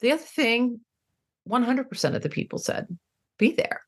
The 0.00 0.12
other 0.12 0.22
thing, 0.22 0.80
100% 1.48 2.14
of 2.14 2.22
the 2.22 2.28
people 2.28 2.58
said, 2.58 2.86
be 3.38 3.52
there. 3.52 3.82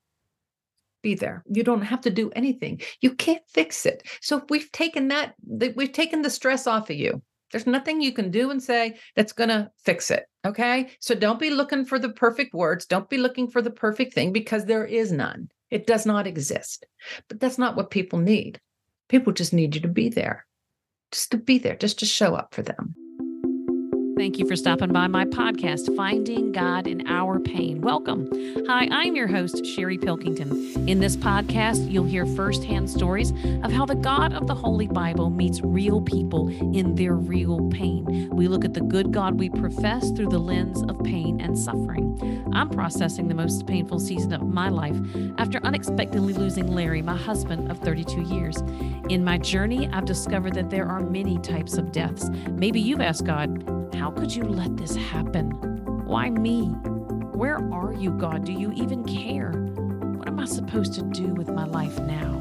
Be 1.02 1.14
there. 1.14 1.42
You 1.50 1.62
don't 1.62 1.82
have 1.82 2.02
to 2.02 2.10
do 2.10 2.30
anything. 2.36 2.80
You 3.00 3.14
can't 3.14 3.42
fix 3.48 3.86
it. 3.86 4.02
So 4.20 4.44
we've 4.48 4.70
taken 4.72 5.08
that, 5.08 5.34
we've 5.46 5.92
taken 5.92 6.22
the 6.22 6.30
stress 6.30 6.66
off 6.66 6.90
of 6.90 6.96
you. 6.96 7.22
There's 7.50 7.66
nothing 7.66 8.00
you 8.00 8.12
can 8.12 8.30
do 8.30 8.50
and 8.50 8.62
say 8.62 8.98
that's 9.16 9.32
going 9.32 9.48
to 9.48 9.70
fix 9.82 10.10
it. 10.10 10.26
Okay. 10.46 10.90
So 11.00 11.14
don't 11.14 11.40
be 11.40 11.50
looking 11.50 11.84
for 11.84 11.98
the 11.98 12.10
perfect 12.10 12.54
words. 12.54 12.86
Don't 12.86 13.10
be 13.10 13.18
looking 13.18 13.48
for 13.48 13.60
the 13.60 13.70
perfect 13.70 14.14
thing 14.14 14.32
because 14.32 14.64
there 14.64 14.84
is 14.84 15.10
none. 15.10 15.50
It 15.70 15.86
does 15.86 16.06
not 16.06 16.26
exist. 16.26 16.86
But 17.28 17.40
that's 17.40 17.58
not 17.58 17.76
what 17.76 17.90
people 17.90 18.18
need. 18.18 18.60
People 19.08 19.32
just 19.32 19.52
need 19.52 19.74
you 19.74 19.80
to 19.80 19.88
be 19.88 20.08
there, 20.08 20.46
just 21.10 21.32
to 21.32 21.38
be 21.38 21.58
there, 21.58 21.76
just 21.76 21.98
to 21.98 22.06
show 22.06 22.34
up 22.34 22.54
for 22.54 22.62
them. 22.62 22.94
Thank 24.20 24.38
you 24.38 24.46
for 24.46 24.54
stopping 24.54 24.92
by 24.92 25.06
my 25.06 25.24
podcast, 25.24 25.96
Finding 25.96 26.52
God 26.52 26.86
in 26.86 27.08
Our 27.08 27.40
Pain. 27.40 27.80
Welcome. 27.80 28.28
Hi, 28.68 28.86
I'm 28.90 29.16
your 29.16 29.26
host, 29.26 29.64
Sherry 29.64 29.96
Pilkington. 29.96 30.86
In 30.86 31.00
this 31.00 31.16
podcast, 31.16 31.90
you'll 31.90 32.04
hear 32.04 32.26
firsthand 32.26 32.90
stories 32.90 33.30
of 33.64 33.72
how 33.72 33.86
the 33.86 33.94
God 33.94 34.34
of 34.34 34.46
the 34.46 34.54
Holy 34.54 34.88
Bible 34.88 35.30
meets 35.30 35.62
real 35.62 36.02
people 36.02 36.50
in 36.76 36.96
their 36.96 37.14
real 37.14 37.66
pain. 37.70 38.28
We 38.30 38.46
look 38.46 38.62
at 38.66 38.74
the 38.74 38.82
good 38.82 39.10
God 39.10 39.38
we 39.38 39.48
profess 39.48 40.10
through 40.10 40.28
the 40.28 40.38
lens 40.38 40.82
of 40.82 41.02
pain 41.02 41.40
and 41.40 41.58
suffering. 41.58 42.50
I'm 42.52 42.68
processing 42.68 43.26
the 43.26 43.34
most 43.34 43.66
painful 43.66 44.00
season 44.00 44.34
of 44.34 44.42
my 44.42 44.68
life 44.68 45.00
after 45.38 45.64
unexpectedly 45.64 46.34
losing 46.34 46.66
Larry, 46.66 47.00
my 47.00 47.16
husband 47.16 47.70
of 47.70 47.78
32 47.78 48.20
years. 48.20 48.58
In 49.08 49.24
my 49.24 49.38
journey, 49.38 49.88
I've 49.88 50.04
discovered 50.04 50.52
that 50.56 50.68
there 50.68 50.86
are 50.86 51.00
many 51.00 51.38
types 51.38 51.78
of 51.78 51.90
deaths. 51.90 52.28
Maybe 52.50 52.80
you've 52.80 53.00
asked 53.00 53.24
God, 53.24 53.79
how 54.00 54.10
could 54.10 54.34
you 54.34 54.44
let 54.44 54.78
this 54.78 54.96
happen? 54.96 55.50
Why 56.06 56.30
me? 56.30 56.68
Where 57.34 57.58
are 57.70 57.92
you, 57.92 58.12
God? 58.12 58.46
Do 58.46 58.52
you 58.52 58.72
even 58.72 59.04
care? 59.04 59.52
What 60.16 60.26
am 60.26 60.40
I 60.40 60.46
supposed 60.46 60.94
to 60.94 61.02
do 61.02 61.26
with 61.34 61.50
my 61.50 61.66
life 61.66 61.98
now? 61.98 62.39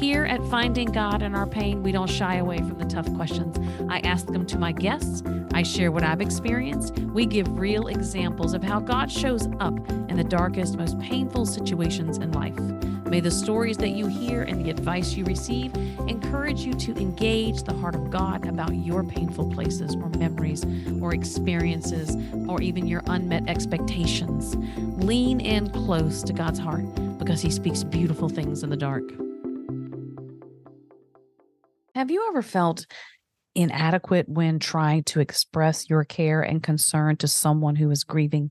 Here 0.00 0.24
at 0.24 0.42
Finding 0.46 0.90
God 0.92 1.20
in 1.20 1.34
Our 1.34 1.46
Pain, 1.46 1.82
we 1.82 1.92
don't 1.92 2.08
shy 2.08 2.36
away 2.36 2.56
from 2.56 2.78
the 2.78 2.86
tough 2.86 3.12
questions. 3.16 3.58
I 3.90 3.98
ask 3.98 4.24
them 4.24 4.46
to 4.46 4.58
my 4.58 4.72
guests. 4.72 5.22
I 5.52 5.62
share 5.62 5.92
what 5.92 6.02
I've 6.02 6.22
experienced. 6.22 6.98
We 7.00 7.26
give 7.26 7.58
real 7.58 7.88
examples 7.88 8.54
of 8.54 8.62
how 8.62 8.80
God 8.80 9.12
shows 9.12 9.46
up 9.60 9.74
in 10.08 10.16
the 10.16 10.24
darkest, 10.24 10.78
most 10.78 10.98
painful 11.00 11.44
situations 11.44 12.16
in 12.16 12.32
life. 12.32 12.58
May 13.10 13.20
the 13.20 13.30
stories 13.30 13.76
that 13.76 13.90
you 13.90 14.06
hear 14.06 14.44
and 14.44 14.64
the 14.64 14.70
advice 14.70 15.12
you 15.12 15.26
receive 15.26 15.74
encourage 16.08 16.60
you 16.60 16.72
to 16.72 16.96
engage 16.96 17.64
the 17.64 17.74
heart 17.74 17.94
of 17.94 18.08
God 18.08 18.48
about 18.48 18.74
your 18.74 19.04
painful 19.04 19.50
places 19.50 19.96
or 19.96 20.08
memories 20.18 20.64
or 21.02 21.12
experiences 21.12 22.16
or 22.48 22.62
even 22.62 22.86
your 22.86 23.02
unmet 23.08 23.46
expectations. 23.50 24.56
Lean 25.04 25.40
in 25.40 25.68
close 25.68 26.22
to 26.22 26.32
God's 26.32 26.58
heart 26.58 26.86
because 27.18 27.42
He 27.42 27.50
speaks 27.50 27.84
beautiful 27.84 28.30
things 28.30 28.62
in 28.62 28.70
the 28.70 28.78
dark. 28.78 29.04
Have 31.94 32.10
you 32.10 32.26
ever 32.28 32.42
felt 32.42 32.86
inadequate 33.54 34.28
when 34.28 34.60
trying 34.60 35.02
to 35.04 35.20
express 35.20 35.90
your 35.90 36.04
care 36.04 36.40
and 36.40 36.62
concern 36.62 37.16
to 37.16 37.28
someone 37.28 37.74
who 37.76 37.90
is 37.90 38.04
grieving? 38.04 38.50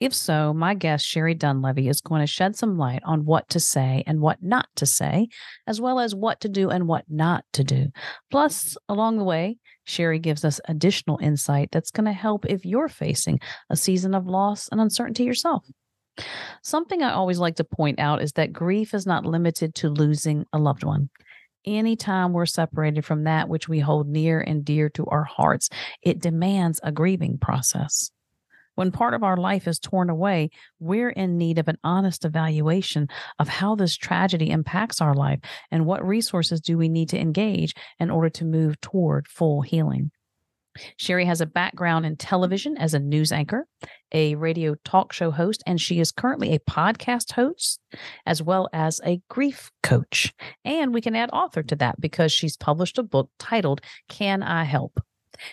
If 0.00 0.14
so, 0.14 0.52
my 0.52 0.74
guest, 0.74 1.06
Sherrie 1.06 1.34
Dunlevy, 1.34 1.88
is 1.88 2.00
going 2.00 2.22
to 2.22 2.26
shed 2.26 2.56
some 2.56 2.76
light 2.76 3.02
on 3.04 3.24
what 3.24 3.48
to 3.50 3.60
say 3.60 4.02
and 4.06 4.20
what 4.20 4.42
not 4.42 4.66
to 4.76 4.86
say, 4.86 5.28
as 5.66 5.80
well 5.80 6.00
as 6.00 6.14
what 6.14 6.40
to 6.40 6.48
do 6.48 6.70
and 6.70 6.88
what 6.88 7.04
not 7.08 7.44
to 7.52 7.62
do. 7.62 7.88
Plus, 8.30 8.76
along 8.88 9.18
the 9.18 9.24
way, 9.24 9.58
Sherrie 9.84 10.18
gives 10.18 10.44
us 10.44 10.60
additional 10.66 11.18
insight 11.20 11.68
that's 11.70 11.90
going 11.90 12.06
to 12.06 12.12
help 12.12 12.46
if 12.46 12.64
you're 12.64 12.88
facing 12.88 13.38
a 13.70 13.76
season 13.76 14.14
of 14.14 14.26
loss 14.26 14.68
and 14.72 14.80
uncertainty 14.80 15.24
yourself. 15.24 15.64
Something 16.62 17.02
I 17.02 17.12
always 17.12 17.38
like 17.38 17.56
to 17.56 17.64
point 17.64 18.00
out 18.00 18.22
is 18.22 18.32
that 18.32 18.52
grief 18.52 18.94
is 18.94 19.06
not 19.06 19.26
limited 19.26 19.74
to 19.76 19.88
losing 19.88 20.46
a 20.52 20.58
loved 20.58 20.84
one. 20.84 21.10
Anytime 21.64 22.32
we're 22.32 22.46
separated 22.46 23.04
from 23.04 23.24
that 23.24 23.48
which 23.48 23.68
we 23.68 23.78
hold 23.78 24.08
near 24.08 24.40
and 24.40 24.64
dear 24.64 24.88
to 24.90 25.06
our 25.06 25.24
hearts, 25.24 25.68
it 26.02 26.20
demands 26.20 26.80
a 26.82 26.90
grieving 26.90 27.38
process. 27.38 28.10
When 28.74 28.90
part 28.90 29.14
of 29.14 29.22
our 29.22 29.36
life 29.36 29.68
is 29.68 29.78
torn 29.78 30.08
away, 30.08 30.50
we're 30.80 31.10
in 31.10 31.36
need 31.36 31.58
of 31.58 31.68
an 31.68 31.78
honest 31.84 32.24
evaluation 32.24 33.08
of 33.38 33.48
how 33.48 33.74
this 33.74 33.96
tragedy 33.96 34.50
impacts 34.50 35.00
our 35.00 35.14
life 35.14 35.40
and 35.70 35.84
what 35.84 36.06
resources 36.06 36.60
do 36.60 36.78
we 36.78 36.88
need 36.88 37.10
to 37.10 37.20
engage 37.20 37.74
in 38.00 38.10
order 38.10 38.30
to 38.30 38.44
move 38.44 38.80
toward 38.80 39.28
full 39.28 39.60
healing. 39.62 40.10
Sherrie 40.96 41.24
has 41.26 41.40
a 41.40 41.46
background 41.46 42.06
in 42.06 42.16
television 42.16 42.76
as 42.76 42.94
a 42.94 42.98
news 42.98 43.32
anchor, 43.32 43.66
a 44.12 44.34
radio 44.34 44.74
talk 44.84 45.12
show 45.12 45.30
host, 45.30 45.62
and 45.66 45.80
she 45.80 46.00
is 46.00 46.12
currently 46.12 46.54
a 46.54 46.58
podcast 46.60 47.32
host 47.32 47.80
as 48.26 48.42
well 48.42 48.68
as 48.72 49.00
a 49.04 49.20
grief 49.28 49.70
coach. 49.82 50.32
And 50.64 50.94
we 50.94 51.00
can 51.00 51.16
add 51.16 51.30
author 51.32 51.62
to 51.62 51.76
that 51.76 52.00
because 52.00 52.32
she's 52.32 52.56
published 52.56 52.98
a 52.98 53.02
book 53.02 53.30
titled 53.38 53.80
Can 54.08 54.42
I 54.42 54.64
Help? 54.64 55.00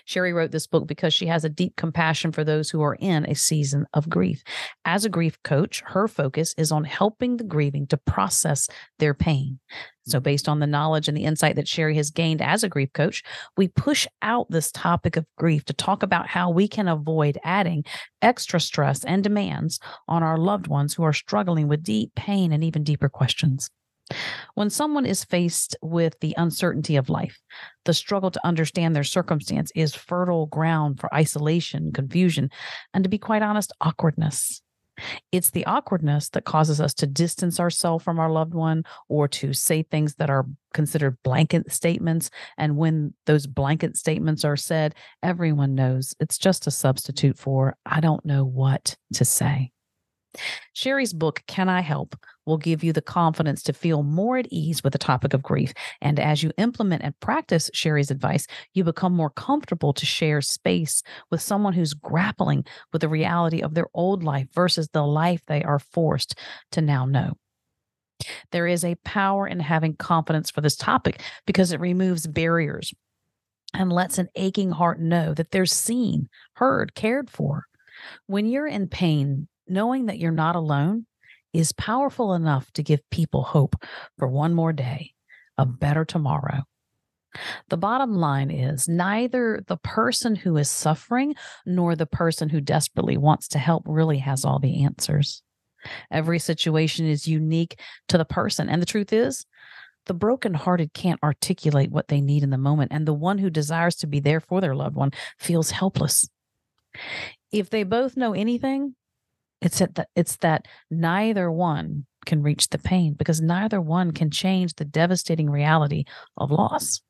Sherrie 0.05 0.33
wrote 0.33 0.51
this 0.51 0.67
book 0.67 0.88
because 0.88 1.13
she 1.13 1.27
has 1.27 1.44
a 1.44 1.50
deep 1.50 1.75
compassion 1.75 2.31
for 2.31 2.44
those 2.44 2.69
who 2.69 2.81
are 2.81 2.95
in 3.00 3.25
a 3.25 3.35
season 3.35 3.85
of 3.94 4.09
grief. 4.09 4.44
As 4.85 5.05
a 5.05 5.09
grief 5.09 5.41
coach, 5.44 5.81
her 5.88 6.07
focus 6.07 6.53
is 6.57 6.72
on 6.72 6.83
helping 6.83 7.38
the 7.38 7.44
grieving 7.44 7.88
to 7.88 7.97
process 7.97 8.67
their 8.99 9.13
pain. 9.13 9.59
So, 10.07 10.17
mm-hmm. 10.17 10.23
based 10.23 10.49
on 10.49 10.59
the 10.59 10.67
knowledge 10.67 11.07
and 11.07 11.16
the 11.16 11.25
insight 11.25 11.55
that 11.55 11.67
Sherrie 11.67 11.95
has 11.95 12.11
gained 12.11 12.41
as 12.41 12.63
a 12.63 12.69
grief 12.69 12.91
coach, 12.94 13.23
we 13.57 13.67
push 13.67 14.07
out 14.22 14.49
this 14.49 14.72
topic 14.72 15.16
of 15.16 15.25
grief 15.38 15.66
to 15.66 15.73
talk 15.73 16.03
about 16.03 16.28
how 16.28 16.49
we 16.49 16.67
can 16.67 16.88
avoid 16.88 17.38
adding 17.44 17.83
extra 18.22 18.59
stress 18.59 19.03
and 19.03 19.23
demands 19.23 19.79
on 20.07 20.23
our 20.23 20.38
loved 20.38 20.67
ones 20.67 20.94
who 20.94 21.03
are 21.03 21.13
struggling 21.13 21.67
with 21.67 21.83
deep 21.83 22.13
pain 22.16 22.51
and 22.51 22.63
even 22.63 22.83
deeper 22.83 23.09
questions. 23.09 23.69
When 24.56 24.70
someone 24.70 25.06
is 25.06 25.24
faced 25.24 25.78
with 25.81 26.20
the 26.20 26.34
uncertainty 26.38 26.96
of 26.96 27.09
life, 27.09 27.40
the 27.86 27.94
struggle 27.94 28.31
to 28.31 28.46
understand 28.46 28.96
their 28.96 29.03
circumstance 29.03 29.72
is 29.75 29.96
fertile 29.96 30.47
ground 30.47 31.00
for 31.00 31.14
isolation, 31.14 31.92
confusion, 31.94 32.50
and 32.94 33.03
to 33.03 33.09
be 33.09 33.18
quite 33.18 33.42
honest, 33.42 33.72
awkwardness. 33.81 34.62
It's 35.31 35.52
the 35.52 35.66
awkwardness 35.66 36.30
that 36.30 36.44
causes 36.44 36.81
us 36.81 36.94
to 36.96 37.08
distance 37.08 37.59
ourselves 37.59 38.03
from 38.03 38.20
our 38.20 38.30
loved 38.30 38.53
one 38.53 38.84
or 39.08 39.28
to 39.30 39.53
say 39.53 39.84
things 39.84 40.16
that 40.16 40.30
are 40.30 40.46
considered 40.74 41.18
blanket 41.24 41.72
statements. 41.72 42.30
And 42.58 42.78
when 42.78 43.14
those 43.26 43.47
blanket 43.47 43.96
statements 43.96 44.44
are 44.44 44.58
said, 44.58 44.96
everyone 45.24 45.76
knows 45.76 46.16
it's 46.20 46.38
just 46.38 46.68
a 46.68 46.72
substitute 46.72 47.38
for, 47.38 47.78
I 47.86 48.02
don't 48.02 48.26
know 48.26 48.44
what 48.44 48.97
to 49.14 49.26
say. 49.26 49.72
Sherrie's 50.73 51.13
book, 51.13 51.41
Can 51.47 51.69
I 51.69 51.81
Help, 51.81 52.16
will 52.45 52.57
give 52.57 52.84
you 52.84 52.94
the 52.94 53.01
confidence 53.01 53.63
to 53.63 53.73
feel 53.73 54.03
more 54.03 54.38
at 54.38 54.47
ease 54.51 54.84
with 54.84 54.94
the 54.94 55.00
topic 55.00 55.34
of 55.34 55.44
grief. 55.44 55.73
And 56.01 56.19
as 56.19 56.44
you 56.44 56.51
implement 56.57 57.03
and 57.03 57.19
practice 57.19 57.69
Sherrie's 57.73 58.12
advice, 58.12 58.45
you 58.73 58.84
become 58.84 59.13
more 59.13 59.29
comfortable 59.29 59.94
to 59.94 60.06
share 60.06 60.41
space 60.41 61.01
with 61.31 61.41
someone 61.41 61.73
who's 61.73 61.94
grappling 61.94 62.66
with 62.94 63.01
the 63.01 63.09
reality 63.09 63.62
of 63.62 63.73
their 63.73 63.88
old 63.94 64.23
life 64.23 64.47
versus 64.53 64.90
the 64.94 65.03
life 65.03 65.41
they 65.47 65.63
are 65.63 65.79
forced 65.79 66.38
to 66.72 66.81
now 66.81 67.06
know. 67.06 67.34
There 68.51 68.67
is 68.67 68.84
a 68.84 68.96
power 69.06 69.47
in 69.47 69.59
having 69.59 69.96
confidence 69.96 70.51
for 70.51 70.61
this 70.61 70.75
topic 70.75 71.22
because 71.46 71.72
it 71.72 71.79
removes 71.79 72.28
barriers 72.28 72.94
and 73.73 73.94
lets 73.94 74.17
an 74.17 74.29
aching 74.35 74.72
heart 74.72 75.00
know 75.00 75.34
that 75.34 75.51
they're 75.51 75.66
seen, 75.66 76.28
heard, 76.53 76.96
cared 76.96 77.29
for. 77.29 77.66
When 78.25 78.46
you're 78.46 78.67
in 78.67 78.88
pain, 78.88 79.47
knowing 79.69 80.07
that 80.07 80.19
you're 80.19 80.31
not 80.31 80.56
alone 80.56 81.06
is 81.53 81.72
powerful 81.72 82.34
enough 82.34 82.72
to 82.74 82.84
give 82.84 83.00
people 83.09 83.44
hope 83.44 83.75
for 84.18 84.28
one 84.28 84.53
more 84.53 84.74
day, 84.74 85.13
a 85.57 85.66
better 85.66 86.06
tomorrow. 86.06 86.63
The 87.69 87.78
bottom 87.78 88.16
line 88.16 88.50
is 88.50 88.88
neither 88.88 89.63
the 89.68 89.78
person 89.78 90.35
who 90.35 90.58
is 90.58 90.69
suffering 90.69 91.35
nor 91.66 91.96
the 91.96 92.08
person 92.08 92.50
who 92.50 92.62
desperately 92.62 93.18
wants 93.18 93.47
to 93.50 93.59
help 93.59 93.84
really 93.85 94.17
has 94.20 94.46
all 94.46 94.59
the 94.59 94.84
answers. 94.84 95.43
Every 96.11 96.40
situation 96.40 97.05
is 97.08 97.28
unique 97.28 97.79
to 98.09 98.17
the 98.17 98.26
person. 98.26 98.67
And 98.67 98.82
the 98.82 98.88
truth 98.88 99.14
is, 99.14 99.46
the 100.08 100.14
brokenhearted 100.14 100.93
can't 100.93 101.22
articulate 101.23 101.91
what 101.91 102.08
they 102.08 102.20
need 102.20 102.43
in 102.43 102.49
the 102.49 102.58
moment. 102.58 102.91
And 102.91 103.08
the 103.08 103.14
one 103.14 103.38
who 103.38 103.49
desires 103.49 103.96
to 103.97 104.08
be 104.08 104.20
there 104.20 104.40
for 104.40 104.59
their 104.59 104.76
loved 104.76 104.96
one 104.96 105.11
feels 105.38 105.72
helpless. 105.72 106.28
If 107.52 107.70
they 107.70 107.84
both 107.84 108.17
know 108.17 108.34
anything, 108.34 108.96
it's 109.61 109.79
that 109.79 110.09
it's 110.16 110.38
that 110.38 110.67
neither 110.90 111.52
one 111.52 112.06
can 112.26 112.41
reach 112.44 112.70
the 112.70 112.78
pain 112.78 113.14
because 113.14 113.41
neither 113.41 113.82
one 113.82 114.11
can 114.11 114.32
change 114.32 114.76
the 114.76 114.85
devastating 114.85 115.50
reality 115.50 116.06
of 116.38 116.52
loss. 116.52 117.02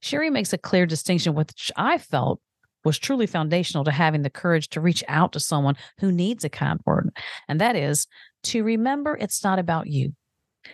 Sherrie 0.00 0.30
makes 0.30 0.52
a 0.52 0.58
clear 0.58 0.86
distinction, 0.86 1.34
which 1.34 1.70
I 1.76 1.98
felt 1.98 2.40
was 2.84 2.98
truly 2.98 3.26
foundational 3.26 3.84
to 3.84 3.90
having 3.90 4.22
the 4.22 4.30
courage 4.30 4.68
to 4.70 4.80
reach 4.80 5.04
out 5.08 5.32
to 5.32 5.40
someone 5.40 5.76
who 5.98 6.10
needs 6.10 6.44
a 6.44 6.48
kind 6.48 6.80
word. 6.86 7.10
And 7.48 7.60
that 7.60 7.76
is 7.76 8.06
to 8.44 8.64
remember 8.64 9.16
it's 9.16 9.44
not 9.44 9.58
about 9.58 9.86
you. 9.86 10.14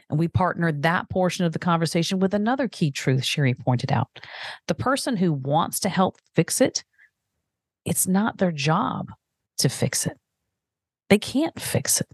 And 0.08 0.18
we 0.18 0.28
partnered 0.28 0.82
that 0.82 1.08
portion 1.10 1.44
of 1.44 1.52
the 1.52 1.58
conversation 1.58 2.18
with 2.18 2.34
another 2.34 2.68
key 2.68 2.90
truth 2.90 3.24
Sherrie 3.24 3.54
pointed 3.54 3.92
out. 3.92 4.08
The 4.68 4.74
person 4.74 5.16
who 5.16 5.32
wants 5.32 5.80
to 5.80 5.88
help 5.88 6.16
fix 6.34 6.60
it 6.60 6.84
it's 7.86 8.08
not 8.08 8.38
their 8.38 8.50
job 8.50 9.12
to 9.58 9.68
fix 9.68 10.06
it. 10.06 10.18
They 11.08 11.18
can't 11.18 11.60
fix 11.60 12.00
it. 12.00 12.08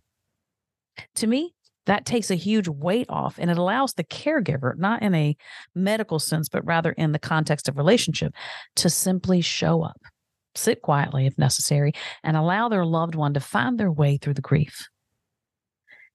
To 1.17 1.27
me, 1.27 1.55
that 1.87 2.07
takes 2.07 2.31
a 2.31 2.37
huge 2.37 2.69
weight 2.69 3.07
off 3.09 3.39
and 3.39 3.51
it 3.51 3.59
allows 3.59 3.95
the 3.95 4.05
caregiver, 4.05 4.77
not 4.77 5.03
in 5.03 5.15
a 5.15 5.37
medical 5.75 6.19
sense, 6.19 6.49
but 6.49 6.65
rather 6.65 6.93
in 6.93 7.13
the 7.13 7.19
context 7.19 7.69
of 7.69 7.77
relationship, 7.77 8.35
to 8.77 8.89
simply 8.89 9.41
show 9.41 9.83
up, 9.83 10.01
sit 10.55 10.83
quietly 10.83 11.27
if 11.27 11.37
necessary, 11.39 11.93
and 12.23 12.37
allow 12.37 12.69
their 12.69 12.85
loved 12.85 13.15
one 13.15 13.35
to 13.35 13.41
find 13.41 13.79
their 13.79 13.91
way 13.91 14.17
through 14.17 14.35
the 14.35 14.43
grief. 14.43 14.89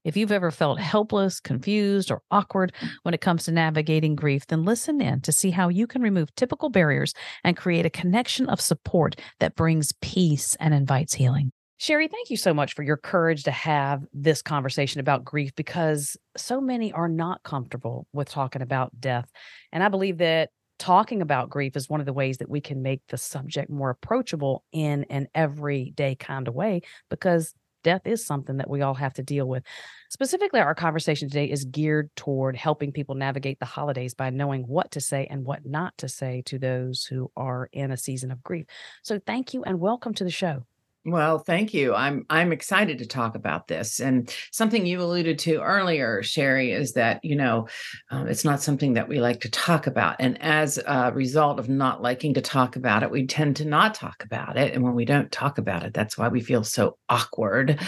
If 0.05 0.15
you've 0.15 0.31
ever 0.31 0.51
felt 0.51 0.79
helpless, 0.79 1.41
confused, 1.41 2.11
or 2.11 2.21
awkward 2.31 2.71
when 3.03 3.13
it 3.13 3.19
comes 3.19 3.43
to 3.43 3.51
navigating 3.51 4.15
grief, 4.15 4.47
then 4.47 4.63
listen 4.63 5.01
in 5.01 5.19
to 5.21 5.33
see 5.33 5.51
how 5.51 5.67
you 5.67 5.85
can 5.85 6.01
remove 6.01 6.33
typical 6.35 6.69
barriers 6.69 7.13
and 7.43 7.57
create 7.57 7.85
a 7.85 7.89
connection 7.89 8.47
of 8.47 8.61
support 8.61 9.19
that 9.41 9.55
brings 9.55 9.91
peace 10.01 10.55
and 10.61 10.73
invites 10.73 11.15
healing. 11.15 11.51
Sherrie, 11.79 12.07
thank 12.07 12.31
you 12.31 12.37
so 12.37 12.55
much 12.55 12.73
for 12.73 12.81
your 12.81 12.97
courage 12.97 13.43
to 13.43 13.51
have 13.51 14.03
this 14.11 14.41
conversation 14.41 14.99
about 14.99 15.23
grief 15.23 15.53
because 15.55 16.17
so 16.35 16.59
many 16.59 16.91
are 16.91 17.07
not 17.07 17.43
comfortable 17.43 18.07
with 18.13 18.29
talking 18.29 18.63
about 18.63 18.99
death. 18.99 19.29
And 19.71 19.83
I 19.83 19.89
believe 19.89 20.17
that 20.17 20.49
talking 20.79 21.21
about 21.21 21.51
grief 21.51 21.75
is 21.75 21.87
one 21.87 21.99
of 21.99 22.07
the 22.07 22.13
ways 22.13 22.39
that 22.39 22.49
we 22.49 22.61
can 22.61 22.81
make 22.81 23.01
the 23.09 23.17
subject 23.17 23.69
more 23.69 23.91
approachable 23.91 24.63
in 24.71 25.05
an 25.11 25.27
everyday 25.35 26.15
kind 26.15 26.47
of 26.47 26.55
way 26.55 26.81
because 27.11 27.53
death 27.83 28.01
is 28.05 28.25
something 28.25 28.57
that 28.57 28.69
we 28.69 28.81
all 28.81 28.95
have 28.95 29.13
to 29.13 29.23
deal 29.23 29.47
with. 29.47 29.63
Specifically, 30.09 30.59
our 30.59 30.73
conversation 30.73 31.29
today 31.29 31.45
is 31.45 31.63
geared 31.63 32.09
toward 32.15 32.55
helping 32.55 32.91
people 32.91 33.13
navigate 33.13 33.59
the 33.59 33.65
holidays 33.65 34.15
by 34.15 34.31
knowing 34.31 34.63
what 34.63 34.89
to 34.91 34.99
say 34.99 35.27
and 35.29 35.45
what 35.45 35.63
not 35.63 35.95
to 35.99 36.09
say 36.09 36.41
to 36.47 36.57
those 36.57 37.05
who 37.05 37.31
are 37.37 37.69
in 37.71 37.91
a 37.91 37.97
season 37.97 38.31
of 38.31 38.41
grief. 38.41 38.65
So, 39.03 39.19
thank 39.19 39.53
you 39.53 39.63
and 39.63 39.79
welcome 39.79 40.15
to 40.15 40.23
the 40.23 40.31
show. 40.31 40.65
Well, 41.05 41.39
thank 41.39 41.73
you. 41.73 41.95
I'm 41.95 42.25
I'm 42.29 42.51
excited 42.51 42.97
to 42.97 43.05
talk 43.05 43.35
about 43.35 43.67
this. 43.67 44.01
And 44.01 44.29
something 44.51 44.85
you 44.85 45.01
alluded 45.01 45.39
to 45.39 45.61
earlier, 45.61 46.21
Sherry, 46.21 46.73
is 46.73 46.93
that 46.93 47.23
you 47.23 47.35
know 47.35 47.67
um, 48.11 48.27
it's 48.27 48.43
not 48.43 48.61
something 48.61 48.93
that 48.93 49.07
we 49.07 49.21
like 49.21 49.39
to 49.41 49.49
talk 49.49 49.87
about. 49.87 50.17
And 50.19 50.41
as 50.41 50.77
a 50.85 51.13
result 51.13 51.59
of 51.59 51.69
not 51.69 52.01
liking 52.01 52.33
to 52.33 52.41
talk 52.41 52.75
about 52.75 53.03
it, 53.03 53.11
we 53.11 53.25
tend 53.25 53.55
to 53.57 53.65
not 53.65 53.95
talk 53.95 54.21
about 54.23 54.57
it. 54.57 54.73
And 54.73 54.83
when 54.83 54.95
we 54.95 55.05
don't 55.05 55.31
talk 55.31 55.57
about 55.57 55.83
it, 55.83 55.93
that's 55.93 56.17
why 56.17 56.27
we 56.27 56.41
feel 56.41 56.65
so 56.65 56.97
awkward 57.07 57.79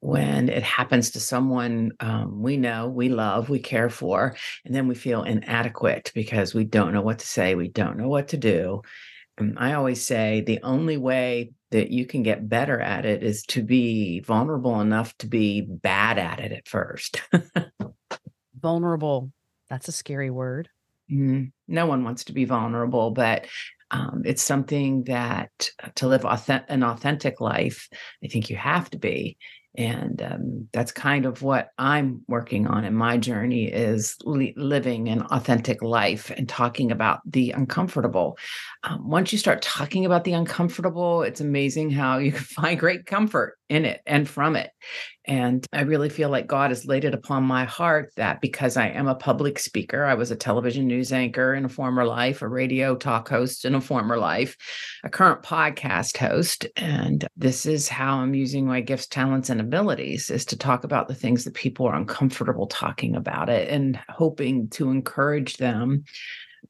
when 0.00 0.48
it 0.48 0.62
happens 0.64 1.10
to 1.10 1.20
someone 1.20 1.92
um, 2.00 2.42
we 2.42 2.56
know, 2.56 2.88
we 2.88 3.08
love, 3.08 3.48
we 3.50 3.60
care 3.60 3.88
for, 3.90 4.34
and 4.64 4.74
then 4.74 4.88
we 4.88 4.94
feel 4.96 5.22
inadequate 5.22 6.10
because 6.14 6.54
we 6.54 6.64
don't 6.64 6.92
know 6.92 7.02
what 7.02 7.20
to 7.20 7.26
say, 7.26 7.54
we 7.54 7.68
don't 7.68 7.96
know 7.98 8.08
what 8.08 8.28
to 8.28 8.36
do. 8.36 8.82
And 9.38 9.58
I 9.58 9.74
always 9.74 10.04
say 10.04 10.42
the 10.42 10.60
only 10.62 10.96
way 10.96 11.52
that 11.70 11.90
you 11.90 12.06
can 12.06 12.22
get 12.22 12.48
better 12.48 12.78
at 12.80 13.06
it 13.06 13.22
is 13.22 13.42
to 13.44 13.62
be 13.62 14.20
vulnerable 14.20 14.80
enough 14.80 15.16
to 15.18 15.26
be 15.26 15.62
bad 15.62 16.18
at 16.18 16.38
it 16.38 16.52
at 16.52 16.68
first. 16.68 17.22
vulnerable. 18.60 19.32
That's 19.70 19.88
a 19.88 19.92
scary 19.92 20.30
word. 20.30 20.68
Mm-hmm. 21.10 21.46
No 21.68 21.86
one 21.86 22.04
wants 22.04 22.24
to 22.24 22.32
be 22.32 22.44
vulnerable, 22.44 23.10
but 23.10 23.46
um, 23.90 24.22
it's 24.24 24.42
something 24.42 25.04
that 25.04 25.50
uh, 25.82 25.88
to 25.96 26.08
live 26.08 26.24
authentic, 26.24 26.70
an 26.70 26.82
authentic 26.82 27.40
life, 27.40 27.88
I 28.22 28.28
think 28.28 28.50
you 28.50 28.56
have 28.56 28.90
to 28.90 28.98
be 28.98 29.36
and 29.76 30.20
um, 30.22 30.68
that's 30.72 30.92
kind 30.92 31.24
of 31.24 31.42
what 31.42 31.70
i'm 31.78 32.22
working 32.28 32.66
on 32.66 32.84
in 32.84 32.94
my 32.94 33.16
journey 33.16 33.64
is 33.64 34.16
li- 34.24 34.54
living 34.56 35.08
an 35.08 35.22
authentic 35.22 35.82
life 35.82 36.30
and 36.36 36.48
talking 36.48 36.92
about 36.92 37.20
the 37.24 37.52
uncomfortable 37.52 38.36
um, 38.84 39.08
once 39.08 39.32
you 39.32 39.38
start 39.38 39.62
talking 39.62 40.04
about 40.04 40.24
the 40.24 40.32
uncomfortable 40.32 41.22
it's 41.22 41.40
amazing 41.40 41.90
how 41.90 42.18
you 42.18 42.32
can 42.32 42.42
find 42.42 42.78
great 42.78 43.06
comfort 43.06 43.58
in 43.68 43.84
it 43.84 44.00
and 44.06 44.28
from 44.28 44.56
it 44.56 44.70
and 45.24 45.64
I 45.72 45.82
really 45.82 46.08
feel 46.08 46.30
like 46.30 46.48
God 46.48 46.70
has 46.70 46.84
laid 46.84 47.04
it 47.04 47.14
upon 47.14 47.44
my 47.44 47.64
heart 47.64 48.12
that 48.16 48.40
because 48.40 48.76
I 48.76 48.88
am 48.88 49.06
a 49.06 49.14
public 49.14 49.58
speaker, 49.58 50.04
I 50.04 50.14
was 50.14 50.32
a 50.32 50.36
television 50.36 50.88
news 50.88 51.12
anchor 51.12 51.54
in 51.54 51.64
a 51.64 51.68
former 51.68 52.04
life, 52.04 52.42
a 52.42 52.48
radio 52.48 52.96
talk 52.96 53.28
host 53.28 53.64
in 53.64 53.76
a 53.76 53.80
former 53.80 54.18
life, 54.18 54.56
a 55.04 55.10
current 55.10 55.42
podcast 55.42 56.16
host. 56.16 56.66
And 56.76 57.26
this 57.36 57.66
is 57.66 57.88
how 57.88 58.18
I'm 58.18 58.34
using 58.34 58.66
my 58.66 58.80
gifts, 58.80 59.06
talents, 59.06 59.48
and 59.48 59.60
abilities 59.60 60.28
is 60.28 60.44
to 60.46 60.58
talk 60.58 60.82
about 60.82 61.06
the 61.06 61.14
things 61.14 61.44
that 61.44 61.54
people 61.54 61.86
are 61.86 61.94
uncomfortable 61.94 62.66
talking 62.66 63.14
about 63.14 63.48
it 63.48 63.68
and 63.68 64.00
hoping 64.08 64.68
to 64.70 64.90
encourage 64.90 65.58
them 65.58 66.02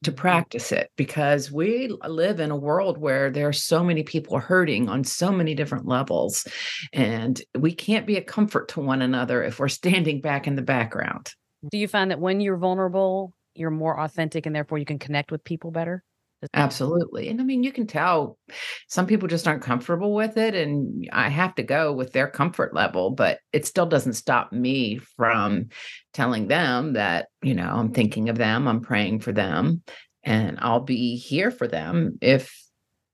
to 0.03 0.11
practice 0.11 0.71
it 0.71 0.89
because 0.95 1.51
we 1.51 1.89
live 2.05 2.39
in 2.39 2.51
a 2.51 2.57
world 2.57 2.97
where 2.97 3.29
there 3.29 3.47
are 3.47 3.53
so 3.53 3.83
many 3.83 4.03
people 4.03 4.39
hurting 4.39 4.89
on 4.89 5.03
so 5.03 5.31
many 5.31 5.55
different 5.55 5.87
levels. 5.87 6.47
And 6.91 7.41
we 7.57 7.73
can't 7.73 8.07
be 8.07 8.17
a 8.17 8.21
comfort 8.21 8.69
to 8.69 8.81
one 8.81 9.01
another 9.01 9.43
if 9.43 9.59
we're 9.59 9.69
standing 9.69 10.21
back 10.21 10.47
in 10.47 10.55
the 10.55 10.61
background. 10.61 11.31
Do 11.71 11.77
you 11.77 11.87
find 11.87 12.11
that 12.11 12.19
when 12.19 12.41
you're 12.41 12.57
vulnerable, 12.57 13.33
you're 13.55 13.71
more 13.71 13.99
authentic 13.99 14.45
and 14.45 14.55
therefore 14.55 14.77
you 14.77 14.85
can 14.85 14.99
connect 14.99 15.31
with 15.31 15.43
people 15.43 15.71
better? 15.71 16.03
Absolutely. 16.53 17.29
And 17.29 17.39
I 17.39 17.43
mean, 17.43 17.63
you 17.63 17.71
can 17.71 17.87
tell 17.87 18.37
some 18.87 19.07
people 19.07 19.27
just 19.27 19.47
aren't 19.47 19.63
comfortable 19.63 20.13
with 20.13 20.37
it. 20.37 20.55
And 20.55 21.07
I 21.11 21.29
have 21.29 21.55
to 21.55 21.63
go 21.63 21.93
with 21.93 22.11
their 22.11 22.27
comfort 22.27 22.73
level, 22.73 23.11
but 23.11 23.39
it 23.51 23.65
still 23.65 23.85
doesn't 23.85 24.13
stop 24.13 24.51
me 24.51 24.97
from 24.97 25.69
telling 26.13 26.47
them 26.47 26.93
that, 26.93 27.27
you 27.41 27.53
know, 27.53 27.69
I'm 27.69 27.93
thinking 27.93 28.29
of 28.29 28.37
them, 28.37 28.67
I'm 28.67 28.81
praying 28.81 29.19
for 29.19 29.31
them, 29.31 29.83
and 30.23 30.57
I'll 30.61 30.81
be 30.81 31.17
here 31.17 31.51
for 31.51 31.67
them 31.67 32.17
if 32.21 32.57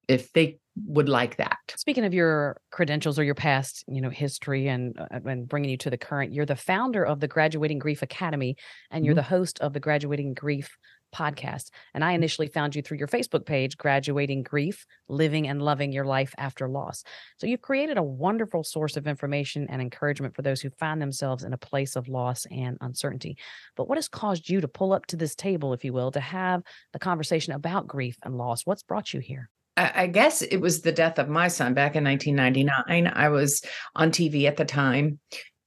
if 0.08 0.32
they 0.34 0.58
would 0.86 1.10
like 1.10 1.38
that. 1.38 1.58
Speaking 1.76 2.06
of 2.06 2.14
your 2.14 2.60
credentials 2.72 3.20
or 3.20 3.24
your 3.24 3.36
past, 3.36 3.84
you 3.88 4.02
know, 4.02 4.10
history 4.10 4.68
and 4.68 4.98
uh, 5.00 5.20
and 5.26 5.48
bringing 5.48 5.70
you 5.70 5.78
to 5.78 5.90
the 5.90 5.98
current, 5.98 6.34
you're 6.34 6.46
the 6.46 6.56
founder 6.56 7.06
of 7.06 7.20
the 7.20 7.28
Graduating 7.28 7.80
Grief 7.80 8.02
Academy 8.02 8.56
and 8.92 9.06
you're 9.06 9.14
mm-hmm. 9.14 9.18
the 9.18 9.24
host 9.24 9.60
of 9.60 9.74
the 9.74 9.80
Graduating 9.80 10.34
Grief 10.34 10.78
podcast. 11.14 11.70
And 11.94 12.04
I 12.04 12.14
initially 12.14 12.48
found 12.48 12.76
you 12.76 12.82
through 12.82 12.98
your 12.98 13.08
Facebook 13.08 13.46
page, 13.46 13.78
Graduating 13.78 14.44
Grief, 14.44 14.86
Living 15.08 15.48
and 15.48 15.62
Loving 15.62 15.92
Your 15.92 16.06
Life 16.06 16.34
After 16.38 16.68
Loss. 16.68 17.04
So 17.38 17.48
you've 17.48 17.62
created 17.62 17.98
a 17.98 18.04
wonderful 18.04 18.64
source 18.64 18.98
of 18.98 19.08
information 19.08 19.68
and 19.70 19.82
encouragement 19.82 20.36
for 20.36 20.42
those 20.42 20.62
who 20.62 20.70
find 20.70 21.02
themselves 21.02 21.44
in 21.44 21.54
a 21.54 21.58
place 21.58 21.96
of 21.96 22.08
loss 22.08 22.46
and 22.52 22.78
uncertainty. 22.82 23.38
But 23.76 23.88
what 23.88 23.98
has 23.98 24.08
caused 24.08 24.50
you 24.50 24.62
to 24.62 24.68
pull 24.68 24.94
up 24.94 25.06
to 25.08 25.16
this 25.16 25.36
table, 25.36 25.74
if 25.74 25.84
you 25.84 25.94
will, 25.94 26.12
to 26.12 26.20
have 26.20 26.62
the 26.94 27.00
conversation 27.00 27.54
about 27.54 27.88
grief 27.88 28.18
and 28.24 28.36
loss? 28.36 28.66
What's 28.66 28.84
brought 28.84 29.14
you 29.14 29.20
here? 29.20 29.50
I 29.78 30.08
guess 30.08 30.42
it 30.42 30.58
was 30.58 30.82
the 30.82 30.92
death 30.92 31.20
of 31.20 31.30
my 31.30 31.48
son 31.48 31.74
back 31.74 31.96
in 31.96 32.04
1999. 32.04 33.14
I 33.16 33.30
was 33.30 33.62
on 33.96 34.12
TV 34.12 34.44
at 34.46 34.58
the 34.58 34.66
time 34.66 35.20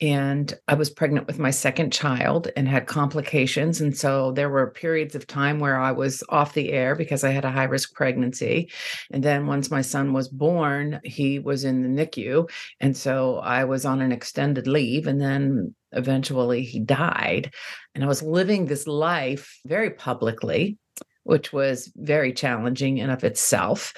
and 0.02 0.52
I 0.66 0.74
was 0.74 0.90
pregnant 0.90 1.28
with 1.28 1.38
my 1.38 1.52
second 1.52 1.92
child 1.92 2.50
and 2.56 2.66
had 2.66 2.88
complications. 2.88 3.80
And 3.80 3.96
so 3.96 4.32
there 4.32 4.50
were 4.50 4.72
periods 4.72 5.14
of 5.14 5.28
time 5.28 5.60
where 5.60 5.78
I 5.78 5.92
was 5.92 6.24
off 6.28 6.54
the 6.54 6.72
air 6.72 6.96
because 6.96 7.22
I 7.22 7.30
had 7.30 7.44
a 7.44 7.52
high 7.52 7.64
risk 7.64 7.94
pregnancy. 7.94 8.72
And 9.12 9.22
then 9.22 9.46
once 9.46 9.70
my 9.70 9.80
son 9.80 10.12
was 10.12 10.28
born, 10.28 11.00
he 11.04 11.38
was 11.38 11.62
in 11.62 11.82
the 11.82 12.04
NICU. 12.04 12.50
And 12.80 12.96
so 12.96 13.36
I 13.38 13.62
was 13.62 13.84
on 13.84 14.02
an 14.02 14.10
extended 14.10 14.66
leave. 14.66 15.06
And 15.06 15.20
then 15.20 15.72
eventually 15.92 16.64
he 16.64 16.80
died. 16.80 17.54
And 17.94 18.02
I 18.02 18.08
was 18.08 18.24
living 18.24 18.66
this 18.66 18.88
life 18.88 19.56
very 19.64 19.90
publicly 19.90 20.78
which 21.24 21.52
was 21.52 21.92
very 21.96 22.32
challenging 22.32 22.98
in 22.98 23.10
of 23.10 23.24
itself. 23.24 23.94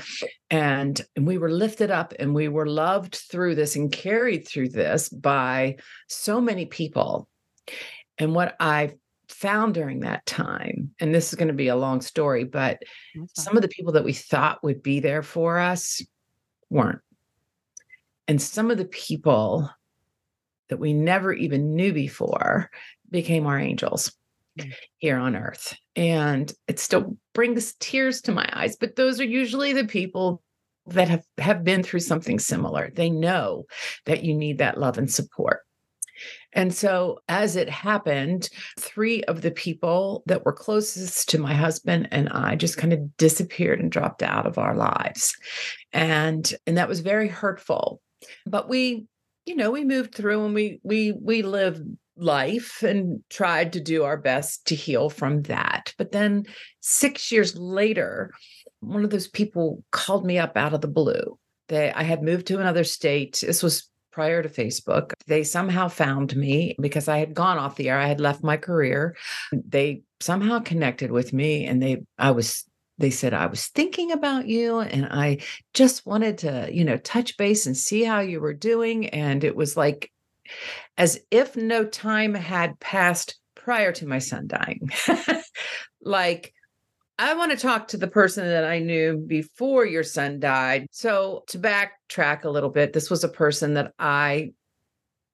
And, 0.51 1.01
and 1.17 1.27
we 1.27 1.39
were 1.39 1.51
lifted 1.51 1.91
up 1.91 2.13
and 2.19 2.35
we 2.35 2.49
were 2.49 2.67
loved 2.67 3.15
through 3.15 3.55
this 3.55 3.77
and 3.77 3.91
carried 3.91 4.47
through 4.47 4.71
this 4.71 5.09
by 5.09 5.77
so 6.09 6.41
many 6.41 6.67
people. 6.67 7.29
And 8.19 8.35
what 8.35 8.55
i 8.61 8.95
found 9.29 9.75
during 9.75 10.01
that 10.01 10.25
time 10.27 10.95
and 11.01 11.15
this 11.15 11.31
is 11.33 11.35
going 11.35 11.49
to 11.49 11.55
be 11.55 11.69
a 11.69 11.75
long 11.75 12.01
story 12.01 12.45
but 12.45 12.81
some 13.35 13.57
of 13.57 13.63
the 13.63 13.69
people 13.69 13.93
that 13.93 14.05
we 14.05 14.13
thought 14.13 14.63
would 14.63 14.83
be 14.83 15.01
there 15.01 15.23
for 15.23 15.59
us 15.59 16.03
weren't. 16.75 17.01
And 18.29 18.41
some 18.41 18.71
of 18.71 18.79
the 18.79 18.85
people 18.85 19.71
that 20.69 20.79
we 20.79 20.93
never 20.93 21.33
even 21.33 21.77
knew 21.77 21.93
before 21.93 22.71
became 23.11 23.47
our 23.47 23.59
angels. 23.59 24.13
Mm. 24.59 24.73
here 24.99 25.19
on 25.19 25.35
earth. 25.35 25.77
And 25.97 26.53
it 26.69 26.79
still 26.79 27.17
brings 27.33 27.75
tears 27.81 28.21
to 28.23 28.33
my 28.33 28.49
eyes, 28.53 28.77
but 28.77 28.95
those 28.95 29.21
are 29.21 29.25
usually 29.25 29.73
the 29.73 29.85
people 29.85 30.43
that 30.87 31.09
have, 31.09 31.25
have 31.39 31.65
been 31.65 31.83
through 31.83 32.01
something 32.01 32.39
similar. 32.39 32.91
They 32.95 33.11
know 33.11 33.65
that 34.07 34.23
you 34.23 34.33
need 34.33 34.59
that 34.59 34.79
love 34.79 34.97
and 34.97 35.11
support. 35.11 35.63
And 36.53 36.73
so, 36.73 37.19
as 37.29 37.57
it 37.57 37.69
happened, 37.69 38.49
three 38.79 39.25
of 39.25 39.43
the 39.43 39.51
people 39.51 40.23
that 40.27 40.45
were 40.45 40.53
closest 40.53 41.29
to 41.31 41.39
my 41.39 41.53
husband 41.53 42.09
and 42.13 42.29
I 42.29 42.55
just 42.55 42.77
kind 42.77 42.93
of 42.93 43.17
disappeared 43.17 43.81
and 43.81 43.91
dropped 43.91 44.23
out 44.23 44.47
of 44.47 44.57
our 44.57 44.77
lives. 44.77 45.35
And 45.93 46.53
and 46.67 46.77
that 46.77 46.89
was 46.89 47.01
very 47.01 47.27
hurtful. 47.27 48.01
But 48.47 48.69
we, 48.69 49.07
you 49.47 49.57
know, 49.57 49.73
we 49.73 49.85
moved 49.85 50.15
through 50.15 50.45
and 50.45 50.55
we 50.55 50.79
we 50.85 51.11
we 51.11 51.43
lived 51.43 51.83
life 52.17 52.83
and 52.83 53.23
tried 53.31 53.73
to 53.73 53.81
do 53.81 54.05
our 54.05 54.17
best 54.17 54.67
to 54.67 54.75
heal 54.75 55.11
from 55.11 55.43
that. 55.43 55.93
But 55.99 56.13
then 56.13 56.45
six 56.81 57.33
years 57.33 57.57
later, 57.57 58.33
one 58.81 59.05
of 59.05 59.11
those 59.11 59.29
people 59.29 59.83
called 59.91 60.25
me 60.25 60.39
up 60.39 60.57
out 60.57 60.75
of 60.75 60.81
the 60.81 60.89
blue 60.89 61.39
They 61.69 61.93
I 61.93 62.03
had 62.03 62.23
moved 62.23 62.47
to 62.49 62.61
another 62.61 62.85
state. 62.85 63.43
This 63.45 63.63
was 63.63 63.89
prior 64.13 64.43
to 64.43 64.49
Facebook. 64.49 65.13
They 65.27 65.43
somehow 65.43 65.89
found 65.89 66.37
me 66.37 66.77
because 66.81 67.09
I 67.09 67.19
had 67.19 67.35
gone 67.35 67.59
off 67.59 67.77
the 67.77 67.89
air. 67.89 67.99
I 67.99 68.07
had 68.07 68.21
left 68.21 68.45
my 68.45 68.57
career. 68.57 69.17
They 69.53 70.03
somehow 70.21 70.61
connected 70.61 71.11
with 71.11 71.33
me 71.33 71.67
and 71.67 71.83
they 71.83 72.03
I 72.19 72.31
was 72.31 72.65
they 72.99 73.11
said 73.11 73.35
I 73.35 73.47
was 73.47 73.67
thinking 73.67 74.13
about 74.13 74.47
you 74.47 74.79
and 74.79 75.07
I 75.07 75.39
just 75.73 76.07
wanted 76.07 76.39
to, 76.39 76.69
you 76.73 76.85
know, 76.85 76.97
touch 76.99 77.37
base 77.37 77.67
and 77.67 77.77
see 77.77 78.05
how 78.05 78.21
you 78.21 78.41
were 78.41 78.55
doing 78.55 79.09
and 79.09 79.43
it 79.43 79.57
was 79.57 79.77
like 79.77 80.13
as 80.97 81.21
if 81.31 81.57
no 81.57 81.85
time 81.85 82.35
had 82.35 82.79
passed 82.81 83.39
prior 83.55 83.93
to 83.93 84.07
my 84.07 84.19
son 84.19 84.47
dying. 84.47 84.91
like 86.03 86.53
I 87.19 87.35
want 87.35 87.53
to 87.53 87.57
talk 87.57 87.89
to 87.89 87.97
the 87.97 88.09
person 88.09 88.45
that 88.45 88.65
I 88.65 88.81
knew 88.81 89.17
before 89.17 89.87
your 89.87 90.03
son 90.03 90.41
died. 90.41 90.89
So, 90.91 91.45
to 91.49 91.59
backtrack 91.59 92.45
a 92.45 92.51
little 92.51 92.71
bit, 92.71 92.93
this 92.93 93.09
was 93.09 93.23
a 93.23 93.29
person 93.29 93.75
that 93.75 93.93
I 93.99 94.53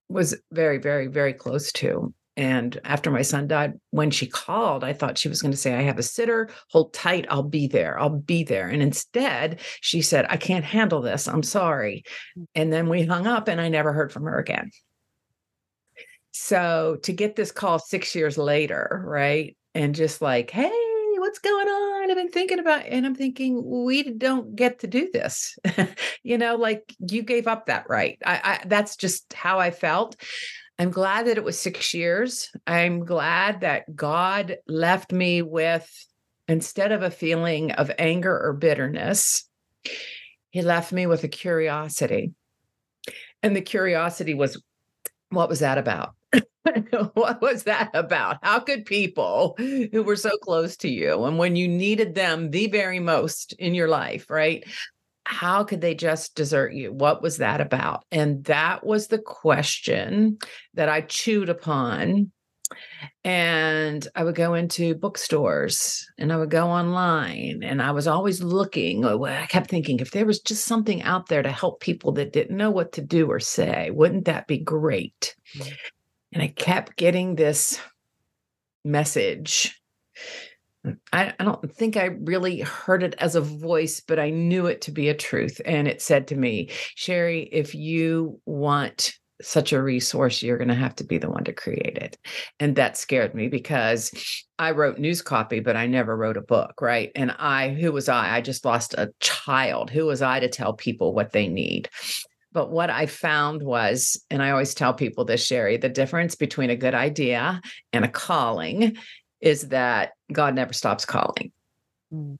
was 0.08 0.36
very, 0.52 0.78
very, 0.78 1.06
very 1.06 1.32
close 1.32 1.72
to. 1.72 2.12
And 2.36 2.78
after 2.84 3.10
my 3.10 3.22
son 3.22 3.48
died, 3.48 3.74
when 3.90 4.10
she 4.10 4.26
called, 4.26 4.84
I 4.84 4.92
thought 4.92 5.18
she 5.18 5.28
was 5.28 5.42
going 5.42 5.52
to 5.52 5.58
say, 5.58 5.74
I 5.74 5.82
have 5.82 5.98
a 5.98 6.02
sitter, 6.02 6.48
hold 6.68 6.92
tight, 6.92 7.26
I'll 7.28 7.42
be 7.42 7.66
there, 7.66 7.98
I'll 7.98 8.08
be 8.08 8.44
there. 8.44 8.68
And 8.68 8.82
instead, 8.82 9.60
she 9.80 10.00
said, 10.00 10.26
I 10.28 10.36
can't 10.36 10.64
handle 10.64 11.00
this, 11.00 11.28
I'm 11.28 11.42
sorry. 11.42 12.04
Mm. 12.38 12.44
And 12.54 12.72
then 12.72 12.88
we 12.88 13.04
hung 13.04 13.26
up 13.26 13.48
and 13.48 13.60
I 13.60 13.68
never 13.68 13.92
heard 13.92 14.12
from 14.12 14.24
her 14.24 14.38
again. 14.38 14.70
So 16.42 16.96
to 17.02 17.12
get 17.12 17.36
this 17.36 17.52
call 17.52 17.78
six 17.78 18.14
years 18.14 18.38
later, 18.38 19.04
right? 19.06 19.56
And 19.74 19.94
just 19.94 20.22
like, 20.22 20.50
hey, 20.50 20.72
what's 21.18 21.38
going 21.38 21.68
on? 21.68 22.10
I've 22.10 22.16
been 22.16 22.30
thinking 22.30 22.58
about, 22.58 22.86
and 22.86 23.04
I'm 23.04 23.14
thinking, 23.14 23.62
we 23.62 24.02
don't 24.02 24.56
get 24.56 24.78
to 24.80 24.86
do 24.86 25.10
this. 25.12 25.56
you 26.22 26.38
know, 26.38 26.56
like 26.56 26.96
you 26.98 27.22
gave 27.22 27.46
up 27.46 27.66
that 27.66 27.90
right. 27.90 28.18
I, 28.24 28.40
I 28.42 28.60
that's 28.66 28.96
just 28.96 29.34
how 29.34 29.60
I 29.60 29.70
felt. 29.70 30.16
I'm 30.78 30.90
glad 30.90 31.26
that 31.26 31.36
it 31.36 31.44
was 31.44 31.60
six 31.60 31.92
years. 31.92 32.50
I'm 32.66 33.04
glad 33.04 33.60
that 33.60 33.94
God 33.94 34.56
left 34.66 35.12
me 35.12 35.42
with, 35.42 35.88
instead 36.48 36.90
of 36.90 37.02
a 37.02 37.10
feeling 37.10 37.72
of 37.72 37.92
anger 37.98 38.36
or 38.36 38.54
bitterness, 38.54 39.44
He 40.48 40.62
left 40.62 40.90
me 40.90 41.06
with 41.06 41.22
a 41.22 41.28
curiosity. 41.28 42.32
And 43.42 43.54
the 43.54 43.60
curiosity 43.60 44.32
was, 44.32 44.60
what 45.28 45.50
was 45.50 45.60
that 45.60 45.76
about? 45.76 46.14
what 47.14 47.40
was 47.40 47.64
that 47.64 47.90
about? 47.94 48.38
How 48.42 48.60
could 48.60 48.84
people 48.84 49.54
who 49.58 50.02
were 50.02 50.16
so 50.16 50.36
close 50.38 50.76
to 50.78 50.88
you 50.88 51.24
and 51.24 51.38
when 51.38 51.56
you 51.56 51.68
needed 51.68 52.14
them 52.14 52.50
the 52.50 52.66
very 52.68 53.00
most 53.00 53.52
in 53.54 53.74
your 53.74 53.88
life, 53.88 54.28
right? 54.30 54.64
How 55.24 55.64
could 55.64 55.80
they 55.80 55.94
just 55.94 56.34
desert 56.34 56.72
you? 56.72 56.92
What 56.92 57.22
was 57.22 57.38
that 57.38 57.60
about? 57.60 58.04
And 58.10 58.44
that 58.44 58.84
was 58.84 59.08
the 59.08 59.18
question 59.18 60.38
that 60.74 60.88
I 60.88 61.02
chewed 61.02 61.48
upon. 61.48 62.32
And 63.24 64.06
I 64.14 64.22
would 64.24 64.36
go 64.36 64.54
into 64.54 64.94
bookstores 64.94 66.06
and 66.18 66.32
I 66.32 66.36
would 66.36 66.50
go 66.50 66.68
online 66.68 67.62
and 67.64 67.82
I 67.82 67.90
was 67.90 68.06
always 68.06 68.42
looking. 68.42 69.04
Oh, 69.04 69.24
I 69.24 69.46
kept 69.46 69.68
thinking 69.68 69.98
if 69.98 70.12
there 70.12 70.26
was 70.26 70.40
just 70.40 70.64
something 70.64 71.02
out 71.02 71.28
there 71.28 71.42
to 71.42 71.50
help 71.50 71.80
people 71.80 72.12
that 72.12 72.32
didn't 72.32 72.56
know 72.56 72.70
what 72.70 72.92
to 72.92 73.02
do 73.02 73.30
or 73.30 73.40
say, 73.40 73.90
wouldn't 73.90 74.26
that 74.26 74.46
be 74.46 74.58
great? 74.58 75.34
Mm-hmm. 75.56 75.74
And 76.32 76.42
I 76.42 76.48
kept 76.48 76.96
getting 76.96 77.34
this 77.34 77.80
message. 78.84 79.80
I, 81.12 81.34
I, 81.38 81.44
don't 81.44 81.74
think 81.74 81.96
I 81.96 82.06
really 82.06 82.60
heard 82.60 83.02
it 83.02 83.14
as 83.18 83.34
a 83.34 83.40
voice, 83.40 84.00
but 84.00 84.18
I 84.18 84.30
knew 84.30 84.66
it 84.66 84.80
to 84.82 84.92
be 84.92 85.08
a 85.08 85.14
truth. 85.14 85.60
And 85.66 85.86
it 85.86 86.00
said 86.00 86.28
to 86.28 86.36
me, 86.36 86.70
Sherrie, 86.94 87.48
if 87.52 87.74
you 87.74 88.40
want 88.46 89.12
such 89.42 89.72
a 89.72 89.82
resource, 89.82 90.42
you're 90.42 90.58
going 90.58 90.68
to 90.68 90.74
have 90.74 90.94
to 90.96 91.04
be 91.04 91.18
the 91.18 91.30
one 91.30 91.44
to 91.44 91.52
create 91.52 91.98
it. 91.98 92.18
And 92.58 92.76
that 92.76 92.96
scared 92.96 93.34
me 93.34 93.48
because 93.48 94.12
I 94.58 94.72
wrote 94.72 94.98
news 94.98 95.22
copy, 95.22 95.60
but 95.60 95.76
I 95.76 95.86
never 95.86 96.16
wrote 96.16 96.36
a 96.36 96.42
book, 96.42 96.80
right? 96.80 97.10
And 97.14 97.30
I, 97.38 97.70
who 97.70 97.92
was 97.92 98.08
I? 98.08 98.36
I 98.36 98.40
just 98.40 98.64
lost 98.64 98.94
a 98.94 99.12
child. 99.20 99.90
Who 99.90 100.06
was 100.06 100.22
I 100.22 100.40
to 100.40 100.48
tell 100.48 100.74
people 100.74 101.14
what 101.14 101.32
they 101.32 101.48
need? 101.48 101.88
But 102.52 102.70
what 102.70 102.90
I 102.90 103.06
found 103.06 103.62
was, 103.62 104.22
and 104.30 104.42
I 104.42 104.50
always 104.50 104.74
tell 104.74 104.92
people 104.92 105.24
this, 105.24 105.44
Sherry, 105.44 105.76
the 105.76 105.88
difference 105.88 106.34
between 106.34 106.70
a 106.70 106.76
good 106.76 106.94
idea 106.94 107.60
and 107.92 108.04
a 108.04 108.08
calling 108.08 108.96
is 109.40 109.68
that 109.68 110.12
God 110.32 110.54
never 110.54 110.72
stops 110.72 111.04
calling. 111.04 111.52
Mm. 112.12 112.38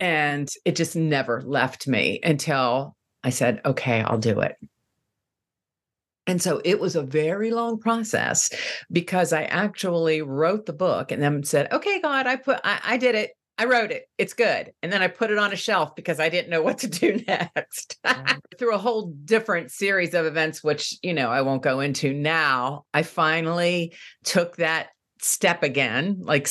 And 0.00 0.48
it 0.64 0.76
just 0.76 0.96
never 0.96 1.42
left 1.42 1.86
me 1.86 2.20
until 2.22 2.96
I 3.22 3.30
said, 3.30 3.60
okay, 3.64 4.00
I'll 4.00 4.18
do 4.18 4.40
it. 4.40 4.56
And 6.26 6.40
so 6.40 6.60
it 6.64 6.78
was 6.78 6.96
a 6.96 7.02
very 7.02 7.50
long 7.50 7.78
process 7.78 8.50
because 8.90 9.32
I 9.32 9.44
actually 9.44 10.22
wrote 10.22 10.66
the 10.66 10.72
book 10.72 11.10
and 11.10 11.22
then 11.22 11.42
said, 11.42 11.72
okay, 11.72 12.00
God, 12.00 12.26
I 12.26 12.36
put, 12.36 12.60
I, 12.62 12.80
I 12.84 12.96
did 12.96 13.14
it. 13.14 13.30
I 13.60 13.66
wrote 13.66 13.90
it. 13.90 14.08
It's 14.16 14.32
good. 14.32 14.72
And 14.82 14.90
then 14.90 15.02
I 15.02 15.08
put 15.08 15.30
it 15.30 15.36
on 15.36 15.52
a 15.52 15.56
shelf 15.56 15.94
because 15.94 16.18
I 16.18 16.30
didn't 16.30 16.48
know 16.48 16.62
what 16.62 16.78
to 16.78 16.86
do 16.86 17.22
next. 17.28 17.98
Through 18.58 18.74
a 18.74 18.78
whole 18.78 19.12
different 19.26 19.70
series 19.70 20.14
of 20.14 20.24
events, 20.24 20.64
which, 20.64 20.98
you 21.02 21.12
know, 21.12 21.28
I 21.28 21.42
won't 21.42 21.62
go 21.62 21.80
into 21.80 22.14
now, 22.14 22.86
I 22.94 23.02
finally 23.02 23.92
took 24.24 24.56
that 24.56 24.88
step 25.20 25.62
again, 25.62 26.20
like 26.22 26.48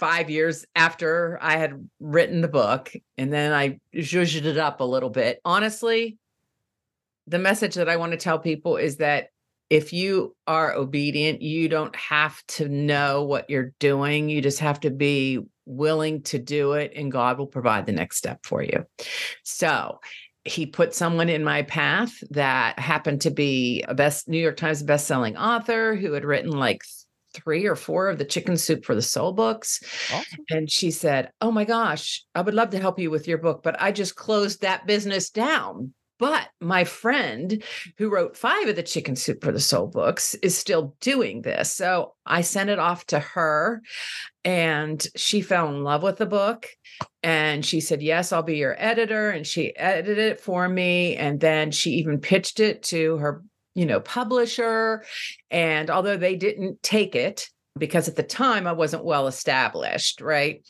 five 0.00 0.30
years 0.30 0.64
after 0.74 1.38
I 1.40 1.58
had 1.58 1.88
written 2.00 2.40
the 2.40 2.48
book. 2.48 2.92
And 3.16 3.32
then 3.32 3.52
I 3.52 3.78
zhuzhed 3.94 4.44
it 4.44 4.58
up 4.58 4.80
a 4.80 4.84
little 4.84 5.10
bit. 5.10 5.40
Honestly, 5.44 6.18
the 7.28 7.38
message 7.38 7.76
that 7.76 7.88
I 7.88 7.98
want 7.98 8.10
to 8.10 8.18
tell 8.18 8.40
people 8.40 8.78
is 8.78 8.96
that 8.96 9.28
if 9.70 9.92
you 9.92 10.34
are 10.46 10.72
obedient, 10.72 11.42
you 11.42 11.68
don't 11.68 11.94
have 11.94 12.44
to 12.48 12.68
know 12.68 13.22
what 13.22 13.48
you're 13.48 13.74
doing. 13.78 14.28
You 14.28 14.40
just 14.40 14.60
have 14.60 14.80
to 14.80 14.90
be 14.90 15.40
willing 15.68 16.22
to 16.22 16.38
do 16.38 16.72
it, 16.72 16.92
and 16.96 17.12
God 17.12 17.38
will 17.38 17.46
provide 17.46 17.86
the 17.86 17.92
next 17.92 18.16
step 18.16 18.44
for 18.44 18.62
you. 18.62 18.84
So, 19.44 20.00
he 20.44 20.64
put 20.66 20.94
someone 20.94 21.28
in 21.28 21.44
my 21.44 21.62
path 21.62 22.12
that 22.30 22.78
happened 22.78 23.20
to 23.20 23.30
be 23.30 23.84
a 23.86 23.94
best 23.94 24.28
New 24.28 24.38
York 24.38 24.56
Times 24.56 24.82
best-selling 24.82 25.36
author 25.36 25.94
who 25.94 26.12
had 26.12 26.24
written 26.24 26.52
like 26.52 26.82
three 27.34 27.66
or 27.66 27.76
four 27.76 28.08
of 28.08 28.18
the 28.18 28.24
chicken 28.24 28.56
soup 28.56 28.84
for 28.84 28.94
the 28.94 29.02
soul 29.02 29.32
books. 29.32 29.80
Awesome. 30.12 30.44
And 30.50 30.70
she 30.70 30.90
said, 30.90 31.30
Oh 31.40 31.50
my 31.50 31.64
gosh, 31.64 32.24
I 32.34 32.40
would 32.40 32.54
love 32.54 32.70
to 32.70 32.80
help 32.80 32.98
you 32.98 33.10
with 33.10 33.28
your 33.28 33.38
book, 33.38 33.62
but 33.62 33.80
I 33.80 33.92
just 33.92 34.16
closed 34.16 34.62
that 34.62 34.86
business 34.86 35.30
down 35.30 35.92
but 36.18 36.48
my 36.60 36.84
friend 36.84 37.62
who 37.96 38.10
wrote 38.10 38.36
five 38.36 38.68
of 38.68 38.76
the 38.76 38.82
Chicken 38.82 39.16
Soup 39.16 39.42
for 39.42 39.52
the 39.52 39.60
Soul 39.60 39.86
books 39.86 40.34
is 40.36 40.56
still 40.56 40.96
doing 41.00 41.42
this. 41.42 41.72
So 41.72 42.14
I 42.26 42.40
sent 42.40 42.70
it 42.70 42.78
off 42.78 43.06
to 43.06 43.18
her 43.20 43.82
and 44.44 45.06
she 45.16 45.40
fell 45.40 45.68
in 45.68 45.84
love 45.84 46.02
with 46.02 46.18
the 46.18 46.26
book. 46.26 46.66
And 47.22 47.64
she 47.64 47.80
said, 47.80 48.02
Yes, 48.02 48.32
I'll 48.32 48.42
be 48.42 48.56
your 48.56 48.76
editor. 48.78 49.30
And 49.30 49.46
she 49.46 49.76
edited 49.76 50.18
it 50.18 50.40
for 50.40 50.68
me. 50.68 51.16
And 51.16 51.40
then 51.40 51.70
she 51.70 51.90
even 51.92 52.20
pitched 52.20 52.60
it 52.60 52.82
to 52.84 53.16
her, 53.18 53.42
you 53.74 53.86
know, 53.86 54.00
publisher. 54.00 55.04
And 55.50 55.90
although 55.90 56.16
they 56.16 56.36
didn't 56.36 56.82
take 56.82 57.14
it, 57.14 57.48
because 57.76 58.08
at 58.08 58.16
the 58.16 58.22
time 58.22 58.66
I 58.66 58.72
wasn't 58.72 59.04
well 59.04 59.26
established, 59.26 60.20
right? 60.20 60.62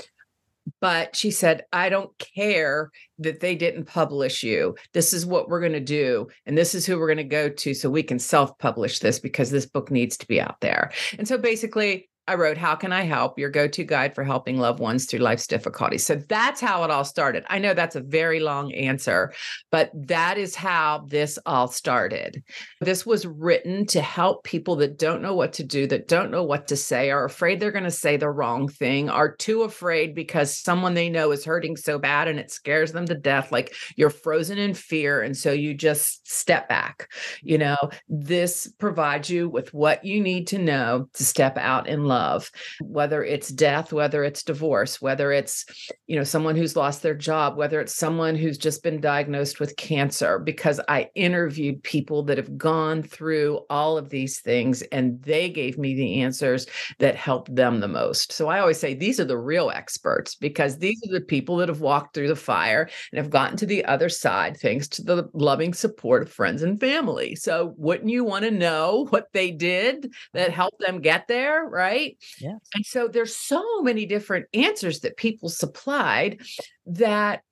But 0.80 1.16
she 1.16 1.30
said, 1.30 1.64
I 1.72 1.88
don't 1.88 2.10
care 2.18 2.90
that 3.18 3.40
they 3.40 3.54
didn't 3.54 3.84
publish 3.84 4.42
you. 4.42 4.76
This 4.92 5.12
is 5.12 5.26
what 5.26 5.48
we're 5.48 5.60
going 5.60 5.72
to 5.72 5.80
do. 5.80 6.28
And 6.46 6.56
this 6.56 6.75
is 6.75 6.87
who 6.87 6.98
we're 6.98 7.06
going 7.06 7.18
to 7.18 7.25
go 7.25 7.48
to 7.48 7.75
so 7.75 7.90
we 7.90 8.02
can 8.02 8.18
self 8.18 8.56
publish 8.58 9.00
this 9.00 9.18
because 9.18 9.50
this 9.50 9.66
book 9.66 9.90
needs 9.90 10.16
to 10.18 10.26
be 10.26 10.40
out 10.40 10.60
there. 10.60 10.92
And 11.18 11.26
so 11.26 11.38
basically, 11.38 12.08
I 12.28 12.35
wrote, 12.35 12.58
How 12.58 12.75
Can 12.75 12.92
I 12.92 13.02
Help? 13.02 13.38
Your 13.38 13.49
go 13.49 13.66
to 13.66 13.85
guide 13.85 14.14
for 14.14 14.23
helping 14.23 14.58
loved 14.58 14.80
ones 14.80 15.06
through 15.06 15.20
life's 15.20 15.47
difficulties. 15.47 16.04
So 16.04 16.16
that's 16.28 16.61
how 16.61 16.85
it 16.85 16.90
all 16.90 17.04
started. 17.04 17.44
I 17.49 17.58
know 17.58 17.73
that's 17.73 17.97
a 17.97 18.02
very 18.02 18.38
long 18.38 18.70
answer, 18.75 19.32
but 19.70 19.90
that 19.94 20.37
is 20.37 20.54
how 20.54 21.06
this 21.08 21.38
all 21.47 21.68
started. 21.68 22.42
This 22.82 23.06
was 23.06 23.25
written 23.25 23.87
to 23.87 24.02
help 24.02 24.44
people 24.44 24.76
that 24.76 24.99
don't 24.99 25.23
know 25.23 25.35
what 25.35 25.54
to 25.54 25.64
do, 25.64 25.87
that 25.87 26.06
don't 26.06 26.30
know 26.30 26.44
what 26.44 26.68
to 26.68 26.76
say, 26.76 27.11
are 27.11 27.25
afraid 27.25 27.61
they're 27.61 27.73
going 27.73 27.85
to 27.85 27.90
say 27.90 28.18
the 28.18 28.28
wrong 28.28 28.68
thing, 28.68 29.08
are 29.08 29.35
too 29.35 29.62
afraid 29.62 30.14
because 30.14 30.54
someone 30.54 30.92
they 30.92 31.08
know 31.08 31.32
is 31.32 31.47
hurting 31.47 31.78
so 31.78 31.99
bad 31.99 32.28
and 32.28 32.38
it 32.38 32.50
scares 32.50 32.92
them 32.92 33.06
to 33.06 33.14
death. 33.14 33.50
Like 33.50 33.75
you're 33.97 34.11
frozen 34.11 34.58
in 34.58 34.75
fear. 34.75 35.23
And 35.23 35.35
so 35.35 35.50
you 35.50 35.73
just 35.73 36.30
step 36.30 36.68
back. 36.68 37.11
You 37.42 37.56
know, 37.56 37.78
this 38.06 38.70
provides 38.78 39.30
you 39.30 39.49
with 39.49 39.73
what 39.73 40.04
you 40.04 40.20
need 40.20 40.47
to 40.49 40.58
know 40.58 41.08
to 41.14 41.25
step 41.25 41.56
out 41.56 41.88
in 41.88 42.04
love 42.04 42.17
love, 42.18 42.50
whether 42.80 43.22
it's 43.22 43.48
death, 43.48 43.92
whether 43.92 44.25
it's 44.25 44.42
divorce, 44.42 45.00
whether 45.00 45.30
it's, 45.30 45.64
you 46.06 46.16
know, 46.16 46.25
someone 46.25 46.56
who's 46.56 46.76
lost 46.76 47.02
their 47.02 47.14
job, 47.14 47.56
whether 47.56 47.80
it's 47.80 47.94
someone 47.94 48.34
who's 48.34 48.58
just 48.58 48.82
been 48.82 49.00
diagnosed 49.00 49.60
with 49.60 49.76
cancer, 49.76 50.38
because 50.38 50.80
I 50.88 51.08
interviewed 51.14 51.82
people 51.82 52.25
that 52.25 52.38
have 52.38 52.58
gone 52.58 53.02
through 53.02 53.60
all 53.70 53.96
of 53.96 54.10
these 54.10 54.40
things 54.40 54.82
and 54.90 55.22
they 55.22 55.48
gave 55.48 55.78
me 55.78 55.94
the 55.94 56.22
answers 56.22 56.66
that 56.98 57.14
helped 57.14 57.54
them 57.54 57.80
the 57.80 57.88
most. 57.88 58.32
So 58.32 58.48
I 58.48 58.58
always 58.60 58.78
say 58.78 58.94
these 58.94 59.20
are 59.20 59.25
the 59.25 59.38
real 59.38 59.70
experts 59.70 60.34
because 60.34 60.78
these 60.78 61.00
are 61.06 61.12
the 61.12 61.25
people 61.25 61.56
that 61.58 61.68
have 61.68 61.80
walked 61.80 62.14
through 62.14 62.28
the 62.28 62.37
fire 62.37 62.88
and 63.12 63.18
have 63.18 63.30
gotten 63.30 63.56
to 63.58 63.66
the 63.66 63.84
other 63.84 64.08
side 64.08 64.56
thanks 64.56 64.88
to 64.88 65.02
the 65.02 65.28
loving 65.34 65.72
support 65.72 66.22
of 66.22 66.32
friends 66.32 66.62
and 66.62 66.80
family. 66.80 67.34
So 67.37 67.75
wouldn't 67.76 68.10
you 68.10 68.25
want 68.25 68.44
to 68.44 68.50
know 68.50 69.06
what 69.10 69.28
they 69.32 69.50
did 69.52 70.12
that 70.32 70.50
helped 70.50 70.80
them 70.80 71.00
get 71.00 71.28
there, 71.28 71.64
right? 71.64 72.08
Yes. 72.41 72.61
And 72.75 72.87
so 72.87 73.09
there's 73.09 73.37
so 73.37 73.83
many 73.83 74.07
different 74.07 74.47
answers 74.55 75.00
that 75.00 75.17
people 75.17 75.49
supplied 75.49 76.41
that 76.87 77.43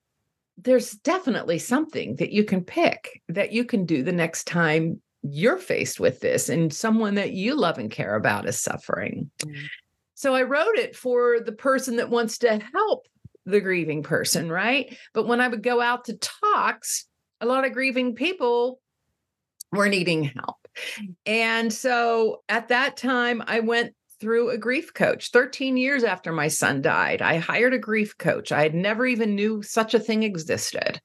there's 0.59 0.93
definitely 0.93 1.59
something 1.59 2.17
that 2.17 2.33
you 2.33 2.45
can 2.45 2.63
pick 2.65 3.21
that 3.29 3.53
you 3.53 3.65
can 3.65 3.85
do 3.85 4.03
the 4.03 4.13
next 4.13 4.45
time 4.45 5.01
you're 5.23 5.59
faced 5.59 6.01
with 6.01 6.21
this 6.21 6.49
and 6.49 6.73
someone 6.73 7.15
that 7.17 7.33
you 7.33 7.55
love 7.55 7.79
and 7.79 7.91
care 7.91 8.15
about 8.15 8.47
is 8.47 8.59
suffering. 8.59 9.31
Mm. 9.45 9.67
So 10.15 10.35
I 10.35 10.43
wrote 10.43 10.77
it 10.77 10.97
for 10.97 11.41
the 11.41 11.53
person 11.53 11.97
that 11.97 12.09
wants 12.09 12.39
to 12.39 12.59
help 12.73 13.07
the 13.45 13.61
grieving 13.61 14.03
person, 14.03 14.51
right? 14.51 14.97
But 15.13 15.27
when 15.27 15.41
I 15.41 15.49
would 15.49 15.63
go 15.63 15.81
out 15.81 16.07
to 16.07 16.17
talks, 16.17 17.07
a 17.41 17.47
lot 17.47 17.67
of 17.67 17.73
grieving 17.73 18.15
people 18.15 18.81
were 19.73 19.89
needing 19.89 20.25
help. 20.25 20.57
And 21.27 21.73
so 21.73 22.43
at 22.49 22.69
that 22.69 22.97
time, 22.97 23.43
I 23.47 23.61
went 23.61 23.95
through 24.21 24.51
a 24.51 24.59
grief 24.59 24.93
coach 24.95 25.31
13 25.31 25.77
years 25.77 26.05
after 26.05 26.33
my 26.33 26.49
son 26.49 26.83
died 26.83 27.23
i 27.23 27.37
hired 27.37 27.75
a 27.75 27.79
grief 27.79 28.17
coach. 28.19 28.53
I 28.53 28.63
had 28.63 28.75
never 28.75 29.07
even 29.07 29.35
knew 29.35 29.63
such 29.63 29.95
a 29.95 30.01
thing 30.01 30.23
existed. 30.23 31.01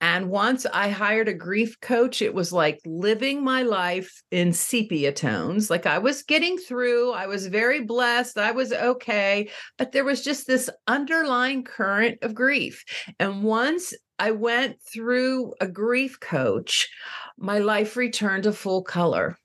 And 0.00 0.28
once 0.28 0.66
i 0.72 0.88
hired 0.88 1.28
a 1.28 1.34
grief 1.34 1.80
coach 1.80 2.22
it 2.22 2.34
was 2.34 2.52
like 2.52 2.80
living 2.84 3.42
my 3.42 3.62
life 3.62 4.22
in 4.30 4.52
sepia 4.52 5.12
tones. 5.12 5.70
Like 5.70 5.86
i 5.86 5.98
was 5.98 6.22
getting 6.22 6.58
through 6.58 7.12
i 7.12 7.26
was 7.26 7.46
very 7.46 7.80
blessed 7.80 8.38
i 8.38 8.50
was 8.50 8.72
okay 8.72 9.48
but 9.78 9.92
there 9.92 10.04
was 10.04 10.22
just 10.22 10.46
this 10.46 10.70
underlying 10.86 11.64
current 11.64 12.18
of 12.22 12.34
grief. 12.34 12.84
And 13.18 13.42
once 13.42 13.94
I 14.18 14.30
went 14.30 14.76
through 14.82 15.54
a 15.60 15.66
grief 15.66 16.20
coach, 16.20 16.88
my 17.36 17.58
life 17.58 17.96
returned 17.96 18.44
to 18.44 18.52
full 18.52 18.82
color. 18.82 19.36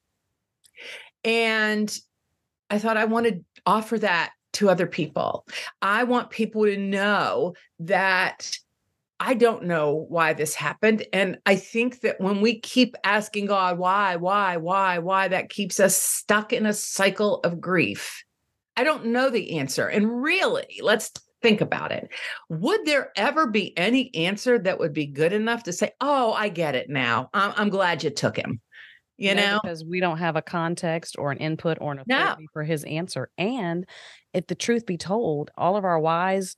And 1.23 1.95
I 2.69 2.79
thought 2.79 2.97
I 2.97 3.05
want 3.05 3.27
to 3.27 3.43
offer 3.65 3.97
that 3.99 4.31
to 4.53 4.69
other 4.69 4.87
people. 4.87 5.45
I 5.81 6.03
want 6.03 6.29
people 6.29 6.65
to 6.65 6.77
know 6.77 7.53
that 7.79 8.57
I 9.19 9.33
don't 9.33 9.65
know 9.65 10.05
why 10.07 10.33
this 10.33 10.55
happened. 10.55 11.05
And 11.11 11.39
I 11.45 11.55
think 11.55 12.01
that 12.01 12.21
when 12.21 12.39
we 12.41 12.59
keep 12.59 12.95
asking 13.03 13.47
God, 13.47 13.77
why, 13.77 14.15
why, 14.15 14.57
why, 14.57 14.99
why, 14.99 15.27
that 15.27 15.49
keeps 15.49 15.79
us 15.79 15.95
stuck 15.95 16.53
in 16.53 16.65
a 16.65 16.73
cycle 16.73 17.39
of 17.41 17.59
grief. 17.59 18.23
I 18.77 18.85
don't 18.85 19.07
know 19.07 19.29
the 19.29 19.59
answer. 19.59 19.87
And 19.87 20.21
really, 20.21 20.79
let's 20.81 21.11
think 21.41 21.59
about 21.59 21.91
it. 21.91 22.09
Would 22.47 22.85
there 22.85 23.11
ever 23.17 23.47
be 23.47 23.77
any 23.77 24.13
answer 24.15 24.57
that 24.59 24.79
would 24.79 24.93
be 24.93 25.05
good 25.05 25.33
enough 25.33 25.63
to 25.63 25.73
say, 25.73 25.91
oh, 25.99 26.31
I 26.31 26.47
get 26.47 26.75
it 26.75 26.89
now? 26.89 27.29
I'm, 27.33 27.53
I'm 27.57 27.69
glad 27.69 28.03
you 28.03 28.09
took 28.09 28.37
him? 28.37 28.61
You 29.19 29.35
no, 29.35 29.41
know? 29.41 29.59
because 29.61 29.83
we 29.83 29.99
don't 29.99 30.17
have 30.17 30.35
a 30.35 30.41
context 30.41 31.15
or 31.19 31.31
an 31.31 31.37
input 31.37 31.77
or 31.81 31.91
an 31.91 31.99
authority 31.99 32.43
no. 32.43 32.47
for 32.53 32.63
his 32.63 32.83
answer 32.85 33.29
and 33.37 33.85
if 34.33 34.47
the 34.47 34.55
truth 34.55 34.85
be 34.85 34.97
told 34.97 35.51
all 35.57 35.75
of 35.75 35.85
our 35.85 35.99
whys 35.99 36.55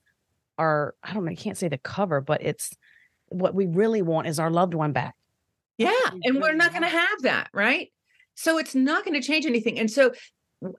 are 0.57 0.95
i 1.03 1.13
don't 1.13 1.25
know 1.25 1.31
i 1.31 1.35
can't 1.35 1.57
say 1.57 1.67
the 1.67 1.77
cover 1.77 2.21
but 2.21 2.41
it's 2.43 2.71
what 3.31 3.55
we 3.55 3.65
really 3.65 4.01
want 4.01 4.27
is 4.27 4.39
our 4.39 4.51
loved 4.51 4.73
one 4.73 4.91
back. 4.91 5.15
Yeah 5.77 5.91
we 6.13 6.21
and 6.25 6.41
we're 6.41 6.53
not 6.53 6.71
going 6.71 6.83
to 6.83 6.89
have 6.89 7.21
that 7.23 7.49
right? 7.53 7.91
So 8.35 8.57
it's 8.57 8.75
not 8.75 9.03
going 9.03 9.19
to 9.19 9.25
change 9.25 9.45
anything 9.45 9.79
and 9.79 9.89
so 9.89 10.13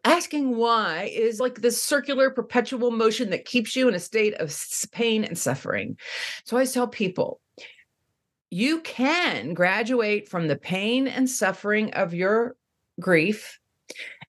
asking 0.04 0.56
why 0.56 1.10
is 1.12 1.40
like 1.40 1.60
this 1.60 1.82
circular 1.82 2.30
perpetual 2.30 2.92
motion 2.92 3.30
that 3.30 3.44
keeps 3.44 3.74
you 3.74 3.88
in 3.88 3.94
a 3.94 4.00
state 4.00 4.34
of 4.34 4.56
pain 4.92 5.24
and 5.24 5.36
suffering. 5.36 5.96
So 6.44 6.56
i 6.56 6.58
always 6.58 6.72
tell 6.72 6.86
people 6.86 7.40
you 8.52 8.80
can 8.80 9.54
graduate 9.54 10.28
from 10.28 10.47
the 10.47 10.56
pain 10.56 11.09
and 11.09 11.28
suffering 11.28 11.90
of 11.94 12.12
your 12.12 12.54
grief 13.00 13.59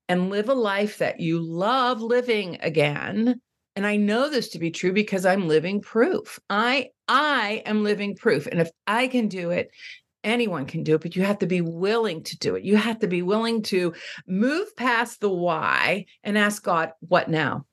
and 0.07 0.29
live 0.29 0.47
a 0.47 0.53
life 0.53 0.99
that 0.99 1.19
you 1.19 1.41
love 1.41 2.01
living 2.01 2.57
again. 2.61 3.41
And 3.75 3.85
i 3.85 3.97
know 3.97 4.29
this 4.29 4.47
to 4.49 4.59
be 4.59 4.71
true 4.71 4.93
because 4.93 5.25
i'm 5.25 5.49
living 5.49 5.81
proof. 5.81 6.39
I 6.49 6.91
i 7.09 7.63
am 7.65 7.83
living 7.83 8.15
proof. 8.15 8.47
And 8.47 8.61
if 8.61 8.69
i 8.87 9.07
can 9.07 9.27
do 9.27 9.49
it 9.49 9.71
anyone 10.23 10.65
can 10.65 10.83
do 10.83 10.95
it 10.95 11.01
but 11.01 11.17
you 11.17 11.23
have 11.23 11.39
to 11.39 11.47
be 11.47 11.59
willing 11.59 12.23
to 12.23 12.37
do 12.37 12.55
it. 12.55 12.63
You 12.63 12.77
have 12.77 12.99
to 12.99 13.07
be 13.07 13.21
willing 13.23 13.61
to 13.63 13.93
move 14.25 14.73
past 14.77 15.19
the 15.19 15.29
why 15.29 16.05
and 16.23 16.37
ask 16.37 16.63
god 16.63 16.93
what 17.01 17.29
now? 17.29 17.65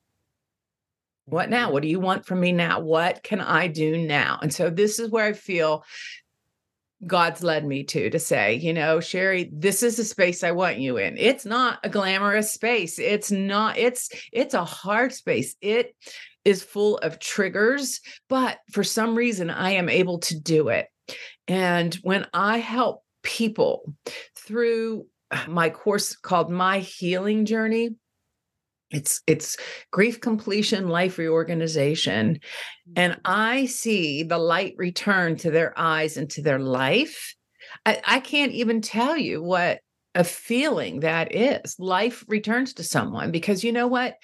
What 1.25 1.49
now? 1.49 1.67
Mm-hmm. 1.67 1.73
What 1.73 1.83
do 1.83 1.87
you 1.87 2.01
want 2.01 2.25
from 2.25 2.41
me 2.41 2.51
now? 2.51 2.81
What 2.81 3.23
can 3.23 3.39
i 3.39 3.67
do 3.67 3.97
now? 4.05 4.39
And 4.41 4.53
so 4.53 4.69
this 4.69 4.99
is 4.99 5.09
where 5.09 5.25
i 5.25 5.31
feel 5.31 5.85
God's 7.05 7.43
led 7.43 7.65
me 7.65 7.83
to 7.85 8.09
to 8.09 8.19
say, 8.19 8.55
you 8.55 8.73
know, 8.73 8.99
Sherrie, 8.99 9.49
this 9.53 9.81
is 9.83 9.97
a 9.97 10.05
space 10.05 10.43
I 10.43 10.51
want 10.51 10.77
you 10.77 10.97
in. 10.97 11.17
It's 11.17 11.45
not 11.45 11.79
a 11.83 11.89
glamorous 11.89 12.53
space. 12.53 12.99
It's 12.99 13.31
not 13.31 13.77
it's 13.77 14.09
it's 14.31 14.53
a 14.53 14.63
hard 14.65 15.13
space. 15.13 15.55
It 15.61 15.95
is 16.45 16.63
full 16.63 16.97
of 16.99 17.19
triggers, 17.19 18.01
but 18.29 18.59
for 18.71 18.83
some 18.83 19.15
reason 19.15 19.49
I 19.49 19.71
am 19.71 19.89
able 19.89 20.19
to 20.19 20.39
do 20.39 20.69
it. 20.69 20.87
And 21.47 21.93
when 22.03 22.27
I 22.33 22.57
help 22.57 23.03
people 23.23 23.93
through 24.35 25.05
my 25.47 25.69
course 25.69 26.15
called 26.15 26.49
My 26.51 26.79
Healing 26.79 27.45
Journey, 27.45 27.91
it's 28.91 29.21
it's 29.25 29.57
grief 29.91 30.19
completion 30.19 30.87
life 30.87 31.17
reorganization 31.17 32.39
and 32.95 33.13
mm-hmm. 33.13 33.21
i 33.25 33.65
see 33.65 34.23
the 34.23 34.37
light 34.37 34.75
return 34.77 35.35
to 35.37 35.51
their 35.51 35.77
eyes 35.77 36.17
and 36.17 36.29
to 36.29 36.41
their 36.41 36.59
life. 36.59 37.35
I, 37.85 38.01
I 38.05 38.19
can't 38.19 38.51
even 38.51 38.81
tell 38.81 39.17
you 39.17 39.41
what 39.41 39.79
a 40.15 40.23
feeling 40.23 41.01
that 41.01 41.33
is. 41.35 41.75
Life 41.79 42.23
returns 42.27 42.73
to 42.75 42.83
someone 42.83 43.31
because 43.31 43.63
you 43.63 43.71
know 43.71 43.87
what? 43.87 44.15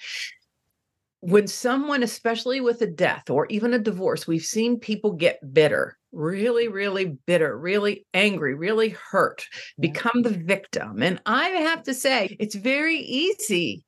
When 1.20 1.46
someone 1.46 2.02
especially 2.02 2.60
with 2.60 2.80
a 2.82 2.86
death 2.86 3.30
or 3.30 3.46
even 3.46 3.74
a 3.74 3.78
divorce 3.78 4.26
we've 4.26 4.44
seen 4.44 4.78
people 4.78 5.12
get 5.12 5.52
bitter 5.52 5.98
really 6.12 6.68
really 6.68 7.18
bitter 7.26 7.58
really 7.58 8.06
angry 8.14 8.54
really 8.54 8.96
hurt 9.10 9.44
become 9.78 10.22
the 10.22 10.30
victim 10.30 11.02
and 11.02 11.20
i 11.26 11.48
have 11.48 11.82
to 11.82 11.92
say 11.92 12.34
it's 12.40 12.54
very 12.54 12.96
easy 12.96 13.84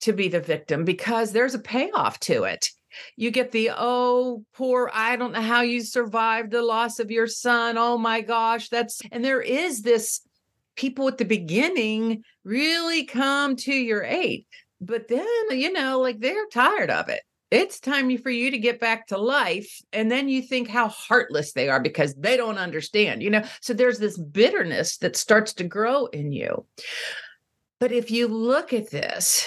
to 0.00 0.12
be 0.12 0.28
the 0.28 0.40
victim 0.40 0.84
because 0.84 1.32
there's 1.32 1.54
a 1.54 1.58
payoff 1.58 2.18
to 2.20 2.44
it. 2.44 2.68
You 3.16 3.30
get 3.30 3.52
the, 3.52 3.70
oh, 3.76 4.44
poor, 4.54 4.90
I 4.92 5.16
don't 5.16 5.32
know 5.32 5.40
how 5.40 5.60
you 5.62 5.80
survived 5.82 6.50
the 6.50 6.62
loss 6.62 6.98
of 6.98 7.10
your 7.10 7.26
son. 7.26 7.78
Oh 7.78 7.96
my 7.96 8.20
gosh, 8.20 8.68
that's, 8.68 9.00
and 9.12 9.24
there 9.24 9.40
is 9.40 9.82
this 9.82 10.20
people 10.76 11.06
at 11.08 11.18
the 11.18 11.24
beginning 11.24 12.24
really 12.44 13.04
come 13.04 13.54
to 13.56 13.72
your 13.72 14.02
aid. 14.02 14.46
But 14.80 15.08
then, 15.08 15.26
you 15.50 15.72
know, 15.72 16.00
like 16.00 16.20
they're 16.20 16.46
tired 16.52 16.90
of 16.90 17.08
it. 17.08 17.22
It's 17.50 17.80
time 17.80 18.16
for 18.18 18.30
you 18.30 18.50
to 18.52 18.58
get 18.58 18.80
back 18.80 19.08
to 19.08 19.18
life. 19.18 19.82
And 19.92 20.10
then 20.10 20.28
you 20.28 20.40
think 20.40 20.68
how 20.68 20.88
heartless 20.88 21.52
they 21.52 21.68
are 21.68 21.80
because 21.80 22.14
they 22.14 22.36
don't 22.36 22.58
understand, 22.58 23.22
you 23.22 23.30
know? 23.30 23.42
So 23.60 23.74
there's 23.74 23.98
this 23.98 24.16
bitterness 24.16 24.98
that 24.98 25.16
starts 25.16 25.52
to 25.54 25.64
grow 25.64 26.06
in 26.06 26.32
you. 26.32 26.64
But 27.80 27.92
if 27.92 28.10
you 28.10 28.28
look 28.28 28.72
at 28.72 28.90
this 28.90 29.46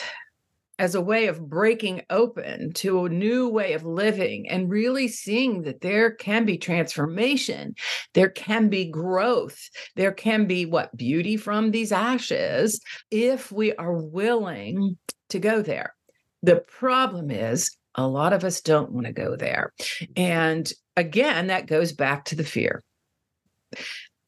as 0.79 0.95
a 0.95 1.01
way 1.01 1.27
of 1.27 1.47
breaking 1.49 2.01
open 2.09 2.73
to 2.73 3.05
a 3.05 3.09
new 3.09 3.47
way 3.47 3.73
of 3.73 3.85
living 3.85 4.49
and 4.49 4.69
really 4.69 5.07
seeing 5.07 5.61
that 5.63 5.81
there 5.81 6.11
can 6.11 6.45
be 6.45 6.57
transformation, 6.57 7.75
there 8.13 8.29
can 8.29 8.69
be 8.69 8.85
growth, 8.85 9.69
there 9.95 10.11
can 10.11 10.47
be 10.47 10.65
what 10.65 10.95
beauty 10.97 11.37
from 11.37 11.71
these 11.71 11.91
ashes 11.91 12.79
if 13.11 13.51
we 13.51 13.73
are 13.75 13.97
willing 13.97 14.77
mm. 14.77 14.97
to 15.29 15.39
go 15.39 15.61
there. 15.61 15.93
The 16.41 16.57
problem 16.57 17.31
is, 17.31 17.75
a 17.95 18.07
lot 18.07 18.33
of 18.33 18.43
us 18.43 18.61
don't 18.61 18.91
want 18.91 19.05
to 19.05 19.13
go 19.13 19.35
there. 19.35 19.71
Mm. 19.79 20.07
And 20.17 20.73
again, 20.97 21.47
that 21.47 21.67
goes 21.67 21.93
back 21.93 22.25
to 22.25 22.35
the 22.35 22.43
fear. 22.43 22.83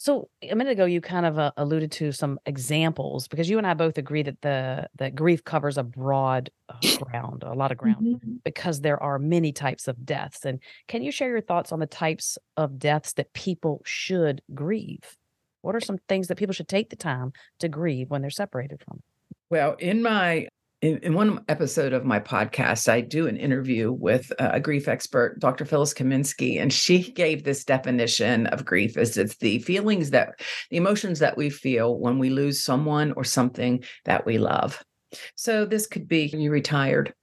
So 0.06 0.30
a 0.48 0.54
minute 0.54 0.74
ago, 0.74 0.86
you 0.86 1.02
kind 1.02 1.26
of 1.26 1.40
uh, 1.40 1.52
alluded 1.58 1.92
to 1.94 2.12
some 2.12 2.40
examples 2.46 3.28
because 3.28 3.50
you 3.50 3.58
and 3.58 3.66
I 3.66 3.74
both 3.74 3.98
agree 3.98 4.22
that 4.22 4.40
the 4.42 4.88
that 5.00 5.16
grief 5.16 5.44
covers 5.44 5.80
a 5.80 5.84
broad 5.84 6.52
uh, 6.70 6.76
ground, 7.02 7.42
a 7.42 7.56
lot 7.56 7.72
of 7.72 7.80
ground, 7.80 8.06
mm-hmm. 8.06 8.34
because 8.44 8.82
there 8.82 9.02
are 9.02 9.18
many 9.18 9.52
types 9.52 9.88
of 9.88 10.06
deaths. 10.06 10.46
And 10.46 10.60
can 10.88 11.02
you 11.02 11.12
share 11.12 11.30
your 11.30 11.42
thoughts 11.42 11.72
on 11.72 11.80
the 11.80 11.88
types 11.88 12.38
of 12.56 12.78
deaths 12.78 13.14
that 13.14 13.34
people 13.34 13.82
should 13.84 14.44
grieve? 14.54 15.18
What 15.64 15.76
are 15.76 15.82
some 15.82 15.98
things 16.08 16.28
that 16.28 16.38
people 16.38 16.54
should 16.54 16.68
take 16.68 16.92
the 16.92 16.96
time 16.96 17.34
to 17.58 17.68
grieve 17.68 18.12
when 18.12 18.22
they're 18.22 18.30
separated 18.30 18.84
from? 18.86 19.02
Well, 19.50 19.74
in 19.80 20.04
my 20.04 20.50
in, 20.86 21.00
in, 21.00 21.14
one 21.16 21.44
episode 21.48 21.94
of 21.94 22.06
my 22.06 22.20
podcast, 22.20 22.88
I 22.88 23.02
do 23.02 23.26
an 23.26 23.38
interview 23.38 23.92
with 23.92 24.32
a 24.38 24.60
grief 24.60 24.88
expert, 24.88 25.40
Dr. 25.40 25.66
Phyllis 25.66 25.96
Kaminsky, 25.96 26.62
and 26.62 26.72
she 26.72 27.12
gave 27.12 27.44
this 27.44 27.64
definition 27.64 28.46
of 28.48 28.66
grief 28.66 28.96
as 28.96 29.18
it's 29.18 29.38
the 29.38 29.58
feelings 29.60 30.12
that, 30.12 30.42
the 30.70 30.78
emotions 30.78 31.18
that 31.20 31.38
we 31.38 31.50
feel 31.50 31.98
when 31.98 32.20
we 32.20 32.30
lose 32.30 32.64
someone 32.64 33.14
or 33.14 33.24
something 33.24 33.84
that 34.04 34.28
we 34.28 34.38
love. 34.38 34.84
So 35.34 35.66
this 35.66 35.88
could 35.88 36.08
be 36.08 36.26
you 36.28 36.52
retired, 36.52 37.16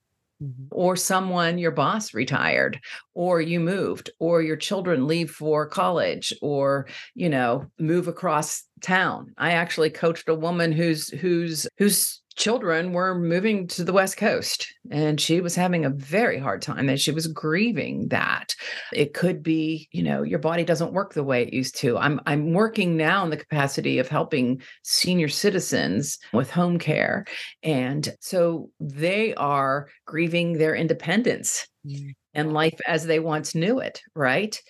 mm-hmm. 0.42 0.64
or 0.72 0.96
someone, 0.96 1.58
your 1.58 1.70
boss 1.70 2.14
retired, 2.14 2.80
or 3.14 3.40
you 3.40 3.60
moved, 3.60 4.10
or 4.18 4.42
your 4.42 4.56
children 4.56 5.06
leave 5.06 5.30
for 5.30 5.68
college, 5.68 6.32
or 6.42 6.88
you 7.14 7.28
know 7.28 7.66
move 7.78 8.08
across 8.08 8.64
town. 8.82 9.34
I 9.38 9.52
actually 9.52 9.90
coached 9.90 10.28
a 10.28 10.34
woman 10.34 10.72
who's 10.72 11.10
who's 11.10 11.68
who's 11.78 12.21
children 12.36 12.92
were 12.92 13.14
moving 13.14 13.66
to 13.68 13.84
the 13.84 13.92
west 13.92 14.16
coast 14.16 14.72
and 14.90 15.20
she 15.20 15.40
was 15.40 15.54
having 15.54 15.84
a 15.84 15.90
very 15.90 16.38
hard 16.38 16.62
time 16.62 16.88
and 16.88 17.00
she 17.00 17.10
was 17.10 17.26
grieving 17.26 18.08
that. 18.08 18.54
It 18.92 19.14
could 19.14 19.42
be 19.42 19.88
you 19.92 20.02
know 20.02 20.22
your 20.22 20.38
body 20.38 20.64
doesn't 20.64 20.92
work 20.92 21.14
the 21.14 21.24
way 21.24 21.42
it 21.42 21.52
used 21.52 21.76
to. 21.78 21.98
I'm 21.98 22.20
i'm 22.26 22.52
working 22.52 22.96
now 22.96 23.24
in 23.24 23.30
the 23.30 23.36
capacity 23.36 23.98
of 23.98 24.08
helping 24.08 24.62
senior 24.82 25.28
citizens 25.28 26.18
with 26.32 26.50
home 26.50 26.78
care 26.78 27.24
and 27.62 28.14
so 28.20 28.70
they 28.80 29.34
are 29.34 29.88
grieving 30.06 30.54
their 30.54 30.74
independence 30.74 31.66
mm. 31.86 32.14
and 32.34 32.52
life 32.52 32.78
as 32.86 33.06
they 33.06 33.20
once 33.20 33.54
knew 33.54 33.78
it 33.78 34.00
right? 34.14 34.60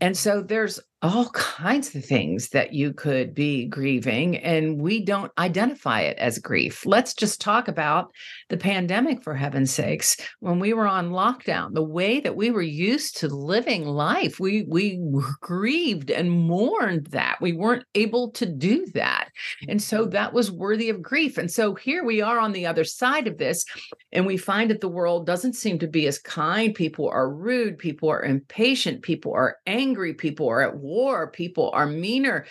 And 0.00 0.14
mm-hmm. 0.14 0.30
so 0.30 0.42
there's 0.42 0.80
all 1.00 1.30
kinds 1.30 1.94
of 1.94 2.04
things 2.04 2.48
that 2.48 2.72
you 2.72 2.92
could 2.92 3.32
be 3.32 3.66
grieving 3.66 4.36
and 4.38 4.80
we 4.80 5.04
don't 5.04 5.30
identify 5.38 6.00
it 6.00 6.18
as 6.18 6.40
grief. 6.40 6.84
Let's 6.84 7.14
just 7.14 7.40
talk 7.40 7.68
about 7.68 8.10
the 8.48 8.56
pandemic 8.56 9.22
for 9.22 9.34
heaven's 9.34 9.70
sakes. 9.70 10.16
When 10.40 10.58
we 10.58 10.72
were 10.72 10.88
on 10.88 11.10
lockdown 11.10 11.74
the 11.74 11.84
way 11.84 12.18
that 12.20 12.34
we 12.34 12.50
were 12.50 12.62
used 12.62 13.18
to 13.18 13.28
living 13.28 13.84
life 13.84 14.40
we 14.40 14.64
we 14.68 15.00
grieved 15.40 16.10
and 16.10 16.32
mourned 16.32 17.06
that. 17.08 17.36
We 17.40 17.52
weren't 17.52 17.84
able 17.94 18.32
to 18.32 18.46
do 18.46 18.84
that 18.94 19.28
and 19.68 19.80
so 19.80 20.02
mm-hmm. 20.02 20.10
that 20.10 20.32
was 20.32 20.50
worthy 20.50 20.90
of 20.90 21.00
grief. 21.00 21.38
And 21.38 21.50
so 21.50 21.76
here 21.76 22.04
we 22.04 22.20
are 22.20 22.40
on 22.40 22.52
the 22.52 22.66
other 22.66 22.84
side 22.84 23.28
of 23.28 23.38
this 23.38 23.64
and 24.10 24.26
we 24.26 24.36
find 24.36 24.68
that 24.70 24.80
the 24.80 24.88
world 24.88 25.26
doesn't 25.26 25.54
seem 25.54 25.78
to 25.78 25.86
be 25.86 26.08
as 26.08 26.18
kind. 26.18 26.74
People 26.74 27.08
are 27.08 27.32
rude 27.32 27.78
people 27.78 28.08
are 28.08 28.24
impatient 28.24 29.02
people 29.02 29.32
are 29.32 29.58
angry 29.66 30.12
people 30.12 30.48
are 30.48 30.62
at 30.62 30.76
war, 30.88 31.30
people 31.30 31.70
are 31.72 31.86
meaner. 31.86 32.46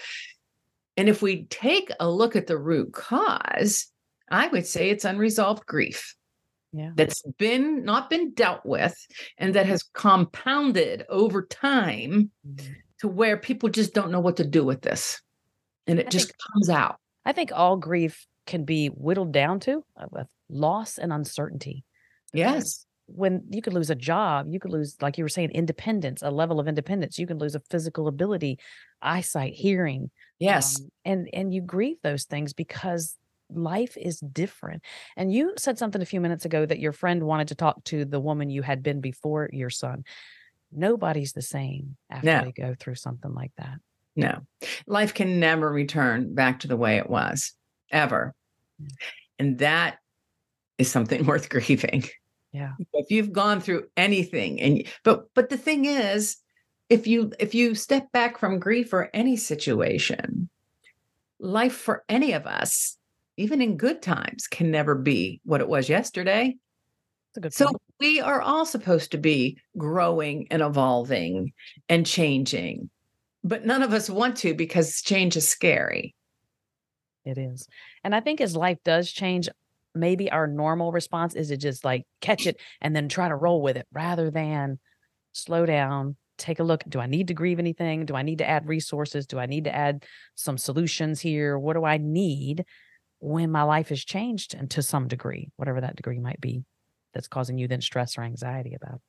And 0.95 1.10
if 1.10 1.21
we 1.21 1.45
take 1.45 1.91
a 2.00 2.10
look 2.10 2.36
at 2.36 2.47
the 2.47 2.58
root 2.58 2.93
cause, 2.93 3.88
I 4.30 4.47
would 4.47 4.65
say 4.65 4.89
it's 4.89 5.06
unresolved 5.06 5.65
grief. 5.65 6.15
Yeah. 6.73 6.91
That's 6.95 7.23
been 7.38 7.86
not 7.86 8.10
been 8.10 8.34
dealt 8.34 8.65
with 8.65 8.95
and 9.38 9.56
that 9.56 9.65
has 9.65 9.84
compounded 9.93 11.06
over 11.10 11.43
time 11.43 12.32
mm-hmm. 12.47 12.73
to 13.00 13.08
where 13.08 13.38
people 13.38 13.69
just 13.69 13.93
don't 13.93 14.12
know 14.12 14.19
what 14.19 14.38
to 14.38 14.45
do 14.45 14.63
with 14.63 14.82
this. 14.82 15.21
And 15.88 16.00
it 16.00 16.08
I 16.08 16.10
just 16.10 16.28
think, 16.28 16.38
comes 16.54 16.69
out. 16.69 16.97
I 17.26 17.32
think 17.32 17.52
all 17.54 17.78
grief 17.78 18.28
can 18.45 18.65
be 18.65 18.88
whittled 18.88 19.32
down 19.32 19.60
to 19.62 19.84
uh, 19.95 20.23
loss 20.50 20.97
and 20.97 21.13
uncertainty. 21.13 21.84
Yes 22.34 22.87
when 23.08 23.43
you 23.50 23.62
could 23.62 23.74
lose 23.74 23.89
a 23.89 23.96
job, 23.96 24.48
you 24.50 24.60
could 24.60 24.72
lose, 24.72 24.98
like 25.02 25.17
you 25.17 25.24
were 25.24 25.30
saying, 25.30 25.52
independence, 25.52 26.22
a 26.22 26.30
level 26.30 26.60
of 26.60 26.67
independence. 26.67 27.17
You 27.17 27.28
can 27.28 27.39
lose 27.39 27.56
a 27.56 27.62
physical 27.62 28.08
ability, 28.08 28.60
eyesight, 29.02 29.54
hearing. 29.54 30.12
Yes. 30.39 30.80
Um, 30.80 30.89
and 31.06 31.30
and 31.34 31.54
you 31.54 31.62
grieve 31.62 31.98
those 32.04 32.26
things 32.26 32.54
because 32.54 33.15
life 33.50 33.96
is 33.98 34.20
different. 34.20 34.84
And 35.15 35.34
you 35.34 35.54
said 35.58 35.78
something 35.78 36.02
a 36.02 36.06
few 36.06 36.20
minutes 36.20 36.46
ago 36.46 36.65
that 36.65 36.80
your 36.80 36.91
friend 36.91 37.24
wanted 37.24 37.48
to 37.50 37.56
talk 37.56 37.84
to 37.86 38.06
the 38.06 38.20
woman 38.20 38.50
you 38.50 38.62
had 38.62 38.84
been 38.84 39.02
before 39.02 39.50
your 39.54 39.70
son. 39.70 40.04
Nobody's 40.72 41.32
the 41.32 41.41
same 41.41 41.96
after 42.10 42.26
no. 42.26 42.43
they 42.43 42.52
go 42.52 42.76
through 42.78 42.96
something 42.96 43.34
like 43.34 43.52
that. 43.58 43.76
No. 44.17 44.41
Life 44.86 45.13
can 45.13 45.39
never 45.39 45.72
return 45.72 46.34
back 46.34 46.62
to 46.62 46.67
the 46.67 46.76
way 46.76 46.98
it 46.98 47.10
was, 47.10 47.54
ever. 47.89 48.34
And 49.39 49.60
that 49.60 50.00
is 50.78 50.89
something 50.91 51.26
worth 51.26 51.50
grieving. 51.50 52.04
Yeah. 52.58 52.74
If 52.93 53.12
you've 53.12 53.32
gone 53.32 53.62
through 53.62 53.86
anything 53.96 54.60
and 54.60 54.84
but 55.04 55.32
but 55.36 55.50
the 55.50 55.58
thing 55.58 55.86
is 55.86 56.38
if 56.89 57.06
you 57.06 57.32
if 57.39 57.54
you 57.54 57.76
step 57.76 58.12
back 58.12 58.39
from 58.39 58.58
grief 58.58 58.93
or 58.93 59.12
any 59.13 59.38
situation, 59.38 60.50
life 61.39 61.76
for 61.76 62.04
any 62.10 62.34
of 62.34 62.48
us, 62.48 62.98
even 63.38 63.62
in 63.62 63.78
good 63.78 64.02
times, 64.02 64.48
can 64.48 64.72
never 64.72 64.96
be 64.96 65.39
what 65.46 65.62
it 65.62 65.70
was 65.70 65.88
yesterday. 65.88 66.56
so 67.50 67.70
we 68.00 68.22
are 68.22 68.41
all 68.41 68.65
supposed 68.65 69.12
to 69.12 69.20
be 69.20 69.60
growing 69.78 70.48
and 70.50 70.63
evolving 70.63 71.54
and 71.89 72.08
changing, 72.08 72.89
but 73.43 73.67
none 73.67 73.84
of 73.84 73.93
us 73.93 74.10
want 74.10 74.36
to 74.38 74.56
because 74.56 75.04
change 75.04 75.38
is 75.38 75.48
scary. 75.48 76.15
It 77.24 77.38
is. 77.38 77.67
And 78.04 78.15
I 78.15 78.22
think 78.22 78.41
as 78.41 78.56
life 78.56 78.80
does 78.84 79.12
change, 79.12 79.48
maybe 79.97 80.31
our 80.31 80.47
normal 80.47 80.91
response 80.91 81.36
is 81.36 81.49
to 81.49 81.57
just 81.57 81.83
like 81.83 82.05
catch 82.21 82.47
it 82.47 82.60
and 82.81 82.95
then 82.95 83.10
try 83.10 83.27
to 83.27 83.36
roll 83.36 83.62
with 83.62 83.77
it 83.77 83.88
rather 83.91 84.31
than 84.31 84.79
slow 85.33 85.65
down 85.65 86.15
take 86.38 86.60
a 86.60 86.63
look 86.63 86.83
do 86.88 86.99
i 86.99 87.07
need 87.07 87.27
to 87.27 87.33
grieve 87.33 87.60
anything? 87.60 88.05
Do 88.05 88.15
i 88.15 88.21
need 88.21 88.38
to 88.38 88.47
add 88.47 88.67
resources? 88.67 89.25
Do 89.25 89.39
i 89.39 89.45
need 89.45 89.65
to 89.65 89.75
add 89.75 90.05
some 90.36 90.57
solutions 90.57 91.19
here? 91.19 91.57
What 91.57 91.73
do 91.73 91.83
i 91.83 91.97
need 91.97 92.65
when 93.19 93.51
my 93.51 93.63
life 93.63 93.89
has 93.89 94.03
changed 94.03 94.53
and 94.53 94.69
to 94.71 94.81
some 94.81 95.07
degree 95.07 95.49
whatever 95.55 95.81
that 95.81 95.95
degree 95.95 96.19
might 96.19 96.39
be 96.39 96.63
that's 97.13 97.27
causing 97.27 97.57
you 97.57 97.67
then 97.67 97.81
stress 97.81 98.17
or 98.17 98.21
anxiety 98.21 98.75
about. 98.75 99.01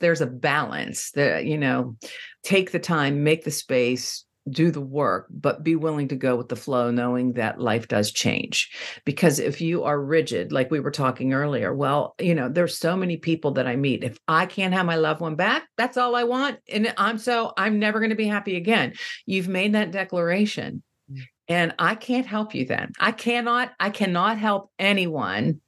There's 0.00 0.22
a 0.22 0.26
balance 0.26 1.10
that 1.12 1.44
you 1.44 1.58
know 1.58 1.96
take 2.42 2.72
the 2.72 2.78
time 2.78 3.22
make 3.22 3.44
the 3.44 3.50
space 3.50 4.24
do 4.50 4.70
the 4.70 4.80
work, 4.80 5.26
but 5.30 5.64
be 5.64 5.74
willing 5.74 6.08
to 6.08 6.16
go 6.16 6.36
with 6.36 6.48
the 6.48 6.56
flow, 6.56 6.90
knowing 6.90 7.32
that 7.32 7.60
life 7.60 7.88
does 7.88 8.10
change. 8.10 8.70
Because 9.04 9.38
if 9.38 9.60
you 9.60 9.84
are 9.84 10.00
rigid, 10.00 10.52
like 10.52 10.70
we 10.70 10.80
were 10.80 10.90
talking 10.90 11.32
earlier, 11.32 11.74
well, 11.74 12.14
you 12.20 12.34
know, 12.34 12.48
there's 12.48 12.76
so 12.76 12.96
many 12.96 13.16
people 13.16 13.52
that 13.52 13.66
I 13.66 13.76
meet. 13.76 14.04
If 14.04 14.18
I 14.28 14.46
can't 14.46 14.74
have 14.74 14.86
my 14.86 14.96
loved 14.96 15.20
one 15.20 15.36
back, 15.36 15.64
that's 15.76 15.96
all 15.96 16.14
I 16.14 16.24
want. 16.24 16.58
And 16.70 16.92
I'm 16.98 17.18
so, 17.18 17.52
I'm 17.56 17.78
never 17.78 18.00
going 18.00 18.10
to 18.10 18.16
be 18.16 18.26
happy 18.26 18.56
again. 18.56 18.92
You've 19.26 19.48
made 19.48 19.74
that 19.74 19.92
declaration. 19.92 20.82
Mm. 21.10 21.22
And 21.48 21.74
I 21.78 21.94
can't 21.94 22.26
help 22.26 22.54
you 22.54 22.66
then. 22.66 22.92
I 23.00 23.12
cannot, 23.12 23.72
I 23.80 23.90
cannot 23.90 24.38
help 24.38 24.70
anyone 24.78 25.60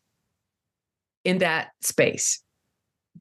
in 1.24 1.38
that 1.38 1.68
space 1.80 2.42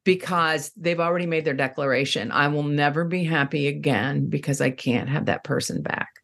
because 0.06 0.72
they've 0.78 1.00
already 1.00 1.26
made 1.26 1.44
their 1.44 1.54
declaration. 1.54 2.32
I 2.32 2.48
will 2.48 2.64
never 2.64 3.04
be 3.04 3.26
happy 3.26 3.68
again 3.68 4.30
because 4.30 4.62
I 4.62 4.70
can't 4.70 5.10
have 5.10 5.26
that 5.26 5.44
person 5.44 5.82
back. 5.82 6.22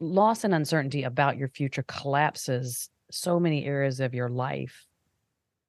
Loss 0.00 0.44
and 0.44 0.54
uncertainty 0.54 1.04
about 1.04 1.36
your 1.36 1.48
future 1.48 1.84
collapses 1.86 2.88
so 3.10 3.38
many 3.38 3.64
areas 3.64 4.00
of 4.00 4.14
your 4.14 4.28
life. 4.28 4.86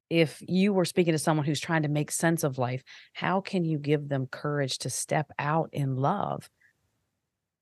If 0.08 0.42
you 0.48 0.72
were 0.72 0.86
speaking 0.86 1.12
to 1.12 1.18
someone 1.18 1.46
who's 1.46 1.60
trying 1.60 1.82
to 1.82 1.88
make 1.88 2.10
sense 2.10 2.42
of 2.42 2.58
life, 2.58 2.82
how 3.12 3.40
can 3.40 3.64
you 3.64 3.78
give 3.78 4.08
them 4.08 4.26
courage 4.26 4.78
to 4.78 4.90
step 4.90 5.30
out 5.38 5.68
in 5.72 5.96
love 5.96 6.48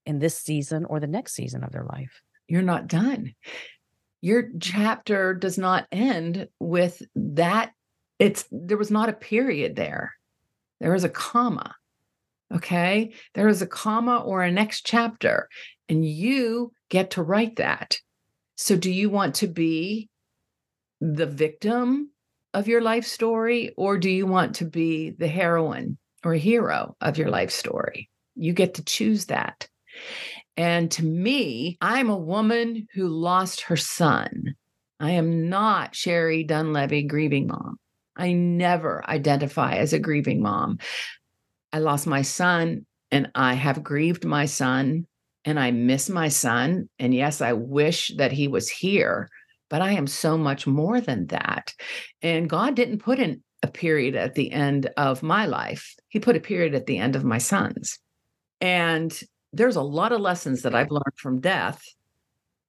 in 0.05 0.19
this 0.19 0.37
season 0.37 0.85
or 0.85 0.99
the 0.99 1.07
next 1.07 1.33
season 1.33 1.63
of 1.63 1.71
their 1.71 1.83
life? 1.83 2.21
You're 2.47 2.61
not 2.61 2.87
done. 2.87 3.35
Your 4.21 4.49
chapter 4.59 5.33
does 5.33 5.57
not 5.57 5.87
end 5.91 6.47
with 6.59 7.01
that 7.15 7.71
it's 8.19 8.45
there 8.51 8.77
was 8.77 8.91
not 8.91 9.09
a 9.09 9.13
period 9.13 9.75
there. 9.75 10.13
There 10.79 10.91
was 10.91 11.03
a 11.03 11.09
comma 11.09 11.75
okay? 12.53 13.13
There 13.33 13.47
is 13.47 13.61
a 13.61 13.67
comma 13.67 14.17
or 14.17 14.41
a 14.41 14.51
next 14.51 14.85
chapter 14.85 15.49
and 15.87 16.05
you 16.05 16.71
get 16.89 17.11
to 17.11 17.23
write 17.23 17.57
that. 17.57 17.99
So 18.55 18.75
do 18.75 18.91
you 18.91 19.09
want 19.09 19.35
to 19.35 19.47
be 19.47 20.09
the 20.99 21.25
victim 21.25 22.11
of 22.53 22.67
your 22.67 22.81
life 22.81 23.05
story 23.05 23.71
or 23.77 23.97
do 23.97 24.09
you 24.09 24.25
want 24.25 24.55
to 24.55 24.65
be 24.65 25.11
the 25.11 25.27
heroine 25.27 25.97
or 26.23 26.33
hero 26.33 26.95
of 26.99 27.17
your 27.17 27.29
life 27.29 27.51
story? 27.51 28.09
You 28.35 28.53
get 28.53 28.75
to 28.75 28.83
choose 28.83 29.25
that. 29.25 29.67
And 30.57 30.91
to 30.91 31.05
me 31.05 31.77
i'm 31.79 32.09
a 32.09 32.17
woman 32.17 32.87
who 32.93 33.07
lost 33.07 33.61
her 33.61 33.77
son. 33.77 34.55
I 34.99 35.11
am 35.11 35.49
not 35.49 35.95
sherrie 35.95 36.45
dunlevy 36.45 37.07
grieving 37.07 37.47
mom 37.47 37.79
I 38.19 38.33
never 38.33 39.07
identify 39.09 39.75
as 39.75 39.93
a 39.93 39.99
grieving 39.99 40.41
mom. 40.41 40.77
I 41.71 41.79
lost 41.79 42.05
my 42.05 42.21
son 42.21 42.85
and 43.11 43.31
I 43.33 43.53
have 43.53 43.83
grieved 43.83 44.25
my 44.25 44.45
son 44.45 45.07
and 45.45 45.59
I 45.59 45.71
miss 45.71 46.09
my 46.09 46.27
son. 46.27 46.89
And 46.99 47.13
yes, 47.13 47.41
I 47.41 47.53
wish 47.53 48.11
that 48.17 48.31
he 48.31 48.47
was 48.47 48.69
here, 48.69 49.29
but 49.69 49.81
I 49.81 49.93
am 49.93 50.05
so 50.05 50.37
much 50.37 50.67
more 50.67 50.99
than 50.99 51.27
that. 51.27 51.73
And 52.21 52.49
God 52.49 52.75
didn't 52.75 52.99
put 52.99 53.19
in 53.19 53.41
a 53.63 53.67
period 53.67 54.15
at 54.15 54.35
the 54.35 54.51
end 54.51 54.89
of 54.97 55.23
my 55.23 55.45
life, 55.45 55.95
He 56.07 56.19
put 56.19 56.37
a 56.37 56.41
period 56.41 56.75
at 56.75 56.85
the 56.85 56.97
end 56.97 57.15
of 57.15 57.23
my 57.23 57.37
son's. 57.37 57.99
And 58.61 59.17
there's 59.51 59.75
a 59.75 59.81
lot 59.81 60.11
of 60.11 60.21
lessons 60.21 60.61
that 60.61 60.75
I've 60.75 60.91
learned 60.91 61.17
from 61.17 61.41
death 61.41 61.83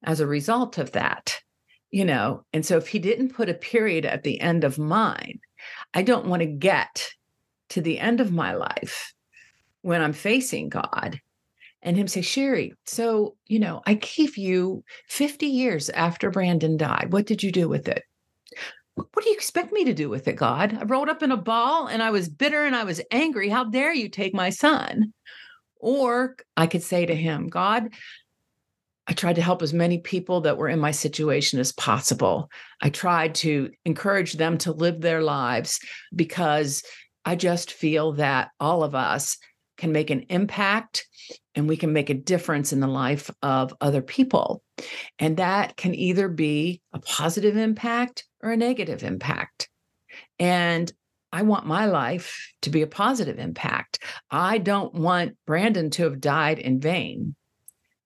as 0.04 0.20
a 0.20 0.26
result 0.26 0.78
of 0.78 0.92
that. 0.92 1.40
You 1.90 2.04
know 2.04 2.44
and 2.52 2.64
so 2.64 2.76
if 2.76 2.86
he 2.86 2.98
didn't 3.00 3.34
put 3.34 3.48
a 3.48 3.54
period 3.54 4.06
at 4.06 4.22
the 4.22 4.40
end 4.40 4.62
of 4.62 4.78
mine 4.78 5.40
i 5.92 6.02
don't 6.02 6.26
want 6.26 6.40
to 6.40 6.46
get 6.46 7.08
to 7.70 7.80
the 7.80 7.98
end 7.98 8.20
of 8.20 8.32
my 8.32 8.54
life 8.54 9.12
when 9.82 10.00
i'm 10.00 10.12
facing 10.12 10.68
god 10.68 11.20
and 11.82 11.96
him 11.96 12.06
say 12.06 12.20
sherrie 12.20 12.74
so 12.86 13.34
you 13.46 13.58
know 13.58 13.82
i 13.86 13.94
gave 13.94 14.36
you 14.36 14.84
50 15.08 15.46
years 15.46 15.90
after 15.90 16.30
brandon 16.30 16.76
died. 16.76 17.12
What 17.12 17.26
did 17.26 17.42
you 17.42 17.50
do 17.50 17.68
with 17.68 17.88
it? 17.88 18.04
What 18.94 19.24
do 19.24 19.28
you 19.28 19.34
expect 19.34 19.72
me 19.72 19.84
to 19.84 19.94
do 19.94 20.08
with 20.08 20.28
it 20.28 20.36
god? 20.36 20.76
I 20.78 20.84
rolled 20.84 21.08
up 21.08 21.24
in 21.24 21.32
a 21.32 21.36
ball 21.36 21.88
and 21.88 22.02
i 22.02 22.10
was 22.10 22.28
bitter 22.28 22.64
and 22.64 22.76
i 22.76 22.84
was 22.84 23.00
angry. 23.10 23.48
How 23.48 23.64
dare 23.64 23.92
you 23.92 24.08
take 24.08 24.34
my 24.34 24.50
son? 24.50 25.12
Or 25.80 26.36
i 26.56 26.66
could 26.68 26.82
say 26.82 27.04
to 27.06 27.14
him 27.16 27.48
god 27.48 27.92
I 29.10 29.12
tried 29.12 29.34
to 29.34 29.42
help 29.42 29.60
as 29.60 29.74
many 29.74 29.98
people 29.98 30.42
that 30.42 30.56
were 30.56 30.68
in 30.68 30.78
my 30.78 30.92
situation 30.92 31.58
as 31.58 31.72
possible. 31.72 32.48
I 32.80 32.90
tried 32.90 33.34
to 33.36 33.70
encourage 33.84 34.34
them 34.34 34.56
to 34.58 34.70
live 34.70 35.00
their 35.00 35.20
lives 35.20 35.80
because 36.14 36.84
I 37.24 37.34
just 37.34 37.72
feel 37.72 38.12
that 38.12 38.50
all 38.60 38.84
of 38.84 38.94
us 38.94 39.36
can 39.78 39.90
make 39.90 40.10
an 40.10 40.26
impact 40.28 41.08
and 41.56 41.68
we 41.68 41.76
can 41.76 41.92
make 41.92 42.08
a 42.08 42.14
difference 42.14 42.72
in 42.72 42.78
the 42.78 42.86
life 42.86 43.32
of 43.42 43.74
other 43.80 44.00
people. 44.00 44.62
And 45.18 45.38
that 45.38 45.76
can 45.76 45.92
either 45.92 46.28
be 46.28 46.80
a 46.92 47.00
positive 47.00 47.56
impact 47.56 48.24
or 48.40 48.52
a 48.52 48.56
negative 48.56 49.02
impact. 49.02 49.68
And 50.38 50.90
I 51.32 51.42
want 51.42 51.66
my 51.66 51.86
life 51.86 52.52
to 52.62 52.70
be 52.70 52.82
a 52.82 52.86
positive 52.86 53.40
impact. 53.40 53.98
I 54.30 54.58
don't 54.58 54.94
want 54.94 55.36
Brandon 55.46 55.90
to 55.90 56.04
have 56.04 56.20
died 56.20 56.60
in 56.60 56.78
vain. 56.78 57.34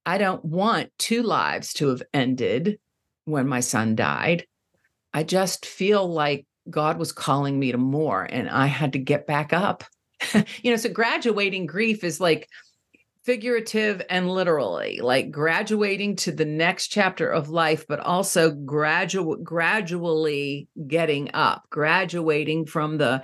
I 0.06 0.18
don't 0.18 0.44
want 0.44 0.90
two 0.98 1.22
lives 1.22 1.72
to 1.74 1.88
have 1.88 2.02
ended 2.12 2.78
when 3.24 3.48
my 3.48 3.60
son 3.60 3.94
died. 3.96 4.46
I 5.12 5.22
just 5.22 5.64
feel 5.64 6.06
like 6.06 6.46
God 6.68 6.98
was 6.98 7.12
calling 7.12 7.58
me 7.58 7.72
to 7.72 7.78
more 7.78 8.22
and 8.22 8.48
I 8.48 8.66
had 8.66 8.94
to 8.94 8.98
get 8.98 9.26
back 9.26 9.52
up. 9.52 9.84
you 10.62 10.70
know, 10.70 10.76
so 10.76 10.90
graduating 10.90 11.66
grief 11.66 12.04
is 12.04 12.20
like 12.20 12.48
figurative 13.24 14.02
and 14.10 14.30
literally, 14.30 15.00
like 15.00 15.30
graduating 15.30 16.16
to 16.16 16.32
the 16.32 16.44
next 16.44 16.88
chapter 16.88 17.28
of 17.28 17.48
life, 17.48 17.86
but 17.88 18.00
also 18.00 18.50
gradual 18.50 19.36
gradually 19.36 20.68
getting 20.86 21.30
up, 21.34 21.64
graduating 21.70 22.66
from 22.66 22.98
the 22.98 23.22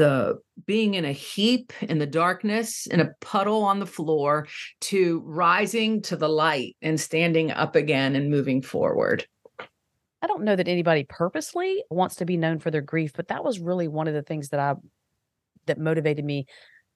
the 0.00 0.38
being 0.66 0.94
in 0.94 1.04
a 1.04 1.12
heap 1.12 1.74
in 1.82 1.98
the 1.98 2.06
darkness 2.06 2.86
in 2.86 3.00
a 3.00 3.10
puddle 3.20 3.62
on 3.64 3.80
the 3.80 3.86
floor 3.86 4.48
to 4.80 5.22
rising 5.26 6.00
to 6.00 6.16
the 6.16 6.28
light 6.28 6.74
and 6.80 6.98
standing 6.98 7.50
up 7.50 7.76
again 7.76 8.16
and 8.16 8.30
moving 8.30 8.62
forward 8.62 9.26
i 10.22 10.26
don't 10.26 10.42
know 10.42 10.56
that 10.56 10.68
anybody 10.68 11.04
purposely 11.06 11.84
wants 11.90 12.16
to 12.16 12.24
be 12.24 12.38
known 12.38 12.58
for 12.58 12.70
their 12.70 12.80
grief 12.80 13.12
but 13.14 13.28
that 13.28 13.44
was 13.44 13.60
really 13.60 13.88
one 13.88 14.08
of 14.08 14.14
the 14.14 14.22
things 14.22 14.48
that 14.48 14.58
i 14.58 14.74
that 15.66 15.78
motivated 15.78 16.24
me 16.24 16.46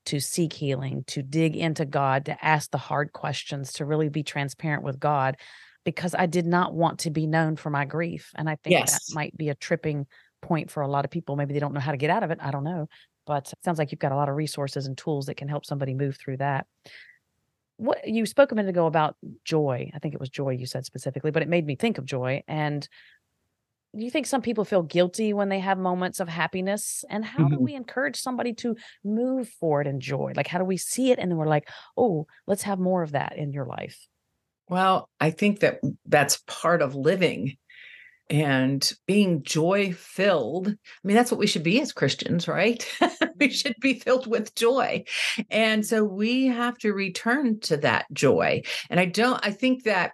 to 0.07 0.19
seek 0.19 0.55
healing 0.55 1.05
to 1.07 1.21
dig 1.21 1.57
into 1.57 1.85
god 1.85 2.25
to 2.25 2.43
ask 2.43 2.71
the 2.71 2.79
hard 2.79 3.13
questions 3.13 3.75
to 3.75 3.85
really 3.85 4.09
be 4.09 4.23
transparent 4.23 4.83
with 4.83 4.99
god 4.99 5.37
because 5.85 6.15
i 6.15 6.25
did 6.25 6.47
not 6.47 6.73
want 6.73 7.01
to 7.01 7.11
be 7.11 7.27
known 7.27 7.55
for 7.55 7.69
my 7.69 7.85
grief 7.85 8.31
and 8.35 8.49
i 8.49 8.57
think 8.65 8.73
yes. 8.73 8.93
that 8.93 9.15
might 9.15 9.37
be 9.37 9.51
a 9.51 9.55
tripping 9.55 10.07
point 10.45 10.71
for 10.71 10.83
a 10.83 10.89
lot 10.89 11.05
of 11.05 11.11
people. 11.11 11.37
Maybe 11.37 11.55
they 11.55 11.61
don't 11.61 11.75
know 11.75 11.81
how 11.81 11.91
to 11.91 11.97
get 11.97 12.11
out 12.11 12.23
of 12.23 12.31
it. 12.31 12.39
I 12.41 12.51
don't 12.51 12.65
know. 12.65 12.89
But 13.27 13.51
it 13.53 13.59
sounds 13.65 13.79
like 13.79 13.91
you've 13.91 13.99
got 13.99 14.13
a 14.13 14.17
lot 14.17 14.29
of 14.29 14.37
resources 14.37 14.87
and 14.87 14.97
tools 14.97 15.27
that 15.27 15.37
can 15.37 15.49
help 15.49 15.65
somebody 15.65 15.95
move 15.95 16.17
through 16.17 16.37
that. 16.37 16.67
What 17.77 18.07
you 18.07 18.27
spoke 18.27 18.53
a 18.53 18.55
minute 18.55 18.69
ago 18.69 18.87
about 18.87 19.17
joy. 19.45 19.91
I 19.95 19.99
think 19.99 20.15
it 20.15 20.21
was 20.21 20.29
joy 20.29 20.51
you 20.51 20.67
said 20.67 20.85
specifically, 20.85 21.31
but 21.31 21.43
it 21.43 21.49
made 21.49 21.67
me 21.67 21.75
think 21.75 21.99
of 21.99 22.05
joy. 22.05 22.43
And 22.47 22.87
do 23.97 24.05
you 24.05 24.11
think 24.11 24.27
some 24.27 24.43
people 24.43 24.65
feel 24.65 24.83
guilty 24.83 25.33
when 25.33 25.49
they 25.49 25.61
have 25.61 25.79
moments 25.79 26.21
of 26.21 26.29
happiness? 26.29 27.05
And 27.09 27.25
how 27.25 27.45
mm-hmm. 27.45 27.55
do 27.55 27.61
we 27.61 27.75
encourage 27.75 28.21
somebody 28.21 28.53
to 28.55 28.77
move 29.05 29.49
forward 29.49 29.87
in 29.87 30.01
joy? 30.01 30.33
Like, 30.37 30.49
how 30.49 30.59
do 30.59 30.65
we 30.65 30.77
see 30.77 31.11
it? 31.11 31.19
And 31.19 31.31
then 31.31 31.39
we're 31.39 31.47
like, 31.47 31.69
oh, 31.97 32.27
let's 32.47 32.63
have 32.63 32.79
more 32.79 33.03
of 33.03 33.13
that 33.13 33.37
in 33.37 33.53
your 33.53 33.67
life. 33.67 34.07
Well, 34.69 35.11
I 35.21 35.31
think 35.31 35.61
that 35.61 35.81
that's 36.07 36.43
part 36.47 36.83
of 36.83 36.95
living 36.95 37.57
and 38.31 38.93
being 39.07 39.43
joy 39.43 39.93
filled. 39.93 40.69
I 40.69 40.77
mean, 41.03 41.17
that's 41.17 41.31
what 41.31 41.39
we 41.39 41.47
should 41.47 41.63
be 41.63 41.81
as 41.81 41.93
Christians, 41.93 42.49
right? 42.49 42.87
we 43.39 43.51
should 43.51 43.77
be 43.81 43.95
filled 43.95 44.27
with 44.27 44.55
joy. 44.55 45.05
And 45.51 45.85
so 45.85 46.05
we 46.05 46.47
have 46.47 46.79
to 46.79 46.93
return 46.93 47.61
to 47.61 47.77
that 47.79 48.07
joy. 48.13 48.63
And 48.89 48.99
I 48.99 49.07
don't, 49.07 49.45
I 49.45 49.51
think 49.51 49.85
that 49.85 50.13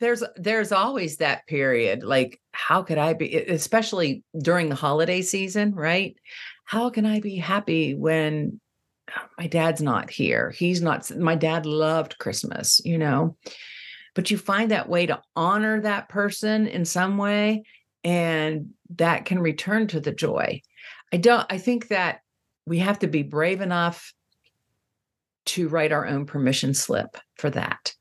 there's 0.00 0.24
there's 0.34 0.72
always 0.72 1.18
that 1.18 1.46
period 1.46 2.02
like 2.02 2.40
how 2.50 2.82
could 2.82 2.98
i 2.98 3.12
be 3.12 3.36
especially 3.36 4.24
during 4.42 4.68
the 4.68 4.74
holiday 4.74 5.22
season 5.22 5.72
right 5.76 6.16
how 6.64 6.90
can 6.90 7.06
i 7.06 7.20
be 7.20 7.36
happy 7.36 7.94
when 7.94 8.60
my 9.38 9.46
dad's 9.46 9.80
not 9.80 10.10
here 10.10 10.50
he's 10.50 10.82
not 10.82 11.08
my 11.16 11.36
dad 11.36 11.66
loved 11.66 12.18
christmas 12.18 12.80
you 12.84 12.98
know 12.98 13.36
but 14.14 14.30
you 14.30 14.38
find 14.38 14.70
that 14.70 14.88
way 14.88 15.06
to 15.06 15.20
honor 15.36 15.80
that 15.80 16.08
person 16.08 16.66
in 16.66 16.84
some 16.84 17.18
way 17.18 17.62
and 18.04 18.70
that 18.96 19.24
can 19.24 19.38
return 19.38 19.86
to 19.86 20.00
the 20.00 20.12
joy 20.12 20.60
i 21.12 21.16
don't 21.16 21.46
i 21.50 21.58
think 21.58 21.88
that 21.88 22.20
we 22.66 22.78
have 22.78 22.98
to 22.98 23.06
be 23.06 23.22
brave 23.22 23.60
enough 23.60 24.12
to 25.44 25.68
write 25.68 25.92
our 25.92 26.06
own 26.06 26.26
permission 26.26 26.72
slip 26.74 27.16
for 27.36 27.50
that 27.50 27.92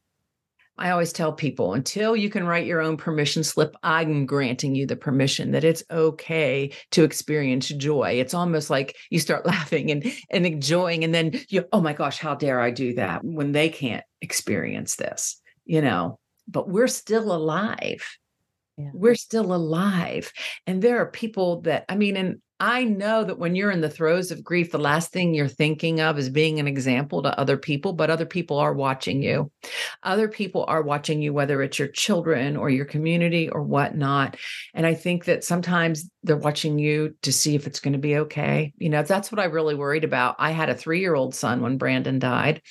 I 0.82 0.90
always 0.90 1.14
tell 1.14 1.32
people 1.32 1.76
until 1.76 2.16
you 2.16 2.30
can 2.30 2.46
write 2.46 2.66
your 2.66 2.82
own 2.82 2.98
permission 2.98 3.44
slip, 3.44 3.76
I'm 3.84 4.26
granting 4.26 4.74
you 4.74 4.88
the 4.88 4.96
permission 4.96 5.52
that 5.52 5.64
it's 5.64 5.84
okay 5.92 6.72
to 6.92 7.04
experience 7.04 7.68
joy. 7.68 8.14
It's 8.14 8.34
almost 8.34 8.72
like 8.72 8.96
you 9.12 9.20
start 9.20 9.46
laughing 9.46 9.92
and, 9.92 10.12
and 10.32 10.46
enjoying, 10.46 11.04
and 11.04 11.14
then 11.14 11.40
you, 11.50 11.66
oh 11.72 11.82
my 11.82 11.94
gosh, 11.94 12.18
how 12.18 12.34
dare 12.34 12.60
I 12.60 12.72
do 12.72 12.96
that 12.96 13.24
when 13.24 13.52
they 13.52 13.70
can't 13.70 14.04
experience 14.22 14.96
this? 14.96 15.41
You 15.66 15.82
know, 15.82 16.20
but 16.48 16.70
we're 16.70 16.88
still 16.88 17.34
alive. 17.34 18.04
Yeah. 18.78 18.90
We're 18.94 19.16
still 19.16 19.54
alive. 19.54 20.32
And 20.66 20.82
there 20.82 21.00
are 21.00 21.12
people 21.12 21.62
that, 21.62 21.86
I 21.90 21.96
mean, 21.96 22.18
and 22.18 22.42
I 22.62 22.84
know 22.84 23.24
that 23.24 23.40
when 23.40 23.56
you're 23.56 23.72
in 23.72 23.82
the 23.82 23.90
throes 23.90 24.30
of 24.30 24.44
grief, 24.44 24.72
the 24.72 24.78
last 24.78 25.12
thing 25.12 25.34
you're 25.34 25.48
thinking 25.48 26.00
of 26.00 26.20
is 26.20 26.30
being 26.30 26.60
an 26.60 26.68
example 26.68 27.24
to 27.24 27.40
other 27.40 27.58
people, 27.58 27.94
but 27.94 28.12
other 28.12 28.26
people 28.26 28.60
are 28.60 28.74
watching 28.74 29.24
you. 29.24 29.52
Other 30.04 30.28
people 30.28 30.66
are 30.68 30.84
watching 30.84 31.24
you, 31.24 31.34
whether 31.34 31.64
it's 31.64 31.80
your 31.80 31.88
children 31.88 32.56
or 32.56 32.70
your 32.70 32.86
community 32.86 33.50
or 33.50 33.64
whatnot. 33.64 34.38
And 34.76 34.86
I 34.86 34.94
think 34.94 35.26
that 35.26 35.44
sometimes 35.44 36.08
they're 36.22 36.38
watching 36.38 36.78
you 36.78 37.16
to 37.24 37.34
see 37.34 37.56
if 37.56 37.66
it's 37.66 37.80
going 37.80 37.94
to 37.94 38.00
be 38.00 38.18
okay. 38.18 38.74
You 38.78 38.90
know, 38.90 39.02
that's 39.02 39.32
what 39.32 39.40
I 39.40 39.46
really 39.46 39.74
worried 39.74 40.04
about. 40.04 40.36
I 40.38 40.52
had 40.52 40.70
a 40.70 40.76
three 40.76 41.00
year 41.00 41.16
old 41.16 41.34
son 41.34 41.62
when 41.62 41.80
Brandon 41.80 42.20
died 42.20 42.62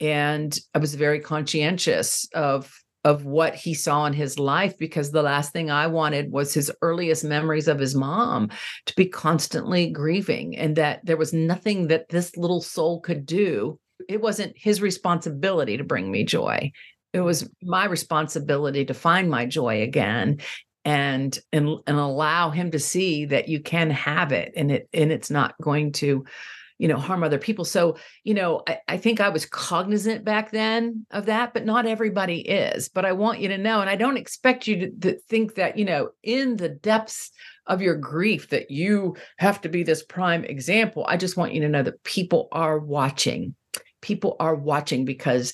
and 0.00 0.58
I 0.74 0.78
was 0.78 0.94
very 0.94 1.20
conscientious 1.20 2.28
of 2.34 2.72
of 3.04 3.24
what 3.24 3.54
he 3.54 3.74
saw 3.74 4.06
in 4.06 4.12
his 4.12 4.38
life 4.38 4.76
because 4.76 5.10
the 5.10 5.22
last 5.22 5.52
thing 5.52 5.70
I 5.70 5.86
wanted 5.86 6.32
was 6.32 6.52
his 6.52 6.70
earliest 6.82 7.24
memories 7.24 7.68
of 7.68 7.78
his 7.78 7.94
mom 7.94 8.50
to 8.86 8.94
be 8.96 9.06
constantly 9.06 9.88
grieving 9.88 10.56
and 10.56 10.76
that 10.76 11.00
there 11.04 11.16
was 11.16 11.32
nothing 11.32 11.86
that 11.88 12.08
this 12.08 12.36
little 12.36 12.60
soul 12.60 13.00
could 13.00 13.24
do. 13.24 13.78
It 14.08 14.20
wasn't 14.20 14.52
his 14.56 14.82
responsibility 14.82 15.76
to 15.76 15.84
bring 15.84 16.10
me 16.10 16.24
joy. 16.24 16.72
It 17.12 17.20
was 17.20 17.48
my 17.62 17.86
responsibility 17.86 18.84
to 18.84 18.94
find 18.94 19.30
my 19.30 19.46
joy 19.46 19.82
again 19.82 20.40
and 20.84 21.38
and 21.52 21.68
and 21.86 21.98
allow 21.98 22.50
him 22.50 22.70
to 22.72 22.78
see 22.78 23.26
that 23.26 23.48
you 23.48 23.60
can 23.60 23.90
have 23.90 24.32
it 24.32 24.52
and 24.56 24.72
it 24.72 24.88
and 24.92 25.12
it's 25.12 25.30
not 25.30 25.54
going 25.62 25.92
to 25.92 26.24
you 26.78 26.88
know 26.88 26.96
harm 26.96 27.22
other 27.22 27.38
people. 27.38 27.64
So 27.64 27.96
you 28.24 28.34
know 28.34 28.62
I, 28.66 28.78
I, 28.88 28.96
think 28.96 29.20
i 29.20 29.28
was 29.28 29.44
cognizant 29.44 30.24
back 30.24 30.50
then 30.50 31.06
of 31.10 31.26
that 31.26 31.52
but 31.52 31.64
not 31.64 31.86
everybody 31.86 32.40
is. 32.40 32.88
But 32.88 33.04
i 33.04 33.12
want 33.12 33.40
you 33.40 33.48
to 33.48 33.58
know 33.58 33.80
and 33.80 33.90
i 33.90 33.96
don't 33.96 34.16
expect 34.16 34.66
you 34.66 34.78
to, 34.78 34.90
to 35.00 35.18
think 35.28 35.56
that 35.56 35.76
you 35.76 35.84
know 35.84 36.10
in 36.22 36.56
the 36.56 36.68
depths 36.68 37.30
of 37.68 37.82
your 37.82 37.94
grief 37.94 38.48
that 38.48 38.70
you 38.70 39.16
have 39.36 39.60
to 39.60 39.68
be 39.68 39.82
this 39.82 40.02
prime 40.02 40.44
example. 40.44 41.04
I 41.06 41.16
just 41.16 41.36
want 41.36 41.52
you 41.52 41.60
to 41.60 41.68
know 41.68 41.82
that 41.82 42.02
people 42.02 42.48
are 42.50 42.78
watching. 42.78 43.54
People 44.00 44.36
are 44.40 44.54
watching 44.54 45.04
because 45.04 45.52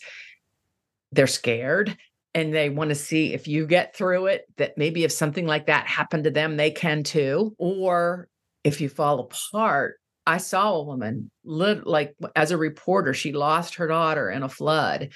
they're 1.13 1.27
scared 1.27 1.97
and 2.35 2.55
they 2.55 2.71
want 2.71 2.91
to 2.91 2.95
see 2.95 3.33
if 3.33 3.47
you 3.47 3.67
get 3.67 3.95
through 3.95 4.27
it 4.27 4.45
that 4.57 4.79
maybe 4.79 5.05
if 5.05 5.13
something 5.13 5.47
like 5.47 5.67
that 5.67 5.87
happened 5.87 6.25
to 6.25 6.31
them 6.31 6.57
they 6.57 6.71
can 6.71 7.03
too. 7.03 7.55
Or 7.59 8.29
if 8.63 8.81
you 8.81 8.89
fall 8.89 9.21
apart 9.21 9.97
I 10.27 10.39
saw 10.39 10.75
a 10.75 10.85
woman 10.85 11.31
like 11.45 12.15
as 12.35 12.51
a 12.51 12.57
reporter, 12.57 13.15
she 13.15 13.33
lost 13.33 13.77
her 13.77 13.87
daughter 13.87 14.31
in 14.31 14.43
a 14.43 14.49
flood. 14.49 15.11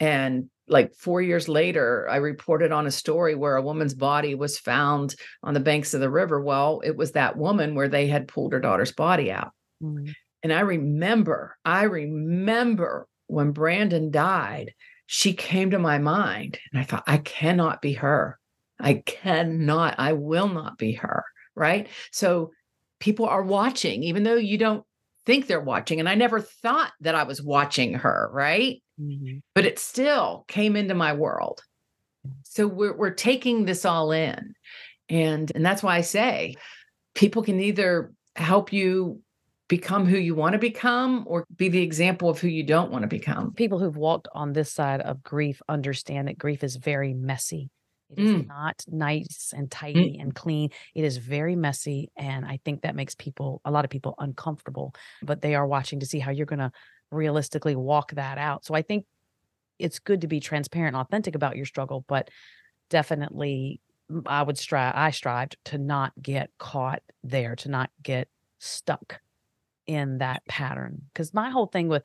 And 0.00 0.48
like 0.68 0.94
four 0.94 1.20
years 1.22 1.48
later, 1.48 2.06
I 2.10 2.16
reported 2.16 2.72
on 2.72 2.86
a 2.86 2.90
story 2.90 3.34
where 3.34 3.56
a 3.56 3.62
woman's 3.62 3.94
body 3.94 4.34
was 4.34 4.58
found 4.58 5.14
on 5.42 5.54
the 5.54 5.60
banks 5.60 5.94
of 5.94 6.00
the 6.00 6.10
river. 6.10 6.40
Well, 6.40 6.80
it 6.84 6.96
was 6.96 7.12
that 7.12 7.36
woman 7.36 7.74
where 7.74 7.88
they 7.88 8.06
had 8.06 8.28
pulled 8.28 8.52
her 8.52 8.60
daughter's 8.60 8.92
body 8.92 9.30
out. 9.32 9.52
Mm-hmm. 9.82 10.12
And 10.42 10.52
I 10.52 10.60
remember, 10.60 11.56
I 11.64 11.84
remember 11.84 13.06
when 13.26 13.52
Brandon 13.52 14.10
died, 14.10 14.72
she 15.06 15.32
came 15.32 15.70
to 15.70 15.78
my 15.78 15.98
mind 15.98 16.58
and 16.70 16.80
I 16.80 16.84
thought, 16.84 17.04
I 17.06 17.18
cannot 17.18 17.82
be 17.82 17.94
her. 17.94 18.38
I 18.78 19.02
cannot, 19.04 19.96
I 19.98 20.12
will 20.12 20.48
not 20.48 20.78
be 20.78 20.92
her. 20.92 21.24
Right. 21.56 21.88
So 22.12 22.52
people 23.00 23.26
are 23.26 23.42
watching, 23.42 24.02
even 24.02 24.22
though 24.22 24.36
you 24.36 24.58
don't 24.58 24.84
think 25.26 25.46
they're 25.46 25.60
watching. 25.60 26.00
And 26.00 26.08
I 26.08 26.14
never 26.14 26.40
thought 26.40 26.92
that 27.00 27.14
I 27.14 27.24
was 27.24 27.42
watching 27.42 27.94
her. 27.94 28.30
Right. 28.32 28.82
Mm-hmm. 29.00 29.38
But 29.54 29.66
it 29.66 29.78
still 29.78 30.44
came 30.48 30.76
into 30.76 30.94
my 30.94 31.12
world. 31.12 31.62
So 32.44 32.66
we're, 32.66 32.96
we're 32.96 33.10
taking 33.10 33.64
this 33.64 33.84
all 33.84 34.12
in. 34.12 34.54
And, 35.08 35.50
and 35.54 35.64
that's 35.64 35.82
why 35.82 35.96
I 35.96 36.00
say 36.02 36.54
people 37.14 37.42
can 37.42 37.60
either 37.60 38.12
help 38.36 38.72
you 38.72 39.22
become 39.68 40.06
who 40.06 40.16
you 40.16 40.34
want 40.34 40.54
to 40.54 40.58
become 40.58 41.24
or 41.26 41.44
be 41.54 41.68
the 41.68 41.82
example 41.82 42.30
of 42.30 42.40
who 42.40 42.48
you 42.48 42.62
don't 42.62 42.90
want 42.90 43.02
to 43.02 43.08
become. 43.08 43.52
People 43.52 43.78
who've 43.78 43.96
walked 43.96 44.28
on 44.32 44.52
this 44.52 44.72
side 44.72 45.00
of 45.02 45.22
grief 45.22 45.60
understand 45.68 46.28
that 46.28 46.38
grief 46.38 46.64
is 46.64 46.76
very 46.76 47.12
messy. 47.12 47.70
It 48.10 48.18
is 48.18 48.30
mm. 48.30 48.46
not 48.46 48.82
nice 48.86 49.52
and 49.56 49.70
tidy 49.70 50.16
mm. 50.16 50.22
and 50.22 50.34
clean. 50.34 50.70
It 50.94 51.04
is 51.04 51.18
very 51.18 51.56
messy. 51.56 52.10
And 52.16 52.46
I 52.46 52.58
think 52.64 52.82
that 52.82 52.96
makes 52.96 53.14
people, 53.14 53.60
a 53.64 53.70
lot 53.70 53.84
of 53.84 53.90
people, 53.90 54.14
uncomfortable, 54.18 54.94
but 55.22 55.42
they 55.42 55.54
are 55.54 55.66
watching 55.66 56.00
to 56.00 56.06
see 56.06 56.18
how 56.18 56.30
you're 56.30 56.46
going 56.46 56.58
to 56.58 56.72
realistically 57.10 57.76
walk 57.76 58.12
that 58.12 58.38
out. 58.38 58.64
So 58.64 58.74
I 58.74 58.82
think 58.82 59.04
it's 59.78 59.98
good 59.98 60.22
to 60.22 60.26
be 60.26 60.40
transparent 60.40 60.96
and 60.96 61.02
authentic 61.02 61.34
about 61.34 61.56
your 61.56 61.66
struggle, 61.66 62.04
but 62.08 62.28
definitely 62.90 63.80
I 64.26 64.42
would 64.42 64.58
strive, 64.58 64.94
I 64.96 65.10
strived 65.10 65.56
to 65.66 65.78
not 65.78 66.12
get 66.20 66.50
caught 66.58 67.02
there, 67.22 67.56
to 67.56 67.68
not 67.68 67.90
get 68.02 68.28
stuck 68.58 69.20
in 69.88 70.18
that 70.18 70.44
pattern 70.46 71.02
because 71.12 71.32
my 71.32 71.50
whole 71.50 71.66
thing 71.66 71.88
with 71.88 72.02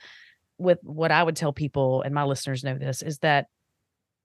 with 0.58 0.80
what 0.84 1.12
i 1.12 1.22
would 1.22 1.36
tell 1.36 1.52
people 1.52 2.02
and 2.02 2.16
my 2.16 2.24
listeners 2.24 2.64
know 2.64 2.78
this 2.78 3.02
is 3.02 3.20
that 3.20 3.48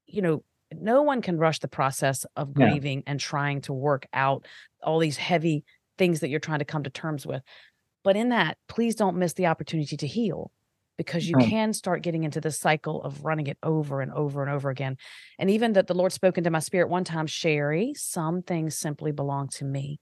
you 0.07 0.21
know 0.21 0.43
no 0.73 1.01
one 1.01 1.21
can 1.21 1.37
rush 1.37 1.59
the 1.59 1.67
process 1.67 2.25
of 2.35 2.53
grieving 2.53 3.03
and 3.07 3.19
trying 3.19 3.61
to 3.61 3.73
work 3.73 4.07
out 4.13 4.45
all 4.83 4.99
these 4.99 5.17
heavy 5.17 5.63
things 5.97 6.19
that 6.19 6.29
you're 6.29 6.39
trying 6.39 6.59
to 6.59 6.65
come 6.65 6.83
to 6.83 6.89
terms 6.89 7.25
with 7.25 7.41
but 8.03 8.15
in 8.15 8.29
that 8.29 8.57
please 8.67 8.95
don't 8.95 9.17
miss 9.17 9.33
the 9.33 9.47
opportunity 9.47 9.97
to 9.97 10.07
heal 10.07 10.51
because 10.99 11.29
you 11.29 11.37
can 11.37 11.71
start 11.71 12.03
getting 12.03 12.25
into 12.25 12.41
the 12.41 12.51
cycle 12.51 13.01
of 13.03 13.23
running 13.23 13.47
it 13.47 13.57
over 13.63 14.01
and 14.01 14.11
over 14.11 14.41
and 14.43 14.51
over 14.51 14.69
again. 14.69 14.97
And 15.39 15.49
even 15.49 15.71
that 15.73 15.87
the 15.87 15.93
Lord 15.93 16.11
spoke 16.11 16.37
into 16.37 16.49
my 16.49 16.59
spirit 16.59 16.89
one 16.89 17.05
time, 17.05 17.25
Sherrie, 17.25 17.93
some 17.95 18.41
things 18.41 18.77
simply 18.77 19.13
belong 19.13 19.47
to 19.53 19.63
me. 19.63 20.01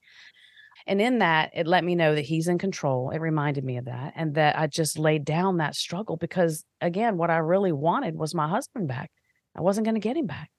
And 0.88 0.99
in 0.99 1.19
that, 1.19 1.51
it 1.53 1.67
let 1.67 1.84
me 1.84 1.93
know 1.93 2.15
that 2.15 2.25
he's 2.25 2.47
in 2.47 2.58
control. 2.58 3.12
It 3.12 3.21
reminded 3.21 3.63
me 3.63 3.77
of 3.77 3.86
that. 3.86 4.13
And 4.15 4.34
that 4.36 4.58
I 4.58 4.65
just 4.65 4.97
laid 4.97 5.23
down 5.23 5.58
that 5.58 5.75
struggle 5.75 6.17
because, 6.17 6.65
again, 6.82 7.15
what 7.17 7.30
I 7.30 7.38
really 7.38 7.71
wanted 7.71 8.15
was 8.15 8.34
my 8.34 8.47
husband 8.47 8.88
back. 8.88 9.12
I 9.56 9.62
wasn't 9.62 9.86
going 9.86 9.95
to 9.95 10.01
get 10.01 10.17
him 10.17 10.25
back. 10.25 10.49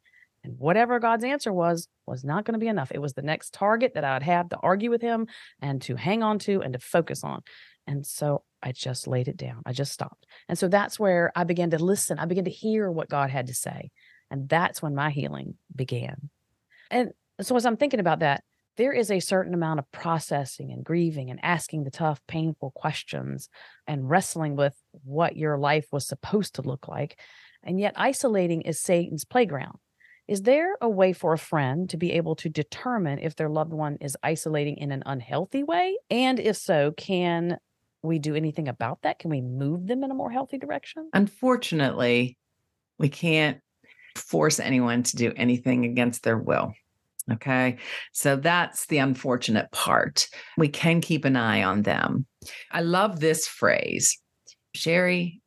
And 0.49 0.59
whatever 0.59 0.99
God's 0.99 1.25
answer 1.25 1.53
was, 1.53 1.89
was 2.07 2.25
not 2.25 2.45
going 2.45 2.55
to 2.55 2.59
be 2.59 2.69
enough. 2.69 2.91
It 2.91 3.03
was 3.03 3.13
the 3.13 3.23
next 3.23 3.53
target 3.53 3.93
that 3.95 4.05
I'd 4.05 4.23
have 4.23 4.49
to 4.49 4.57
argue 4.57 4.91
with 4.91 5.03
him 5.03 5.27
and 5.61 5.81
to 5.83 5.95
hang 5.97 6.23
on 6.23 6.39
to 6.41 6.63
and 6.63 6.73
to 6.73 6.79
focus 6.79 7.23
on. 7.23 7.43
And 7.87 8.07
so 8.07 8.43
I 8.63 8.73
just 8.73 9.07
laid 9.07 9.29
it 9.29 9.37
down. 9.37 9.63
I 9.67 9.73
just 9.73 9.93
stopped. 9.93 10.27
And 10.49 10.59
so 10.59 10.69
that's 10.69 10.99
where 10.99 11.33
I 11.37 11.45
began 11.45 11.71
to 11.71 11.79
listen. 11.79 12.19
I 12.19 12.25
began 12.25 12.45
to 12.45 12.51
hear 12.51 12.91
what 12.91 13.09
God 13.09 13.31
had 13.31 13.47
to 13.49 13.55
say. 13.55 13.91
And 14.31 14.49
that's 14.49 14.83
when 14.83 14.95
my 14.95 15.11
healing 15.11 15.55
began. 15.75 16.31
And 16.91 17.11
so 17.41 17.57
as 17.57 17.67
I'm 17.67 17.77
thinking 17.77 18.01
about 18.01 18.21
that, 18.21 18.43
there 18.77 18.93
is 18.93 19.11
a 19.11 19.21
certain 19.21 19.55
amount 19.55 19.81
of 19.81 19.91
processing 19.91 20.71
and 20.71 20.85
grieving 20.85 21.31
and 21.31 21.41
asking 21.43 21.85
the 21.85 21.91
tough, 21.91 22.21
painful 22.29 22.71
questions 22.75 23.49
and 23.87 24.09
wrestling 24.09 24.55
with 24.55 24.75
what 25.05 25.37
your 25.37 25.59
life 25.59 25.89
was 25.91 26.07
supposed 26.07 26.55
to 26.55 26.63
look 26.63 26.89
like. 26.89 27.19
And 27.63 27.81
yet, 27.81 27.95
isolating 27.97 28.63
is 28.63 28.81
Satan's 28.81 29.25
playground. 29.25 29.79
Is 30.29 30.43
there 30.43 30.77
a 30.83 30.89
way 30.89 31.15
for 31.15 31.33
a 31.33 31.39
friend 31.39 31.89
to 31.89 31.97
be 31.97 32.13
able 32.13 32.37
to 32.37 32.51
determine 32.51 33.19
if 33.19 33.35
their 33.35 33.49
loved 33.49 33.73
one 33.73 33.97
is 34.03 34.15
isolating 34.23 34.77
in 34.77 34.93
an 34.93 35.03
unhealthy 35.07 35.63
way? 35.63 35.97
And 36.11 36.39
if 36.39 36.57
so, 36.57 36.93
can 36.93 37.57
we 38.03 38.19
do 38.19 38.35
anything 38.35 38.69
about 38.69 39.01
that? 39.03 39.19
Can 39.19 39.31
we 39.31 39.41
move 39.41 39.87
them 39.87 40.05
in 40.05 40.11
a 40.11 40.15
more 40.15 40.31
healthy 40.31 40.59
direction? 40.59 41.09
Unfortunately, 41.15 42.37
we 42.99 43.09
can't 43.09 43.59
force 44.17 44.61
anyone 44.61 45.03
to 45.05 45.17
do 45.17 45.33
anything 45.35 45.87
against 45.87 46.23
their 46.25 46.37
will. 46.37 46.75
Okay. 47.33 47.79
So 48.13 48.37
that's 48.37 48.87
the 48.87 48.99
unfortunate 48.99 49.71
part. 49.71 50.29
We 50.59 50.69
can 50.69 51.01
keep 51.01 51.25
an 51.25 51.37
eye 51.37 51.63
on 51.63 51.83
them. 51.83 52.27
I 52.71 52.83
love 52.83 53.21
this 53.21 53.47
phrase 53.47 54.19
Sherrie, 54.75 55.41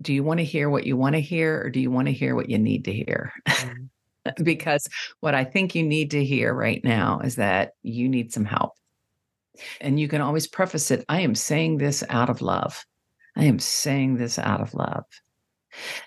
do 0.00 0.12
you 0.12 0.22
want 0.22 0.38
to 0.38 0.44
hear 0.44 0.70
what 0.70 0.86
you 0.86 0.96
want 0.96 1.14
to 1.14 1.20
hear 1.20 1.62
or 1.62 1.70
do 1.70 1.80
you 1.80 1.90
want 1.90 2.06
to 2.06 2.12
hear 2.12 2.34
what 2.34 2.48
you 2.48 2.58
need 2.58 2.84
to 2.84 2.92
hear? 2.92 3.32
Mm-hmm. 3.48 3.84
because 4.42 4.86
what 5.20 5.34
I 5.34 5.44
think 5.44 5.74
you 5.74 5.82
need 5.82 6.10
to 6.12 6.24
hear 6.24 6.54
right 6.54 6.82
now 6.84 7.20
is 7.20 7.36
that 7.36 7.72
you 7.82 8.08
need 8.08 8.32
some 8.32 8.44
help. 8.44 8.72
And 9.80 9.98
you 9.98 10.06
can 10.06 10.20
always 10.20 10.46
preface 10.46 10.90
it 10.90 11.04
I 11.08 11.20
am 11.20 11.34
saying 11.34 11.78
this 11.78 12.04
out 12.08 12.30
of 12.30 12.42
love. 12.42 12.84
I 13.36 13.44
am 13.44 13.58
saying 13.58 14.16
this 14.16 14.38
out 14.38 14.60
of 14.60 14.74
love. 14.74 15.04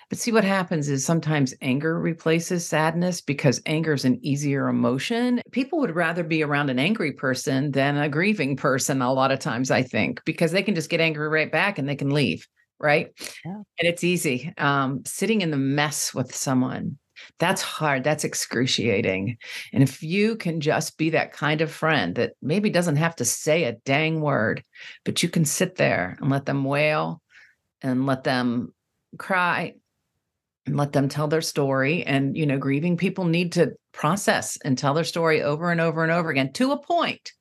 But 0.08 0.18
see 0.18 0.32
what 0.32 0.44
happens 0.44 0.88
is 0.88 1.04
sometimes 1.04 1.54
anger 1.60 1.98
replaces 1.98 2.66
sadness 2.66 3.20
because 3.20 3.62
anger 3.64 3.92
is 3.92 4.04
an 4.04 4.18
easier 4.22 4.68
emotion. 4.68 5.40
People 5.50 5.78
would 5.80 5.94
rather 5.94 6.24
be 6.24 6.42
around 6.42 6.68
an 6.68 6.78
angry 6.78 7.12
person 7.12 7.70
than 7.70 7.96
a 7.96 8.08
grieving 8.08 8.56
person 8.56 9.00
a 9.00 9.12
lot 9.12 9.30
of 9.30 9.38
times, 9.38 9.70
I 9.70 9.82
think, 9.82 10.22
because 10.24 10.52
they 10.52 10.62
can 10.62 10.74
just 10.74 10.90
get 10.90 11.00
angry 11.00 11.28
right 11.28 11.50
back 11.50 11.78
and 11.78 11.88
they 11.88 11.96
can 11.96 12.10
leave, 12.10 12.46
right? 12.82 13.10
Yeah. 13.44 13.54
And 13.54 13.88
it's 13.88 14.04
easy. 14.04 14.52
Um, 14.58 15.02
sitting 15.06 15.40
in 15.40 15.50
the 15.50 15.56
mess 15.56 16.12
with 16.12 16.34
someone, 16.34 16.98
that's 17.38 17.62
hard. 17.62 18.04
That's 18.04 18.24
excruciating. 18.24 19.38
And 19.72 19.82
if 19.82 20.02
you 20.02 20.36
can 20.36 20.60
just 20.60 20.98
be 20.98 21.10
that 21.10 21.32
kind 21.32 21.60
of 21.60 21.70
friend 21.70 22.14
that 22.16 22.32
maybe 22.42 22.68
doesn't 22.68 22.96
have 22.96 23.16
to 23.16 23.24
say 23.24 23.64
a 23.64 23.76
dang 23.84 24.20
word, 24.20 24.64
but 25.04 25.22
you 25.22 25.28
can 25.28 25.44
sit 25.44 25.76
there 25.76 26.16
and 26.20 26.30
let 26.30 26.46
them 26.46 26.64
wail 26.64 27.22
and 27.80 28.06
let 28.06 28.24
them 28.24 28.74
cry 29.18 29.74
and 30.66 30.76
let 30.76 30.92
them 30.92 31.08
tell 31.08 31.28
their 31.28 31.40
story 31.40 32.04
and 32.04 32.36
you 32.36 32.46
know 32.46 32.58
grieving 32.58 32.96
people 32.96 33.24
need 33.24 33.52
to 33.52 33.72
process 33.92 34.56
and 34.64 34.78
tell 34.78 34.94
their 34.94 35.04
story 35.04 35.42
over 35.42 35.70
and 35.70 35.80
over 35.80 36.02
and 36.02 36.12
over 36.12 36.30
again 36.30 36.52
to 36.52 36.72
a 36.72 36.78
point 36.78 37.32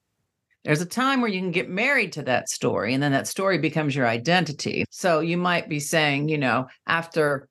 there's 0.64 0.82
a 0.82 0.86
time 0.86 1.22
where 1.22 1.30
you 1.30 1.40
can 1.40 1.52
get 1.52 1.70
married 1.70 2.14
to 2.14 2.24
that 2.24 2.50
story 2.50 2.94
and 2.94 3.02
then 3.02 3.12
that 3.12 3.28
story 3.28 3.58
becomes 3.58 3.96
your 3.96 4.08
identity 4.08 4.86
so 4.90 5.20
you 5.20 5.38
might 5.38 5.70
be 5.70 5.80
saying 5.80 6.30
you 6.30 6.38
know 6.38 6.68
after 6.88 7.48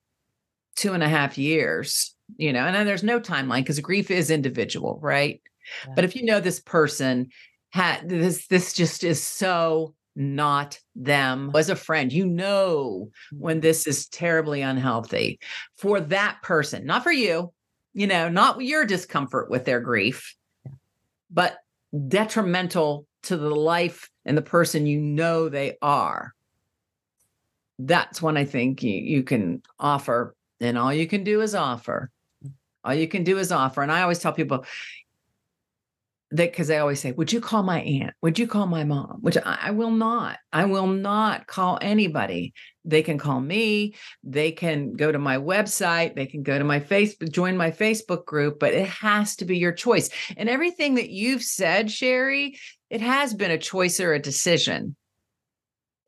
two 0.77 0.93
and 0.93 1.03
a 1.03 1.09
half 1.09 1.37
years 1.37 2.15
you 2.37 2.53
know 2.53 2.65
and 2.65 2.75
then 2.75 2.87
there's 2.87 3.03
no 3.03 3.21
timeline 3.21 3.61
because 3.61 3.81
grief 3.81 4.11
is 4.11 4.31
individual 4.31 4.99
right 5.03 5.43
yeah. 5.87 5.95
but 5.95 6.05
if 6.05 6.15
you 6.15 6.25
know 6.25 6.41
this 6.41 6.61
person 6.61 7.29
had 7.71 8.09
this 8.09 8.47
this 8.49 8.73
just 8.73 9.05
is 9.05 9.23
so 9.23 9.95
not 10.17 10.79
them 10.97 11.51
as 11.55 11.71
a 11.71 11.77
friend. 11.77 12.13
You 12.13 12.27
know 12.27 13.11
when 13.33 13.57
mm-hmm. 13.57 13.63
this 13.63 13.87
is 13.87 14.09
terribly 14.09 14.63
unhealthy 14.63 15.41
for 15.77 16.01
that 16.01 16.43
person, 16.43 16.85
not 16.85 17.03
for 17.03 17.13
you, 17.13 17.53
you 17.95 18.07
know, 18.07 18.29
not 18.29 18.61
your 18.61 18.85
discomfort 18.85 19.51
with 19.51 19.65
their 19.65 19.81
grief, 19.81 20.37
but 21.31 21.59
detrimental 22.09 23.07
to 23.25 23.37
the 23.37 23.55
life 23.55 24.09
and 24.25 24.37
the 24.37 24.43
person 24.43 24.87
you 24.87 25.01
know 25.01 25.49
they 25.49 25.77
are. 25.83 26.35
That's 27.79 28.21
when 28.21 28.37
I 28.37 28.45
think 28.45 28.83
you, 28.83 28.95
you 28.95 29.23
can 29.23 29.63
offer, 29.79 30.35
and 30.61 30.77
all 30.77 30.93
you 30.93 31.07
can 31.07 31.25
do 31.25 31.41
is 31.41 31.55
offer. 31.55 32.11
Mm. 32.45 32.53
All 32.85 32.95
you 32.95 33.09
can 33.09 33.25
do 33.25 33.39
is 33.39 33.53
offer. 33.53 33.83
And 33.83 33.91
I 33.91 34.03
always 34.03 34.19
tell 34.19 34.33
people, 34.33 34.65
that 36.33 36.53
because 36.53 36.69
they 36.69 36.79
always 36.79 37.01
say, 37.01 37.13
Would 37.13 37.33
you 37.33 37.41
call 37.41 37.63
my 37.63 37.81
aunt? 37.81 38.15
Would 38.23 38.39
you 38.39 38.47
call 38.47 38.67
my 38.67 38.85
mom? 38.85 39.19
Which 39.21 39.37
I, 39.37 39.59
I, 39.63 39.71
will 39.73 39.91
not. 39.91 40.39
I 40.53 40.65
will 40.65 40.87
not 40.87 41.47
call 41.47 41.79
anybody. 41.83 42.55
They 42.85 43.03
can 43.03 43.19
call 43.19 43.41
me. 43.41 43.95
They 44.23 44.53
can 44.53 44.95
go 44.95 45.11
to 45.11 45.19
my 45.19 45.39
website. 45.39 46.15
They 46.15 46.27
can 46.27 46.43
go 46.43 46.57
to 46.57 46.65
my 46.65 46.81
Facebook, 46.81 47.33
join 47.33 47.57
my 47.57 47.71
Facebook 47.71 48.25
group, 48.25 48.61
but 48.61 48.75
it 48.75 48.89
has 48.89 49.37
to 49.37 49.45
be 49.45 49.59
your 49.59 49.73
choice. 49.73 50.09
And 50.37 50.49
everything 50.49 50.95
that 50.95 51.11
you've 51.11 51.43
said, 51.43 51.91
Sherrie, 51.91 52.57
it 52.91 53.01
has 53.01 53.35
been 53.35 53.51
a 53.51 53.59
choice 53.59 53.99
or 53.99 54.13
a 54.13 54.23
decision, 54.23 54.97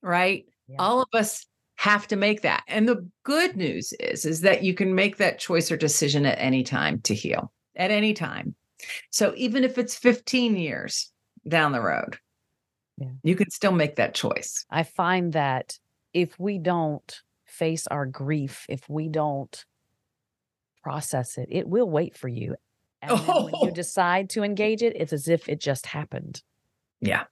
right? 0.03 0.45
Yeah. 0.69 0.77
All 0.79 1.03
of 1.03 1.09
us 1.13 1.47
have 1.77 2.07
to 2.09 2.17
make 2.17 2.43
that. 2.43 2.63
And 2.69 2.89
the 2.89 3.09
good 3.25 3.57
news 3.57 3.93
is, 3.99 4.25
is 4.25 4.43
that 4.43 4.63
you 4.63 4.73
can 4.73 4.95
make 4.95 5.17
that 5.17 5.41
choice 5.41 5.73
or 5.73 5.77
decision 5.77 6.27
at 6.27 6.39
any 6.39 6.63
time 6.63 7.01
to 7.03 7.15
heal, 7.15 7.53
at 7.75 7.91
any 7.91 8.15
time 8.15 8.55
so 9.11 9.33
even 9.37 9.65
if 9.65 9.79
it's 9.79 9.95
15 9.95 10.57
years 10.57 11.11
down 11.47 11.73
the 11.73 11.81
road, 11.81 12.19
yeah. 12.99 13.09
you 13.23 13.37
can 13.37 13.51
still 13.51 13.73
make 13.73 13.97
that 13.97 14.15
choice. 14.15 14.65
I 14.71 14.83
find 14.83 15.33
that 15.33 15.79
if 16.13 16.39
we 16.39 16.59
don't 16.59 17.21
face 17.47 17.87
our 17.87 18.07
grief, 18.07 18.67
if 18.69 18.89
we 18.89 19.09
don't 19.09 19.65
process 20.83 21.39
it, 21.39 21.49
it 21.51 21.69
will 21.69 21.89
wait 21.89 22.17
for 22.17 22.29
you. 22.29 22.57
And 23.05 23.21
oh. 23.27 23.47
when 23.47 23.55
you 23.55 23.71
oh. 23.71 23.75
decide 23.75 24.31
to 24.31 24.45
engage 24.45 24.81
it, 24.81 24.95
it's 24.95 25.13
as 25.13 25.27
if 25.27 25.49
it 25.49 25.59
just 25.59 25.87
happened. 25.87 26.41
Yeah. 27.01 27.25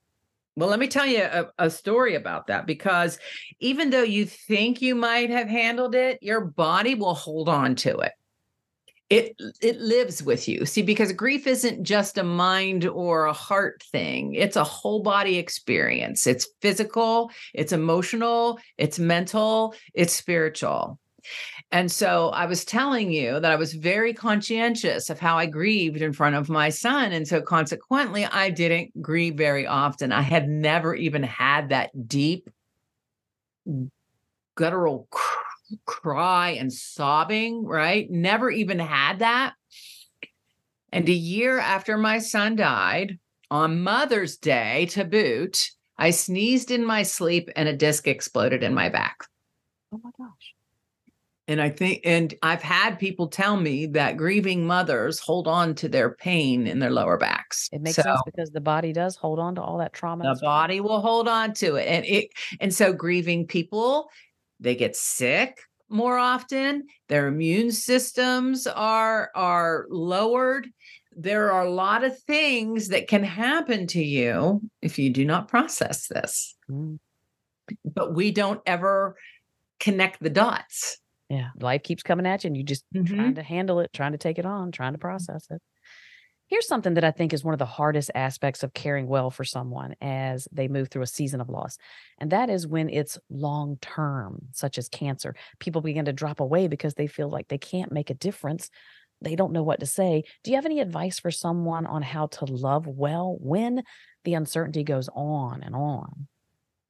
Well, 0.56 0.68
let 0.68 0.80
me 0.80 0.88
tell 0.88 1.06
you 1.06 1.22
a, 1.22 1.46
a, 1.58 1.70
story 1.70 2.16
about 2.16 2.48
that 2.48 2.66
because 2.66 3.20
even 3.60 3.90
though 3.90 4.02
you 4.02 4.26
think 4.26 4.82
you 4.82 4.96
might 4.96 5.30
have 5.30 5.46
handled 5.48 5.94
it, 5.94 6.18
your 6.22 6.40
body 6.40 6.96
will 6.96 7.14
hold 7.14 7.48
on 7.48 7.76
to 7.76 7.98
it. 7.98 8.12
It 9.10 9.34
it 9.60 9.80
lives 9.80 10.22
with 10.22 10.48
you. 10.48 10.64
See, 10.64 10.82
because 10.82 11.12
grief 11.12 11.48
isn't 11.48 11.82
just 11.82 12.16
a 12.16 12.22
mind 12.22 12.86
or 12.86 13.24
a 13.24 13.32
heart 13.32 13.82
thing. 13.90 14.34
It's 14.34 14.54
a 14.56 14.62
whole 14.62 15.02
body 15.02 15.36
experience. 15.36 16.28
It's 16.28 16.48
physical, 16.62 17.32
it's 17.52 17.72
emotional, 17.72 18.60
it's 18.78 19.00
mental, 19.00 19.74
it's 19.94 20.14
spiritual. 20.14 21.00
And 21.72 21.90
so 21.90 22.30
I 22.30 22.46
was 22.46 22.64
telling 22.64 23.10
you 23.12 23.40
that 23.40 23.50
I 23.52 23.56
was 23.56 23.72
very 23.74 24.14
conscientious 24.14 25.10
of 25.10 25.20
how 25.20 25.36
I 25.36 25.46
grieved 25.46 26.02
in 26.02 26.12
front 26.12 26.36
of 26.36 26.48
my 26.48 26.68
son. 26.68 27.12
And 27.12 27.26
so 27.26 27.42
consequently, 27.42 28.24
I 28.24 28.50
didn't 28.50 29.02
grieve 29.02 29.34
very 29.34 29.66
often. 29.66 30.12
I 30.12 30.22
had 30.22 30.48
never 30.48 30.94
even 30.94 31.22
had 31.22 31.68
that 31.70 31.90
deep, 32.08 32.48
guttural 34.56 35.06
cr- 35.10 35.49
cry 35.86 36.50
and 36.50 36.72
sobbing, 36.72 37.64
right? 37.64 38.10
Never 38.10 38.50
even 38.50 38.78
had 38.78 39.20
that. 39.20 39.54
And 40.92 41.08
a 41.08 41.12
year 41.12 41.58
after 41.58 41.96
my 41.96 42.18
son 42.18 42.56
died, 42.56 43.18
on 43.50 43.82
Mother's 43.82 44.36
Day 44.36 44.86
to 44.90 45.04
boot, 45.04 45.70
I 45.98 46.10
sneezed 46.10 46.70
in 46.70 46.84
my 46.84 47.02
sleep 47.02 47.50
and 47.56 47.68
a 47.68 47.76
disc 47.76 48.06
exploded 48.06 48.62
in 48.62 48.74
my 48.74 48.88
back. 48.88 49.24
Oh 49.92 50.00
my 50.02 50.10
gosh. 50.16 50.54
And 51.48 51.60
I 51.60 51.68
think, 51.68 52.02
and 52.04 52.32
I've 52.44 52.62
had 52.62 53.00
people 53.00 53.26
tell 53.26 53.56
me 53.56 53.86
that 53.86 54.16
grieving 54.16 54.68
mothers 54.68 55.18
hold 55.18 55.48
on 55.48 55.74
to 55.76 55.88
their 55.88 56.14
pain 56.14 56.68
in 56.68 56.78
their 56.78 56.92
lower 56.92 57.18
backs. 57.18 57.68
It 57.72 57.82
makes 57.82 57.96
so, 57.96 58.02
sense 58.02 58.20
because 58.24 58.50
the 58.50 58.60
body 58.60 58.92
does 58.92 59.16
hold 59.16 59.40
on 59.40 59.56
to 59.56 59.62
all 59.62 59.76
that 59.78 59.92
trauma. 59.92 60.32
The 60.32 60.40
body 60.40 60.80
will 60.80 61.00
hold 61.00 61.26
on 61.26 61.52
to 61.54 61.74
it. 61.74 61.88
And 61.88 62.04
it, 62.06 62.28
and 62.60 62.72
so 62.72 62.92
grieving 62.92 63.48
people, 63.48 64.10
they 64.60 64.74
get 64.74 64.96
sick 64.96 65.58
more 65.88 66.18
often. 66.18 66.86
Their 67.08 67.26
immune 67.26 67.72
systems 67.72 68.66
are, 68.66 69.30
are 69.34 69.86
lowered. 69.90 70.68
There 71.16 71.52
are 71.52 71.64
a 71.64 71.70
lot 71.70 72.04
of 72.04 72.18
things 72.22 72.88
that 72.88 73.08
can 73.08 73.24
happen 73.24 73.86
to 73.88 74.02
you 74.02 74.60
if 74.80 74.98
you 74.98 75.10
do 75.10 75.24
not 75.24 75.48
process 75.48 76.06
this. 76.06 76.54
Mm. 76.70 76.98
But 77.84 78.14
we 78.14 78.30
don't 78.30 78.60
ever 78.66 79.16
connect 79.78 80.22
the 80.22 80.30
dots 80.30 81.00
yeah. 81.30 81.50
Life 81.60 81.84
keeps 81.84 82.02
coming 82.02 82.26
at 82.26 82.42
you 82.42 82.48
and 82.48 82.56
you 82.56 82.64
just 82.64 82.84
mm-hmm. 82.92 83.14
trying 83.14 83.34
to 83.36 83.42
handle 83.42 83.78
it, 83.78 83.92
trying 83.92 84.12
to 84.12 84.18
take 84.18 84.38
it 84.38 84.44
on, 84.44 84.72
trying 84.72 84.92
to 84.92 84.98
process 84.98 85.46
it. 85.48 85.62
Here's 86.50 86.66
something 86.66 86.94
that 86.94 87.04
I 87.04 87.12
think 87.12 87.32
is 87.32 87.44
one 87.44 87.54
of 87.54 87.60
the 87.60 87.64
hardest 87.64 88.10
aspects 88.12 88.64
of 88.64 88.74
caring 88.74 89.06
well 89.06 89.30
for 89.30 89.44
someone 89.44 89.94
as 90.00 90.48
they 90.50 90.66
move 90.66 90.88
through 90.88 91.02
a 91.02 91.06
season 91.06 91.40
of 91.40 91.48
loss. 91.48 91.78
And 92.18 92.32
that 92.32 92.50
is 92.50 92.66
when 92.66 92.88
it's 92.88 93.20
long 93.30 93.78
term, 93.80 94.48
such 94.50 94.76
as 94.76 94.88
cancer. 94.88 95.36
People 95.60 95.80
begin 95.80 96.06
to 96.06 96.12
drop 96.12 96.40
away 96.40 96.66
because 96.66 96.94
they 96.94 97.06
feel 97.06 97.30
like 97.30 97.46
they 97.46 97.56
can't 97.56 97.92
make 97.92 98.10
a 98.10 98.14
difference. 98.14 98.68
They 99.22 99.36
don't 99.36 99.52
know 99.52 99.62
what 99.62 99.78
to 99.78 99.86
say. 99.86 100.24
Do 100.42 100.50
you 100.50 100.56
have 100.56 100.66
any 100.66 100.80
advice 100.80 101.20
for 101.20 101.30
someone 101.30 101.86
on 101.86 102.02
how 102.02 102.26
to 102.26 102.46
love 102.46 102.88
well 102.88 103.36
when 103.38 103.84
the 104.24 104.34
uncertainty 104.34 104.82
goes 104.82 105.08
on 105.14 105.62
and 105.62 105.76
on? 105.76 106.26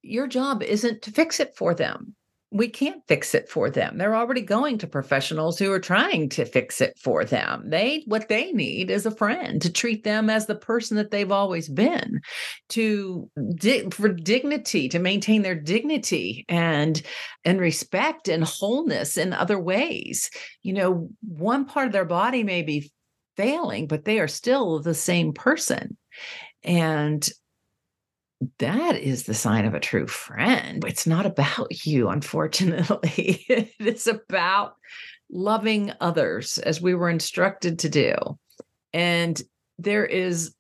Your 0.01 0.27
job 0.27 0.63
isn't 0.63 1.03
to 1.03 1.13
fix 1.13 1.39
it 1.39 1.55
for 1.55 1.75
them 1.75 2.17
we 2.53 2.69
can't 2.69 3.03
fix 3.07 3.35
it 3.35 3.49
for 3.49 3.71
them. 3.71 3.97
They're 3.97 4.17
already 4.17 4.41
going 4.41 4.79
to 4.79 4.89
professionals 4.89 5.59
who 5.59 5.71
are 5.73 5.81
trying 5.81 6.29
to 6.31 6.45
fix 6.45 6.81
it 6.81 6.99
for 6.99 7.25
them. 7.25 7.71
They 7.71 8.03
what 8.07 8.29
they 8.29 8.53
need 8.53 8.91
is 8.91 9.07
a 9.07 9.11
friend 9.13 9.63
to 9.63 9.73
treat 9.73 10.03
them 10.03 10.29
as 10.29 10.47
the 10.47 10.57
person 10.57 10.97
that 10.97 11.13
they've 11.13 11.31
always 11.31 11.69
been, 11.69 12.21
to 12.71 13.31
for 13.93 14.09
dignity, 14.09 14.89
to 14.89 14.99
maintain 14.99 15.43
their 15.43 15.55
dignity 15.55 16.45
and 16.49 17.01
and 17.45 17.61
respect 17.61 18.29
and 18.29 18.43
wholeness 18.43 19.17
in 19.17 19.33
other 19.33 19.59
ways. 19.59 20.29
You 20.63 20.73
know, 20.73 21.09
one 21.23 21.67
part 21.67 21.87
of 21.87 21.93
their 21.93 22.05
body 22.05 22.43
may 22.43 22.63
be 22.63 22.91
failing, 23.37 23.87
but 23.87 24.05
they 24.05 24.19
are 24.19 24.29
still 24.29 24.81
the 24.81 24.95
same 24.95 25.33
person. 25.33 25.97
And 26.65 27.29
that 28.59 28.97
is 28.97 29.25
the 29.25 29.35
sign 29.35 29.67
of 29.67 29.75
a 29.75 29.81
true 29.81 30.07
friend. 30.07 30.83
It's 30.87 31.07
not 31.07 31.27
about 31.27 31.85
you, 31.85 32.09
unfortunately. 32.09 33.45
it 33.49 33.73
is 33.79 34.07
about 34.07 34.77
loving 35.31 35.93
others 36.01 36.59
as 36.59 36.81
we 36.81 36.95
were 36.95 37.11
instructed 37.11 37.79
to 37.81 37.89
do. 37.89 38.15
And 38.93 39.41
there 39.79 40.05
is 40.05 40.55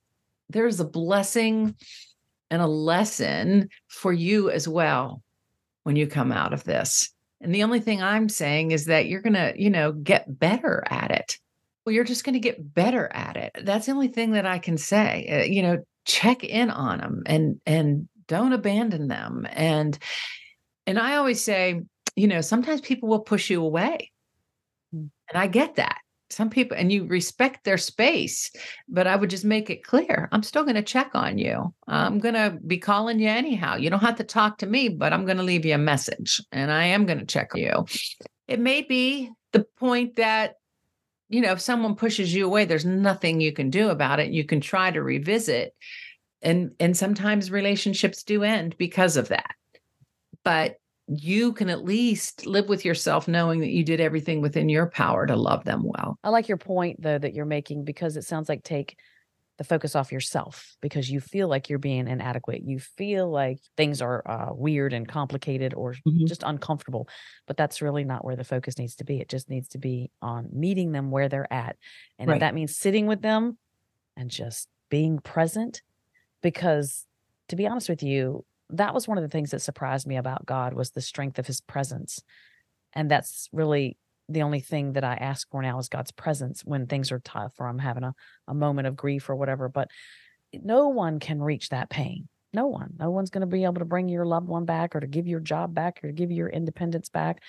there's 0.51 0.81
a 0.81 0.85
blessing 0.85 1.77
and 2.51 2.61
a 2.61 2.67
lesson 2.67 3.69
for 3.89 4.13
you 4.13 4.51
as 4.51 4.67
well 4.67 5.23
when 5.85 5.97
you 5.97 6.07
come 6.07 6.33
out 6.33 6.53
of 6.53 6.65
this. 6.65 7.11
And 7.41 7.55
the 7.55 7.63
only 7.63 7.81
thing 7.81 8.03
I'm 8.03 8.29
saying 8.29 8.73
is 8.73 8.87
that 8.87 9.07
you're 9.07 9.23
going 9.23 9.35
to, 9.35 9.55
you 9.57 9.71
know, 9.71 9.93
get 9.93 10.39
better 10.39 10.83
at 10.91 11.11
it. 11.11 11.39
Well, 11.85 11.95
you're 11.95 12.05
just 12.05 12.25
going 12.25 12.35
to 12.35 12.41
get 12.41 12.75
better 12.75 13.11
at 13.13 13.37
it. 13.37 13.53
That's 13.63 13.87
the 13.87 13.93
only 13.93 14.09
thing 14.09 14.33
that 14.33 14.45
I 14.45 14.59
can 14.59 14.77
say. 14.77 15.27
Uh, 15.31 15.51
you 15.51 15.63
know, 15.63 15.79
check 16.05 16.45
in 16.45 16.71
on 16.71 16.99
them 16.99 17.23
and 17.27 17.61
and 17.67 18.09
don't 18.27 18.53
abandon 18.53 19.09
them. 19.09 19.47
And 19.51 19.99
and 20.87 20.99
i 20.99 21.17
always 21.17 21.43
say 21.43 21.83
you 22.17 22.27
know 22.27 22.41
sometimes 22.41 22.81
people 22.81 23.09
will 23.09 23.21
push 23.21 23.51
you 23.51 23.63
away. 23.63 24.11
Mm. 24.95 25.11
and 25.29 25.39
i 25.39 25.47
get 25.47 25.77
that. 25.77 25.99
Some 26.31 26.49
people 26.49 26.77
and 26.77 26.93
you 26.93 27.07
respect 27.07 27.65
their 27.65 27.79
space 27.79 28.53
but 28.89 29.07
i 29.07 29.17
would 29.17 29.31
just 29.31 29.45
make 29.45 29.69
it 29.69 29.83
clear 29.83 30.29
i'm 30.31 30.45
still 30.45 30.63
going 30.63 30.77
to 30.77 30.83
check 30.83 31.11
on 31.15 31.39
you. 31.39 31.75
I'm 31.89 32.19
going 32.19 32.35
to 32.35 32.57
be 32.65 32.79
calling 32.79 33.19
you 33.19 33.29
anyhow. 33.29 33.77
You 33.77 33.91
don't 33.91 34.01
have 34.01 34.17
to 34.17 34.25
talk 34.25 34.59
to 34.59 34.67
me 34.67 34.89
but 34.89 35.13
i'm 35.13 35.25
going 35.25 35.39
to 35.39 35.43
leave 35.43 35.65
you 35.65 35.75
a 35.75 35.79
message 35.79 36.41
and 36.53 36.71
i 36.71 36.85
am 36.85 37.05
going 37.07 37.19
to 37.19 37.27
check 37.27 37.51
you. 37.55 37.85
It 38.47 38.61
may 38.61 38.83
be 38.83 39.31
the 39.53 39.65
point 39.79 40.17
that 40.17 40.55
you 41.31 41.41
know, 41.41 41.53
if 41.53 41.61
someone 41.61 41.95
pushes 41.95 42.35
you 42.35 42.45
away, 42.45 42.65
there's 42.65 42.85
nothing 42.85 43.41
you 43.41 43.53
can 43.53 43.71
do 43.71 43.89
about 43.89 44.19
it. 44.19 44.33
You 44.33 44.45
can 44.45 44.61
try 44.61 44.91
to 44.91 45.01
revisit. 45.01 45.75
And 46.43 46.73
and 46.81 46.97
sometimes 46.97 47.51
relationships 47.51 48.25
do 48.25 48.43
end 48.43 48.77
because 48.79 49.17
of 49.17 49.29
that. 49.29 49.55
But 50.43 50.77
you 51.07 51.53
can 51.53 51.71
at 51.71 51.85
least 51.85 52.47
live 52.47 52.69
with 52.69 52.85
yourself 52.85 53.29
knowing 53.29 53.61
that 53.61 53.71
you 53.71 53.85
did 53.85 54.01
everything 54.01 54.41
within 54.41 54.69
your 54.69 54.87
power 54.87 55.27
to 55.27 55.37
love 55.37 55.65
them 55.65 55.83
well. 55.85 56.19
I 56.25 56.31
like 56.31 56.49
your 56.49 56.57
point 56.57 57.01
though 57.01 57.19
that 57.19 57.35
you're 57.35 57.47
making 57.47 57.85
because 57.85 58.17
it 58.17 58.25
sounds 58.25 58.49
like 58.49 58.65
take 58.65 58.97
the 59.61 59.65
focus 59.65 59.95
off 59.95 60.11
yourself 60.11 60.75
because 60.81 61.11
you 61.11 61.21
feel 61.21 61.47
like 61.47 61.69
you're 61.69 61.79
being 61.79 62.09
inadequate. 62.09 62.63
You 62.65 62.79
feel 62.79 63.31
like 63.31 63.59
things 63.77 64.01
are 64.01 64.23
uh, 64.27 64.55
weird 64.55 64.95
and 64.95 65.07
complicated 65.07 65.75
or 65.75 65.93
mm-hmm. 65.93 66.25
just 66.25 66.43
uncomfortable. 66.43 67.07
But 67.47 67.59
that's 67.59 67.83
really 67.83 68.03
not 68.03 68.25
where 68.25 68.37
the 68.37 68.43
focus 68.43 68.79
needs 68.79 68.95
to 68.97 69.05
be. 69.05 69.21
It 69.21 69.29
just 69.29 69.51
needs 69.51 69.69
to 69.69 69.79
be 69.79 70.11
on 70.23 70.49
meeting 70.51 70.93
them 70.93 71.11
where 71.11 71.29
they're 71.29 71.53
at. 71.53 71.77
And 72.19 72.29
right. 72.31 72.37
if 72.37 72.41
that 72.41 72.55
means 72.55 72.79
sitting 72.79 73.07
with 73.07 73.21
them 73.21 73.59
and 74.17 74.31
just 74.31 74.67
being 74.89 75.19
present, 75.19 75.83
because 76.43 77.05
to 77.49 77.57
be 77.57 77.67
honest 77.67 77.91
with 77.91 78.03
you, 78.03 78.47
that 78.71 78.95
was 78.95 79.07
one 79.07 79.19
of 79.19 79.23
the 79.23 79.29
things 79.29 79.51
that 79.51 79.61
surprised 79.61 80.07
me 80.07 80.17
about 80.17 80.47
God 80.47 80.73
was 80.73 80.93
the 80.93 81.03
strength 81.03 81.39
of 81.39 81.47
his 81.47 81.61
presence. 81.61 82.23
And 82.95 83.11
that's 83.11 83.47
really 83.53 83.99
the 84.31 84.43
only 84.43 84.61
thing 84.61 84.93
that 84.95 85.05
I 85.05 85.15
ask 85.15 85.49
for 85.51 85.61
now 85.61 85.79
is 85.79 85.89
God's 85.89 86.13
presence 86.13 86.63
when 86.65 86.87
things 86.87 87.11
are 87.13 87.21
tough 87.21 87.53
or 87.59 87.67
I'm 87.67 87.79
having 87.79 88.05
a, 88.05 88.15
a 88.49 88.55
moment 88.55 88.87
of 88.87 88.97
grief 88.97 89.29
or 89.29 89.37
whatever. 89.37 89.69
But 89.69 89.89
no 90.53 90.89
one 90.89 91.19
can 91.19 91.43
reach 91.43 91.69
that 91.71 91.91
pain. 91.91 92.29
No 92.53 92.67
one. 92.67 92.95
No 92.99 93.11
one's 93.11 93.31
going 93.31 93.43
to 93.43 93.47
be 93.47 93.65
able 93.65 93.75
to 93.75 93.85
bring 93.85 94.09
your 94.09 94.27
loved 94.27 94.49
one 94.49 94.65
back 94.65 94.97
or 94.97 95.01
to 95.01 95.07
give 95.07 95.27
your 95.27 95.41
job 95.41 95.75
back 95.75 96.01
or 96.03 96.09
to 96.09 96.13
give 96.13 96.31
your 96.31 96.49
independence 96.49 97.09
back. 97.09 97.43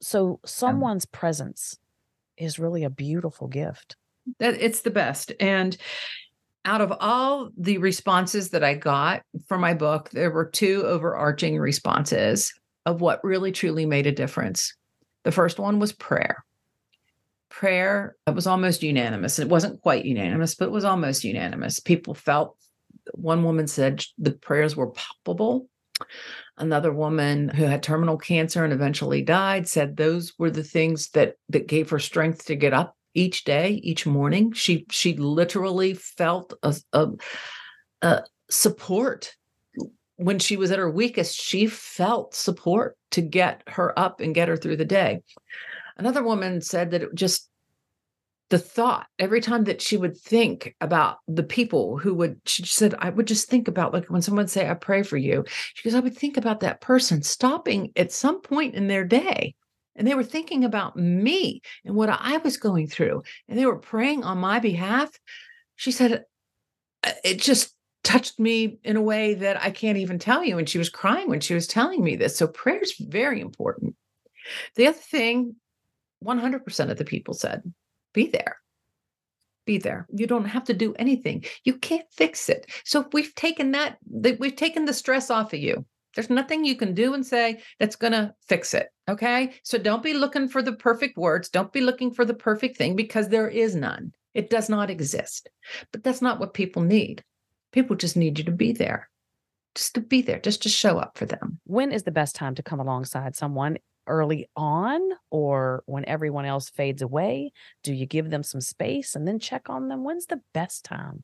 So 0.00 0.40
someone's 0.44 1.06
yeah. 1.12 1.18
presence 1.18 1.78
is 2.36 2.58
really 2.58 2.84
a 2.84 2.90
beautiful 2.90 3.48
gift. 3.48 3.96
That 4.38 4.54
it's 4.54 4.80
the 4.80 4.90
best. 4.90 5.32
And 5.40 5.76
out 6.64 6.80
of 6.80 6.92
all 7.00 7.50
the 7.56 7.78
responses 7.78 8.50
that 8.50 8.64
I 8.64 8.74
got 8.74 9.22
for 9.48 9.58
my 9.58 9.74
book, 9.74 10.10
there 10.10 10.30
were 10.30 10.46
two 10.46 10.82
overarching 10.84 11.58
responses 11.58 12.52
of 12.86 13.00
what 13.00 13.24
really 13.24 13.52
truly 13.52 13.86
made 13.86 14.06
a 14.06 14.12
difference. 14.12 14.74
The 15.24 15.32
first 15.32 15.58
one 15.58 15.78
was 15.78 15.92
prayer. 15.92 16.44
Prayer 17.50 18.16
it 18.26 18.34
was 18.34 18.46
almost 18.46 18.82
unanimous. 18.82 19.38
It 19.38 19.48
wasn't 19.48 19.80
quite 19.82 20.04
unanimous, 20.04 20.54
but 20.54 20.66
it 20.66 20.70
was 20.70 20.84
almost 20.84 21.24
unanimous. 21.24 21.80
People 21.80 22.14
felt 22.14 22.56
one 23.12 23.42
woman 23.44 23.66
said 23.66 24.04
the 24.18 24.32
prayers 24.32 24.76
were 24.76 24.92
palpable. 24.92 25.68
Another 26.56 26.92
woman 26.92 27.48
who 27.48 27.64
had 27.64 27.82
terminal 27.82 28.16
cancer 28.16 28.64
and 28.64 28.72
eventually 28.72 29.22
died 29.22 29.68
said 29.68 29.96
those 29.96 30.32
were 30.38 30.50
the 30.50 30.64
things 30.64 31.10
that 31.10 31.34
that 31.48 31.66
gave 31.66 31.90
her 31.90 31.98
strength 31.98 32.46
to 32.46 32.54
get 32.54 32.72
up 32.72 32.96
each 33.14 33.44
day, 33.44 33.80
each 33.82 34.06
morning. 34.06 34.52
She 34.52 34.86
she 34.90 35.16
literally 35.16 35.94
felt 35.94 36.54
a, 36.62 36.74
a, 36.92 37.08
a 38.02 38.22
support 38.50 39.34
when 40.20 40.38
she 40.38 40.58
was 40.58 40.70
at 40.70 40.78
her 40.78 40.90
weakest, 40.90 41.40
she 41.40 41.66
felt 41.66 42.34
support 42.34 42.98
to 43.12 43.22
get 43.22 43.62
her 43.66 43.98
up 43.98 44.20
and 44.20 44.34
get 44.34 44.48
her 44.48 44.56
through 44.56 44.76
the 44.76 44.84
day. 44.84 45.22
Another 45.96 46.22
woman 46.22 46.60
said 46.60 46.90
that 46.90 47.02
it 47.02 47.14
just 47.14 47.48
the 48.50 48.58
thought 48.58 49.06
every 49.18 49.40
time 49.40 49.64
that 49.64 49.80
she 49.80 49.96
would 49.96 50.18
think 50.18 50.74
about 50.80 51.18
the 51.26 51.42
people 51.42 51.96
who 51.96 52.12
would 52.12 52.40
she 52.46 52.64
said 52.66 52.96
i 52.98 53.08
would 53.08 53.28
just 53.28 53.48
think 53.48 53.68
about 53.68 53.92
like 53.92 54.06
when 54.06 54.22
someone 54.22 54.48
say 54.48 54.68
i 54.68 54.74
pray 54.74 55.04
for 55.04 55.16
you 55.16 55.44
she 55.74 55.88
goes 55.88 55.94
i 55.94 56.00
would 56.00 56.16
think 56.16 56.36
about 56.36 56.58
that 56.58 56.80
person 56.80 57.22
stopping 57.22 57.92
at 57.94 58.10
some 58.10 58.40
point 58.40 58.74
in 58.74 58.88
their 58.88 59.04
day 59.04 59.54
and 59.94 60.04
they 60.04 60.16
were 60.16 60.24
thinking 60.24 60.64
about 60.64 60.96
me 60.96 61.62
and 61.84 61.94
what 61.94 62.08
i 62.08 62.38
was 62.38 62.56
going 62.56 62.88
through 62.88 63.22
and 63.48 63.56
they 63.56 63.66
were 63.66 63.78
praying 63.78 64.24
on 64.24 64.38
my 64.38 64.58
behalf 64.58 65.10
she 65.76 65.92
said 65.92 66.24
uh, 67.04 67.12
it 67.22 67.38
just 67.38 67.72
touched 68.02 68.38
me 68.38 68.78
in 68.84 68.96
a 68.96 69.02
way 69.02 69.34
that 69.34 69.60
i 69.62 69.70
can't 69.70 69.98
even 69.98 70.18
tell 70.18 70.44
you 70.44 70.58
and 70.58 70.68
she 70.68 70.78
was 70.78 70.88
crying 70.88 71.28
when 71.28 71.40
she 71.40 71.54
was 71.54 71.66
telling 71.66 72.02
me 72.02 72.16
this 72.16 72.36
so 72.36 72.46
prayer 72.46 72.80
is 72.80 72.94
very 72.98 73.40
important. 73.40 73.94
The 74.76 74.86
other 74.86 74.98
thing 74.98 75.56
100% 76.24 76.90
of 76.90 76.98
the 76.98 77.04
people 77.04 77.34
said 77.34 77.62
be 78.12 78.26
there. 78.26 78.56
Be 79.66 79.78
there. 79.78 80.06
You 80.12 80.26
don't 80.26 80.46
have 80.46 80.64
to 80.64 80.74
do 80.74 80.94
anything. 80.94 81.44
You 81.64 81.74
can't 81.74 82.06
fix 82.10 82.48
it. 82.48 82.66
So 82.84 83.06
we've 83.12 83.34
taken 83.34 83.72
that 83.72 83.98
we've 84.08 84.56
taken 84.56 84.84
the 84.84 84.94
stress 84.94 85.30
off 85.30 85.52
of 85.52 85.60
you 85.60 85.84
there's 86.16 86.30
nothing 86.30 86.64
you 86.64 86.74
can 86.74 86.92
do 86.92 87.14
and 87.14 87.24
say 87.24 87.62
that's 87.78 87.94
going 87.94 88.12
to 88.12 88.34
fix 88.48 88.74
it 88.74 88.88
okay? 89.10 89.52
So 89.64 89.76
don't 89.76 90.02
be 90.02 90.14
looking 90.14 90.48
for 90.48 90.62
the 90.62 90.72
perfect 90.72 91.18
words. 91.18 91.48
Don't 91.48 91.72
be 91.72 91.80
looking 91.80 92.12
for 92.12 92.24
the 92.24 92.34
perfect 92.34 92.76
thing 92.76 92.96
because 92.96 93.28
there 93.28 93.48
is 93.48 93.74
none. 93.74 94.12
It 94.34 94.48
does 94.48 94.68
not 94.68 94.90
exist. 94.90 95.50
But 95.92 96.04
that's 96.04 96.22
not 96.22 96.38
what 96.38 96.54
people 96.54 96.82
need 96.82 97.22
people 97.72 97.96
just 97.96 98.16
need 98.16 98.38
you 98.38 98.44
to 98.44 98.52
be 98.52 98.72
there 98.72 99.08
just 99.74 99.94
to 99.94 100.00
be 100.00 100.20
there 100.22 100.38
just 100.38 100.62
to 100.62 100.68
show 100.68 100.98
up 100.98 101.16
for 101.16 101.26
them 101.26 101.60
when 101.64 101.92
is 101.92 102.02
the 102.02 102.10
best 102.10 102.34
time 102.34 102.54
to 102.54 102.62
come 102.62 102.80
alongside 102.80 103.36
someone 103.36 103.76
early 104.10 104.48
on 104.56 105.00
or 105.30 105.82
when 105.86 106.04
everyone 106.06 106.44
else 106.44 106.68
fades 106.68 107.00
away? 107.00 107.52
Do 107.82 107.94
you 107.94 108.04
give 108.04 108.28
them 108.28 108.42
some 108.42 108.60
space 108.60 109.14
and 109.14 109.26
then 109.26 109.38
check 109.38 109.70
on 109.70 109.88
them? 109.88 110.04
When's 110.04 110.26
the 110.26 110.40
best 110.52 110.84
time? 110.84 111.22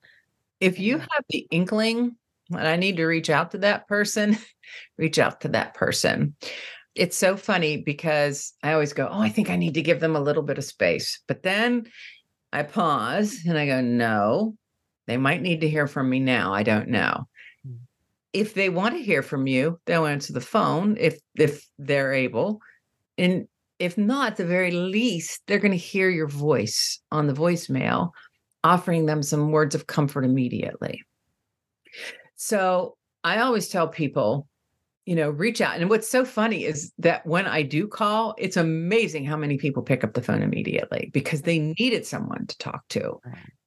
If 0.60 0.78
you 0.78 0.98
have 0.98 1.24
the 1.28 1.46
inkling 1.50 2.16
and 2.50 2.66
I 2.66 2.76
need 2.76 2.96
to 2.96 3.06
reach 3.06 3.28
out 3.28 3.50
to 3.50 3.58
that 3.58 3.88
person, 3.88 4.38
reach 4.98 5.18
out 5.18 5.42
to 5.42 5.48
that 5.48 5.74
person. 5.74 6.36
It's 6.94 7.16
so 7.16 7.36
funny 7.36 7.76
because 7.78 8.54
I 8.62 8.72
always 8.72 8.94
go, 8.94 9.08
Oh, 9.10 9.20
I 9.20 9.28
think 9.28 9.50
I 9.50 9.56
need 9.56 9.74
to 9.74 9.82
give 9.82 10.00
them 10.00 10.16
a 10.16 10.20
little 10.20 10.42
bit 10.42 10.58
of 10.58 10.64
space. 10.64 11.20
But 11.28 11.42
then 11.42 11.86
I 12.52 12.62
pause 12.62 13.40
and 13.46 13.58
I 13.58 13.66
go, 13.66 13.82
No, 13.82 14.56
they 15.06 15.16
might 15.16 15.42
need 15.42 15.60
to 15.60 15.68
hear 15.68 15.86
from 15.86 16.08
me 16.10 16.20
now. 16.20 16.52
I 16.52 16.62
don't 16.62 16.88
know 16.88 17.28
hmm. 17.66 17.76
if 18.32 18.54
they 18.54 18.68
want 18.68 18.94
to 18.94 19.02
hear 19.02 19.22
from 19.22 19.46
you 19.46 19.80
they'll 19.86 20.06
answer 20.06 20.32
the 20.32 20.40
phone 20.40 20.96
if 20.98 21.18
if 21.36 21.66
they're 21.78 22.12
able 22.12 22.60
and 23.18 23.46
if 23.78 23.98
not, 23.98 24.32
at 24.32 24.36
the 24.36 24.46
very 24.46 24.70
least, 24.70 25.42
they're 25.46 25.58
going 25.58 25.72
to 25.72 25.76
hear 25.76 26.08
your 26.08 26.28
voice 26.28 27.00
on 27.10 27.26
the 27.26 27.32
voicemail, 27.32 28.10
offering 28.64 29.06
them 29.06 29.22
some 29.22 29.50
words 29.50 29.74
of 29.74 29.86
comfort 29.86 30.24
immediately. 30.24 31.02
So 32.36 32.96
I 33.24 33.38
always 33.38 33.68
tell 33.68 33.88
people, 33.88 34.48
you 35.04 35.14
know, 35.14 35.30
reach 35.30 35.60
out. 35.60 35.78
And 35.78 35.90
what's 35.90 36.08
so 36.08 36.24
funny 36.24 36.64
is 36.64 36.92
that 36.98 37.26
when 37.26 37.46
I 37.46 37.62
do 37.62 37.86
call, 37.86 38.34
it's 38.38 38.56
amazing 38.56 39.24
how 39.24 39.36
many 39.36 39.58
people 39.58 39.82
pick 39.82 40.04
up 40.04 40.14
the 40.14 40.22
phone 40.22 40.42
immediately 40.42 41.10
because 41.12 41.42
they 41.42 41.58
needed 41.58 42.06
someone 42.06 42.46
to 42.46 42.58
talk 42.58 42.86
to. 42.90 43.20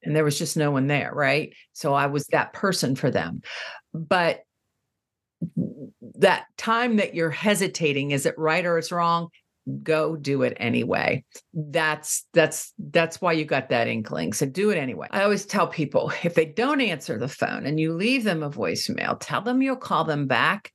And 0.04 0.16
there 0.16 0.24
was 0.24 0.38
just 0.38 0.58
no 0.58 0.72
one 0.72 0.88
there. 0.88 1.12
Right. 1.14 1.54
So 1.74 1.94
I 1.94 2.08
was 2.08 2.26
that 2.28 2.54
person 2.54 2.96
for 2.96 3.12
them. 3.12 3.42
But 3.94 4.42
that 6.16 6.46
time 6.58 6.98
that 6.98 7.16
you're 7.16 7.30
hesitating 7.30 8.12
is 8.12 8.26
it 8.26 8.38
right 8.38 8.66
or 8.66 8.78
it's 8.78 8.92
wrong 8.92 9.30
go 9.84 10.16
do 10.16 10.42
it 10.42 10.56
anyway 10.58 11.24
that's 11.54 12.26
that's 12.34 12.74
that's 12.92 13.22
why 13.22 13.32
you 13.32 13.46
got 13.46 13.70
that 13.70 13.88
inkling 13.88 14.34
so 14.34 14.46
do 14.46 14.70
it 14.70 14.78
anyway 14.78 15.08
i 15.12 15.24
always 15.24 15.46
tell 15.46 15.68
people 15.68 16.12
if 16.24 16.34
they 16.34 16.46
don't 16.46 16.82
answer 16.82 17.18
the 17.18 17.28
phone 17.28 17.66
and 17.66 17.80
you 17.80 17.94
leave 17.94 18.24
them 18.24 18.44
a 18.44 18.50
voicemail 18.50 19.18
tell 19.20 19.42
them 19.42 19.62
you'll 19.62 19.76
call 19.76 20.04
them 20.04 20.28
back 20.28 20.72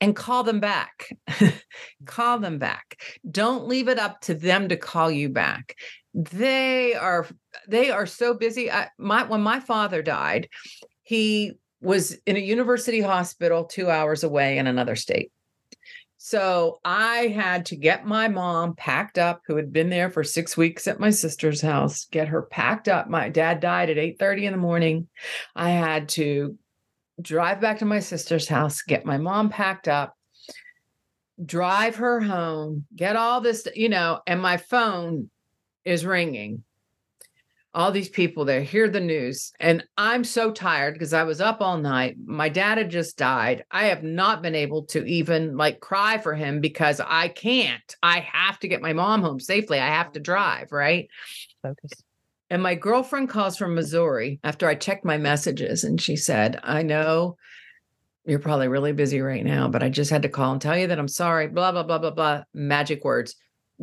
and 0.00 0.14
call 0.14 0.44
them 0.44 0.60
back 0.60 1.08
call 2.06 2.38
them 2.38 2.58
back 2.58 3.00
don't 3.30 3.66
leave 3.66 3.88
it 3.88 3.98
up 3.98 4.20
to 4.20 4.34
them 4.34 4.68
to 4.68 4.76
call 4.76 5.10
you 5.10 5.28
back 5.28 5.74
they 6.16 6.94
are 6.94 7.26
they 7.68 7.90
are 7.90 8.06
so 8.06 8.32
busy 8.32 8.70
I, 8.70 8.88
my 8.98 9.24
when 9.24 9.42
my 9.42 9.60
father 9.60 10.02
died 10.02 10.48
he 11.02 11.52
was 11.80 12.12
in 12.26 12.36
a 12.36 12.40
university 12.40 13.00
hospital 13.00 13.64
two 13.64 13.90
hours 13.90 14.24
away 14.24 14.58
in 14.58 14.66
another 14.66 14.96
state. 14.96 15.30
So 16.16 16.80
I 16.84 17.28
had 17.28 17.66
to 17.66 17.76
get 17.76 18.04
my 18.04 18.26
mom 18.26 18.74
packed 18.74 19.18
up, 19.18 19.42
who 19.46 19.54
had 19.54 19.72
been 19.72 19.90
there 19.90 20.10
for 20.10 20.24
six 20.24 20.56
weeks 20.56 20.88
at 20.88 20.98
my 20.98 21.10
sister's 21.10 21.60
house, 21.60 22.06
get 22.06 22.26
her 22.28 22.42
packed 22.42 22.88
up. 22.88 23.08
My 23.08 23.28
dad 23.28 23.60
died 23.60 23.90
at 23.90 23.98
8:30 23.98 24.46
in 24.46 24.52
the 24.52 24.58
morning. 24.58 25.06
I 25.54 25.70
had 25.70 26.08
to 26.10 26.58
drive 27.22 27.60
back 27.60 27.78
to 27.78 27.84
my 27.84 28.00
sister's 28.00 28.48
house, 28.48 28.82
get 28.82 29.06
my 29.06 29.18
mom 29.18 29.48
packed 29.48 29.86
up, 29.86 30.16
drive 31.44 31.96
her 31.96 32.20
home, 32.20 32.86
get 32.96 33.14
all 33.14 33.40
this, 33.40 33.68
you 33.76 33.88
know, 33.88 34.20
and 34.26 34.42
my 34.42 34.56
phone 34.56 35.30
is 35.86 36.04
ringing. 36.04 36.64
All 37.72 37.92
these 37.92 38.08
people 38.08 38.44
there 38.46 38.62
hear 38.62 38.88
the 38.88 39.00
news 39.00 39.52
and 39.60 39.84
i'm 39.98 40.24
so 40.24 40.50
tired 40.50 40.94
because 40.94 41.12
i 41.12 41.22
was 41.24 41.42
up 41.42 41.60
all 41.60 41.76
night. 41.76 42.16
My 42.24 42.48
dad 42.48 42.78
had 42.78 42.90
just 42.90 43.18
died. 43.18 43.64
I 43.70 43.86
have 43.86 44.02
not 44.02 44.42
been 44.42 44.54
able 44.54 44.84
to 44.86 45.04
even 45.04 45.56
like 45.56 45.80
cry 45.80 46.18
for 46.18 46.34
him 46.34 46.60
because 46.60 47.00
i 47.06 47.28
can't. 47.28 47.96
I 48.02 48.20
have 48.32 48.58
to 48.60 48.68
get 48.68 48.82
my 48.82 48.94
mom 48.94 49.22
home 49.22 49.40
safely. 49.40 49.78
I 49.78 49.88
have 49.88 50.12
to 50.12 50.20
drive 50.20 50.72
right? 50.72 51.08
Focus. 51.62 51.90
And 52.48 52.62
my 52.62 52.74
girlfriend 52.74 53.28
calls 53.28 53.56
from 53.58 53.74
missouri 53.74 54.40
after 54.42 54.66
i 54.68 54.74
checked 54.74 55.04
my 55.04 55.18
messages 55.18 55.84
and 55.84 56.00
she 56.00 56.16
said 56.16 56.58
i 56.62 56.82
know 56.82 57.36
you're 58.24 58.38
probably 58.38 58.68
really 58.68 58.92
busy 58.92 59.20
right 59.20 59.44
now 59.44 59.68
but 59.68 59.82
i 59.82 59.88
just 59.88 60.10
had 60.10 60.22
to 60.22 60.28
call 60.28 60.52
and 60.52 60.62
tell 60.62 60.78
you 60.78 60.86
that 60.86 60.98
i'm 60.98 61.08
sorry 61.08 61.46
blah 61.46 61.72
blah 61.72 61.82
blah 61.82 61.98
blah 61.98 62.10
blah 62.10 62.42
magic 62.54 63.04
words 63.04 63.36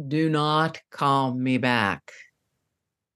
do 0.07 0.29
not 0.29 0.79
call 0.91 1.33
me 1.33 1.57
back 1.57 2.11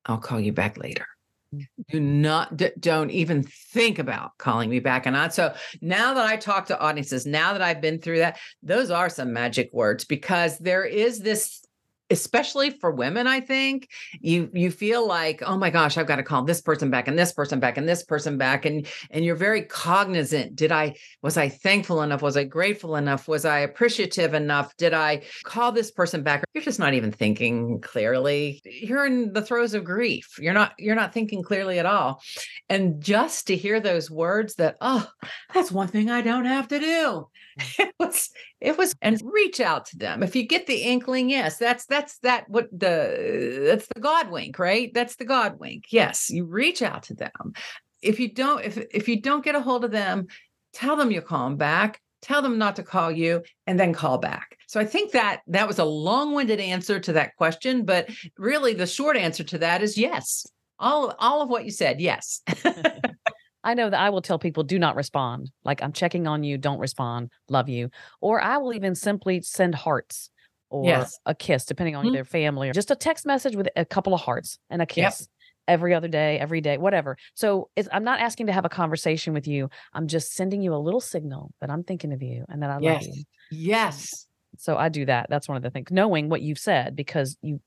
I'll 0.08 0.18
call 0.18 0.40
you 0.40 0.54
back 0.54 0.78
later. 0.78 1.06
Mm. 1.54 1.66
Do 1.90 2.00
not, 2.00 2.58
d- 2.58 2.72
don't 2.80 3.12
even 3.12 3.44
think 3.44 4.00
about 4.00 4.38
calling 4.38 4.70
me 4.70 4.80
back. 4.80 5.06
And 5.06 5.16
I, 5.16 5.28
so 5.28 5.54
now 5.82 6.14
that 6.14 6.26
I 6.26 6.38
talk 6.38 6.66
to 6.68 6.80
audiences, 6.80 7.26
now 7.26 7.54
that 7.54 7.62
I've 7.62 7.82
been 7.82 8.00
through 8.00 8.20
that, 8.20 8.40
those 8.64 8.90
are 8.90 9.10
some 9.10 9.34
magic 9.34 9.70
words 9.74 10.06
because 10.06 10.58
there 10.58 10.86
is 10.86 11.20
this 11.20 11.64
especially 12.10 12.70
for 12.70 12.92
women 12.92 13.28
i 13.28 13.40
think 13.40 13.90
you 14.20 14.50
you 14.54 14.72
feel 14.72 15.06
like 15.08 15.42
oh 15.46 15.58
my 15.58 15.70
gosh 15.70 15.98
i've 15.98 16.08
got 16.08 16.18
to 16.18 16.24
call 16.24 16.44
this 16.44 16.62
person 16.62 16.90
back 16.90 17.08
and 17.08 17.18
this 17.18 17.34
person 17.34 17.60
back 17.60 17.78
and 17.78 17.88
this 17.88 18.04
person 18.04 18.38
back 18.38 18.66
and 18.66 18.88
and 19.12 19.26
you're 19.26 19.36
very 19.36 19.64
cognizant 19.64 20.56
did 20.56 20.72
i 20.72 20.94
was 21.22 21.38
i 21.38 21.50
thankful 21.68 22.02
enough? 22.02 22.22
Was 22.22 22.38
i 22.38 22.44
grateful 22.44 22.96
enough? 22.96 23.28
Was 23.28 23.46
i 23.46 23.60
appreciative 23.60 24.34
enough? 24.34 24.76
Did 24.78 24.94
i 24.94 25.24
call 25.44 25.72
this 25.72 25.92
person 25.92 26.24
back? 26.24 26.44
You're 26.54 26.64
just 26.64 26.80
not 26.80 26.94
even 26.94 27.12
thinking 27.12 27.82
clearly. 27.82 28.62
You're 28.64 29.06
in 29.06 29.34
the 29.34 29.42
throes 29.42 29.74
of 29.74 29.84
grief. 29.84 30.38
You're 30.40 30.54
not 30.54 30.74
you're 30.78 30.96
not 30.96 31.14
thinking 31.14 31.44
clearly 31.44 31.80
at 31.80 31.86
all. 31.86 32.22
And 32.70 33.02
just 33.02 33.48
to 33.48 33.56
hear 33.56 33.80
those 33.80 34.10
words 34.10 34.56
that 34.56 34.78
oh 34.82 35.08
that's 35.54 35.72
one 35.72 35.88
thing 35.88 36.10
i 36.10 36.22
don't 36.22 36.46
have 36.46 36.68
to 36.70 36.80
do 36.80 37.28
it 37.80 37.94
was 38.00 38.30
it 38.62 38.78
was 38.78 38.96
and 39.02 39.22
reach 39.24 39.60
out 39.60 39.86
to 39.88 39.98
them. 39.98 40.24
If 40.24 40.36
you 40.36 40.48
get 40.48 40.68
the 40.68 40.82
inkling 40.84 41.30
yes 41.30 41.58
that's 41.58 41.86
that's 41.86 42.18
that 42.20 42.50
what 42.50 42.68
the 42.72 43.64
that's 43.66 43.88
the 43.94 44.02
god 44.02 44.30
wink 44.32 44.60
right? 44.60 44.92
That's 44.94 45.16
the 45.16 45.26
god 45.26 45.60
wink. 45.60 45.86
Yes 45.92 46.30
you 46.30 46.46
reach 46.46 46.82
out 46.82 47.04
to 47.04 47.14
them. 47.14 47.54
If 48.02 48.20
you 48.20 48.34
don't 48.34 48.64
if 48.64 48.78
if 48.92 49.08
you 49.08 49.22
don't 49.22 49.44
get 49.44 49.56
a 49.56 49.62
hold 49.62 49.86
of 49.86 49.92
them 49.92 50.28
tell 50.74 50.96
them 50.96 51.12
you 51.12 51.22
call 51.22 51.46
them 51.46 51.58
back 51.58 52.02
tell 52.22 52.42
them 52.42 52.58
not 52.58 52.76
to 52.76 52.84
call 52.84 53.12
you 53.12 53.44
and 53.68 53.80
then 53.80 53.94
call 53.94 54.18
back. 54.18 54.58
So 54.68 54.80
i 54.80 54.86
think 54.86 55.12
that 55.12 55.42
that 55.48 55.68
was 55.68 55.80
a 55.80 55.86
long-winded 55.86 56.60
answer 56.60 57.00
to 57.00 57.14
that 57.14 57.36
question 57.36 57.86
but 57.86 58.10
really 58.38 58.74
the 58.74 58.88
short 58.88 59.18
answer 59.18 59.44
to 59.46 59.58
that 59.60 59.82
is 59.82 59.98
yes. 59.98 60.46
All 60.80 61.16
all 61.18 61.42
of 61.42 61.50
what 61.50 61.66
you 61.66 61.72
said 61.72 62.00
yes 62.00 62.42
I 63.64 63.74
know 63.74 63.90
that 63.90 64.00
I 64.00 64.10
will 64.10 64.22
tell 64.22 64.40
people 64.40 64.64
do 64.64 64.80
not 64.80 64.96
respond. 64.96 65.52
Like 65.66 65.82
I'm 65.82 65.94
checking 65.94 66.28
on 66.28 66.44
you, 66.44 66.58
don't 66.58 66.80
respond, 66.80 67.32
love 67.50 67.70
you. 67.70 67.90
Or 68.22 68.42
I 68.42 68.58
will 68.58 68.74
even 68.74 68.96
simply 68.96 69.42
send 69.42 69.76
hearts 69.76 70.30
or 70.70 70.86
yes. 70.86 71.18
a 71.26 71.34
kiss, 71.34 71.66
depending 71.66 71.96
on 71.96 72.06
mm-hmm. 72.06 72.14
their 72.14 72.26
family, 72.26 72.70
or 72.70 72.74
just 72.74 72.92
a 72.92 72.96
text 72.96 73.26
message 73.26 73.56
with 73.56 73.70
a 73.76 73.86
couple 73.86 74.14
of 74.14 74.22
hearts 74.22 74.60
and 74.70 74.82
a 74.82 74.86
kiss. 74.86 75.22
Yep. 75.22 75.28
Every 75.70 75.94
other 75.94 76.08
day, 76.08 76.40
every 76.40 76.62
day, 76.62 76.78
whatever. 76.78 77.18
So 77.34 77.70
I'm 77.92 78.06
not 78.06 78.22
asking 78.22 78.48
to 78.48 78.54
have 78.54 78.64
a 78.64 78.70
conversation 78.70 79.34
with 79.34 79.48
you. 79.48 79.70
I'm 79.92 80.08
just 80.08 80.32
sending 80.32 80.62
you 80.62 80.74
a 80.74 80.78
little 80.78 81.02
signal 81.02 81.52
that 81.60 81.70
I'm 81.70 81.84
thinking 81.84 82.14
of 82.14 82.22
you 82.22 82.46
and 82.48 82.64
that 82.64 82.70
I 82.70 82.80
yes. 82.80 83.06
love 83.06 83.14
you. 83.14 83.24
Yes. 83.52 84.28
So 84.58 84.78
I 84.78 84.88
do 84.88 85.06
that. 85.08 85.28
That's 85.30 85.50
one 85.50 85.58
of 85.58 85.64
the 85.64 85.70
things. 85.70 85.92
Knowing 85.92 86.30
what 86.30 86.42
you've 86.42 86.58
said 86.58 86.96
because 86.96 87.36
you 87.42 87.60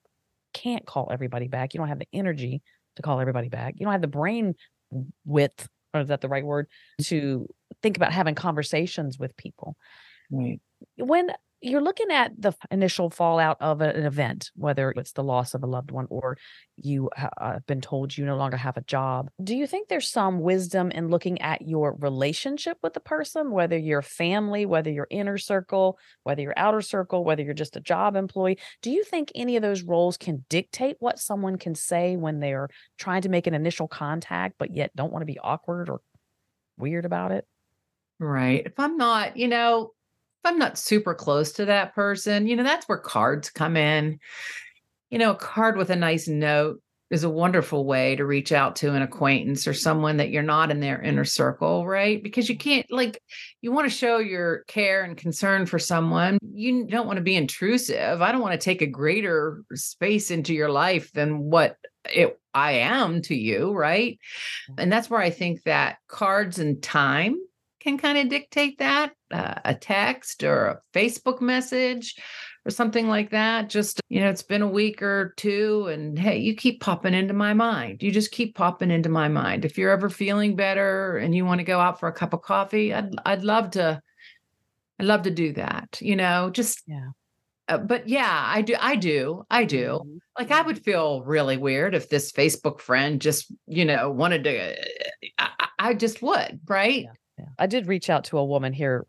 can't 0.54 0.86
call 0.86 1.10
everybody 1.12 1.46
back. 1.46 1.74
You 1.74 1.78
don't 1.78 1.88
have 1.88 1.98
the 1.98 2.08
energy 2.10 2.62
to 2.96 3.02
call 3.02 3.20
everybody 3.20 3.50
back. 3.50 3.74
You 3.76 3.84
don't 3.84 3.92
have 3.92 4.00
the 4.00 4.08
brain 4.08 4.54
width 5.26 5.68
or 5.94 6.00
is 6.00 6.08
that 6.08 6.20
the 6.20 6.28
right 6.28 6.44
word? 6.44 6.68
Mm. 7.00 7.06
To 7.08 7.46
think 7.82 7.96
about 7.96 8.12
having 8.12 8.34
conversations 8.34 9.18
with 9.18 9.36
people. 9.36 9.76
Right. 10.30 10.60
When 10.96 11.30
you're 11.60 11.82
looking 11.82 12.10
at 12.10 12.32
the 12.38 12.52
initial 12.70 13.10
fallout 13.10 13.58
of 13.60 13.80
an 13.80 14.04
event, 14.04 14.50
whether 14.54 14.90
it's 14.92 15.12
the 15.12 15.22
loss 15.22 15.54
of 15.54 15.62
a 15.62 15.66
loved 15.66 15.90
one 15.90 16.06
or 16.08 16.38
you 16.76 17.10
have 17.14 17.32
uh, 17.38 17.58
been 17.66 17.80
told 17.80 18.16
you 18.16 18.24
no 18.24 18.36
longer 18.36 18.56
have 18.56 18.76
a 18.76 18.82
job. 18.82 19.30
Do 19.42 19.54
you 19.54 19.66
think 19.66 19.88
there's 19.88 20.10
some 20.10 20.40
wisdom 20.40 20.90
in 20.90 21.08
looking 21.08 21.40
at 21.42 21.62
your 21.62 21.94
relationship 21.96 22.78
with 22.82 22.94
the 22.94 23.00
person, 23.00 23.50
whether 23.50 23.76
you're 23.76 24.02
family, 24.02 24.64
whether 24.64 24.90
you're 24.90 25.06
inner 25.10 25.36
circle, 25.36 25.98
whether 26.22 26.40
you're 26.40 26.54
outer 26.56 26.80
circle, 26.80 27.24
whether 27.24 27.42
you're 27.42 27.52
just 27.52 27.76
a 27.76 27.80
job 27.80 28.16
employee? 28.16 28.58
Do 28.80 28.90
you 28.90 29.04
think 29.04 29.30
any 29.34 29.56
of 29.56 29.62
those 29.62 29.82
roles 29.82 30.16
can 30.16 30.44
dictate 30.48 30.96
what 31.00 31.18
someone 31.18 31.56
can 31.56 31.74
say 31.74 32.16
when 32.16 32.40
they're 32.40 32.68
trying 32.98 33.22
to 33.22 33.28
make 33.28 33.46
an 33.46 33.54
initial 33.54 33.88
contact, 33.88 34.54
but 34.58 34.74
yet 34.74 34.96
don't 34.96 35.12
want 35.12 35.22
to 35.22 35.32
be 35.32 35.38
awkward 35.38 35.90
or 35.90 36.00
weird 36.78 37.04
about 37.04 37.32
it? 37.32 37.46
Right. 38.18 38.62
If 38.64 38.78
I'm 38.78 38.96
not, 38.96 39.36
you 39.36 39.48
know, 39.48 39.92
if 40.42 40.50
I'm 40.50 40.58
not 40.58 40.78
super 40.78 41.14
close 41.14 41.52
to 41.52 41.66
that 41.66 41.94
person, 41.94 42.46
you 42.46 42.56
know, 42.56 42.62
that's 42.62 42.88
where 42.88 42.98
cards 42.98 43.50
come 43.50 43.76
in. 43.76 44.18
You 45.10 45.18
know, 45.18 45.32
a 45.32 45.36
card 45.36 45.76
with 45.76 45.90
a 45.90 45.96
nice 45.96 46.28
note 46.28 46.80
is 47.10 47.24
a 47.24 47.28
wonderful 47.28 47.84
way 47.84 48.14
to 48.14 48.24
reach 48.24 48.52
out 48.52 48.76
to 48.76 48.94
an 48.94 49.02
acquaintance 49.02 49.66
or 49.66 49.74
someone 49.74 50.16
that 50.18 50.30
you're 50.30 50.42
not 50.42 50.70
in 50.70 50.78
their 50.78 51.02
inner 51.02 51.24
circle, 51.24 51.84
right? 51.84 52.22
Because 52.22 52.48
you 52.48 52.56
can't, 52.56 52.86
like, 52.90 53.20
you 53.60 53.72
want 53.72 53.90
to 53.90 53.94
show 53.94 54.18
your 54.18 54.62
care 54.68 55.02
and 55.02 55.16
concern 55.16 55.66
for 55.66 55.78
someone. 55.78 56.38
You 56.54 56.86
don't 56.86 57.08
want 57.08 57.16
to 57.16 57.22
be 57.22 57.34
intrusive. 57.34 58.22
I 58.22 58.30
don't 58.30 58.40
want 58.40 58.52
to 58.52 58.64
take 58.64 58.80
a 58.80 58.86
greater 58.86 59.62
space 59.74 60.30
into 60.30 60.54
your 60.54 60.70
life 60.70 61.10
than 61.12 61.40
what 61.40 61.76
it, 62.08 62.38
I 62.54 62.72
am 62.72 63.22
to 63.22 63.34
you, 63.34 63.72
right? 63.72 64.18
Mm. 64.70 64.74
And 64.78 64.92
that's 64.92 65.10
where 65.10 65.20
I 65.20 65.30
think 65.30 65.64
that 65.64 65.98
cards 66.06 66.60
and 66.60 66.80
time 66.80 67.36
can 67.80 67.98
kind 67.98 68.18
of 68.18 68.28
dictate 68.28 68.78
that 68.78 69.12
uh, 69.32 69.54
a 69.64 69.74
text 69.74 70.42
or 70.42 70.66
a 70.66 70.80
Facebook 70.94 71.40
message 71.40 72.16
or 72.66 72.70
something 72.70 73.08
like 73.08 73.30
that. 73.30 73.68
Just, 73.68 74.00
you 74.08 74.20
know, 74.20 74.28
it's 74.28 74.42
been 74.42 74.62
a 74.62 74.68
week 74.68 75.02
or 75.02 75.34
two, 75.36 75.86
and 75.88 76.18
hey, 76.18 76.38
you 76.38 76.54
keep 76.54 76.80
popping 76.80 77.14
into 77.14 77.34
my 77.34 77.54
mind. 77.54 78.02
You 78.02 78.10
just 78.10 78.32
keep 78.32 78.54
popping 78.54 78.90
into 78.90 79.08
my 79.08 79.28
mind. 79.28 79.64
If 79.64 79.78
you're 79.78 79.90
ever 79.90 80.08
feeling 80.08 80.56
better 80.56 81.16
and 81.16 81.34
you 81.34 81.44
want 81.44 81.60
to 81.60 81.64
go 81.64 81.80
out 81.80 82.00
for 82.00 82.08
a 82.08 82.12
cup 82.12 82.32
of 82.32 82.42
coffee, 82.42 82.92
I'd, 82.92 83.14
I'd 83.24 83.44
love 83.44 83.70
to. 83.72 84.00
I'd 84.98 85.06
love 85.06 85.22
to 85.22 85.30
do 85.30 85.54
that, 85.54 85.98
you 86.02 86.14
know, 86.14 86.50
just 86.50 86.82
yeah. 86.86 87.08
Uh, 87.68 87.78
but 87.78 88.06
yeah, 88.06 88.42
I 88.46 88.60
do. 88.60 88.74
I 88.78 88.96
do. 88.96 89.44
I 89.48 89.64
do. 89.64 90.00
Mm-hmm. 90.02 90.16
Like 90.38 90.50
I 90.50 90.60
would 90.60 90.84
feel 90.84 91.22
really 91.22 91.56
weird 91.56 91.94
if 91.94 92.10
this 92.10 92.32
Facebook 92.32 92.80
friend 92.80 93.18
just, 93.18 93.50
you 93.66 93.86
know, 93.86 94.10
wanted 94.10 94.44
to. 94.44 94.76
I, 95.38 95.68
I 95.78 95.94
just 95.94 96.20
would, 96.20 96.60
right? 96.68 97.04
Yeah. 97.04 97.12
Yeah. 97.38 97.46
I 97.58 97.66
did 97.66 97.86
reach 97.86 98.10
out 98.10 98.24
to 98.24 98.38
a 98.38 98.44
woman 98.44 98.72
here 98.74 99.06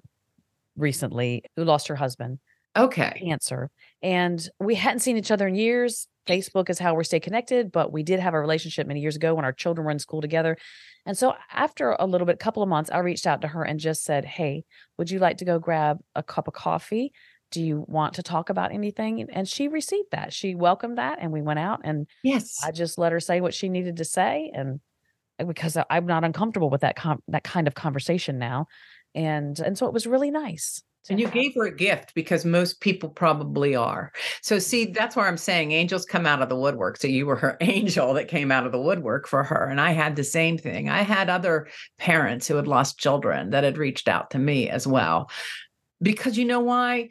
recently 0.81 1.43
who 1.55 1.63
lost 1.63 1.87
her 1.87 1.95
husband. 1.95 2.39
Okay. 2.75 3.21
Cancer. 3.23 3.69
And 4.01 4.45
we 4.59 4.75
hadn't 4.75 4.99
seen 4.99 5.17
each 5.17 5.31
other 5.31 5.47
in 5.47 5.55
years. 5.55 6.07
Facebook 6.27 6.69
is 6.69 6.79
how 6.79 6.93
we 6.93 7.03
stay 7.03 7.19
connected, 7.19 7.71
but 7.71 7.91
we 7.91 8.03
did 8.03 8.19
have 8.19 8.33
a 8.33 8.39
relationship 8.39 8.87
many 8.87 9.01
years 9.01 9.15
ago 9.15 9.33
when 9.33 9.43
our 9.43 9.51
children 9.51 9.85
were 9.85 9.91
in 9.91 9.99
school 9.99 10.21
together. 10.21 10.57
And 11.05 11.17
so 11.17 11.33
after 11.51 11.95
a 11.99 12.05
little 12.05 12.27
bit, 12.27 12.39
couple 12.39 12.61
of 12.61 12.69
months, 12.69 12.91
I 12.91 12.99
reached 12.99 13.25
out 13.25 13.41
to 13.41 13.47
her 13.47 13.63
and 13.63 13.79
just 13.79 14.03
said, 14.03 14.23
Hey, 14.23 14.63
would 14.97 15.09
you 15.09 15.19
like 15.19 15.37
to 15.37 15.45
go 15.45 15.59
grab 15.59 15.97
a 16.15 16.21
cup 16.21 16.47
of 16.47 16.53
coffee? 16.53 17.11
Do 17.49 17.61
you 17.61 17.83
want 17.87 18.13
to 18.13 18.23
talk 18.23 18.49
about 18.49 18.71
anything? 18.71 19.27
And 19.29 19.47
she 19.47 19.67
received 19.67 20.11
that. 20.11 20.31
She 20.31 20.55
welcomed 20.55 20.97
that 20.97 21.17
and 21.19 21.31
we 21.31 21.41
went 21.41 21.59
out 21.59 21.81
and 21.83 22.07
yes, 22.23 22.61
I 22.63 22.71
just 22.71 22.97
let 22.97 23.11
her 23.11 23.19
say 23.19 23.41
what 23.41 23.53
she 23.53 23.67
needed 23.67 23.97
to 23.97 24.05
say. 24.05 24.51
And 24.53 24.79
uh, 25.39 25.45
because 25.45 25.75
I'm 25.89 26.05
not 26.05 26.23
uncomfortable 26.23 26.69
with 26.69 26.81
that 26.81 26.95
com- 26.95 27.23
that 27.27 27.43
kind 27.43 27.67
of 27.67 27.73
conversation 27.73 28.37
now, 28.37 28.67
and 29.15 29.59
and 29.59 29.77
so 29.77 29.87
it 29.87 29.93
was 29.93 30.07
really 30.07 30.31
nice. 30.31 30.81
And 31.09 31.19
you 31.19 31.27
gave 31.27 31.55
her 31.55 31.65
a 31.65 31.75
gift 31.75 32.13
because 32.13 32.45
most 32.45 32.79
people 32.79 33.09
probably 33.09 33.75
are. 33.75 34.11
So 34.43 34.59
see, 34.59 34.85
that's 34.85 35.15
where 35.15 35.27
I'm 35.27 35.35
saying 35.35 35.71
angels 35.71 36.05
come 36.05 36.27
out 36.27 36.43
of 36.43 36.49
the 36.49 36.55
woodwork. 36.55 36.97
So 36.97 37.07
you 37.07 37.25
were 37.25 37.37
her 37.37 37.57
angel 37.61 38.13
that 38.13 38.27
came 38.27 38.51
out 38.51 38.67
of 38.67 38.71
the 38.71 38.79
woodwork 38.79 39.27
for 39.27 39.43
her, 39.43 39.65
and 39.65 39.81
I 39.81 39.91
had 39.91 40.15
the 40.15 40.23
same 40.23 40.57
thing. 40.57 40.89
I 40.89 41.01
had 41.01 41.29
other 41.29 41.67
parents 41.97 42.47
who 42.47 42.55
had 42.55 42.67
lost 42.67 42.99
children 42.99 43.49
that 43.49 43.63
had 43.63 43.79
reached 43.79 44.07
out 44.07 44.31
to 44.31 44.39
me 44.39 44.69
as 44.69 44.85
well, 44.85 45.29
because 46.01 46.37
you 46.37 46.45
know 46.45 46.59
why? 46.59 47.09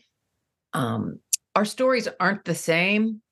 Um, 0.73 1.19
our 1.57 1.65
stories 1.65 2.07
aren't 2.21 2.45
the 2.45 2.55
same 2.55 3.23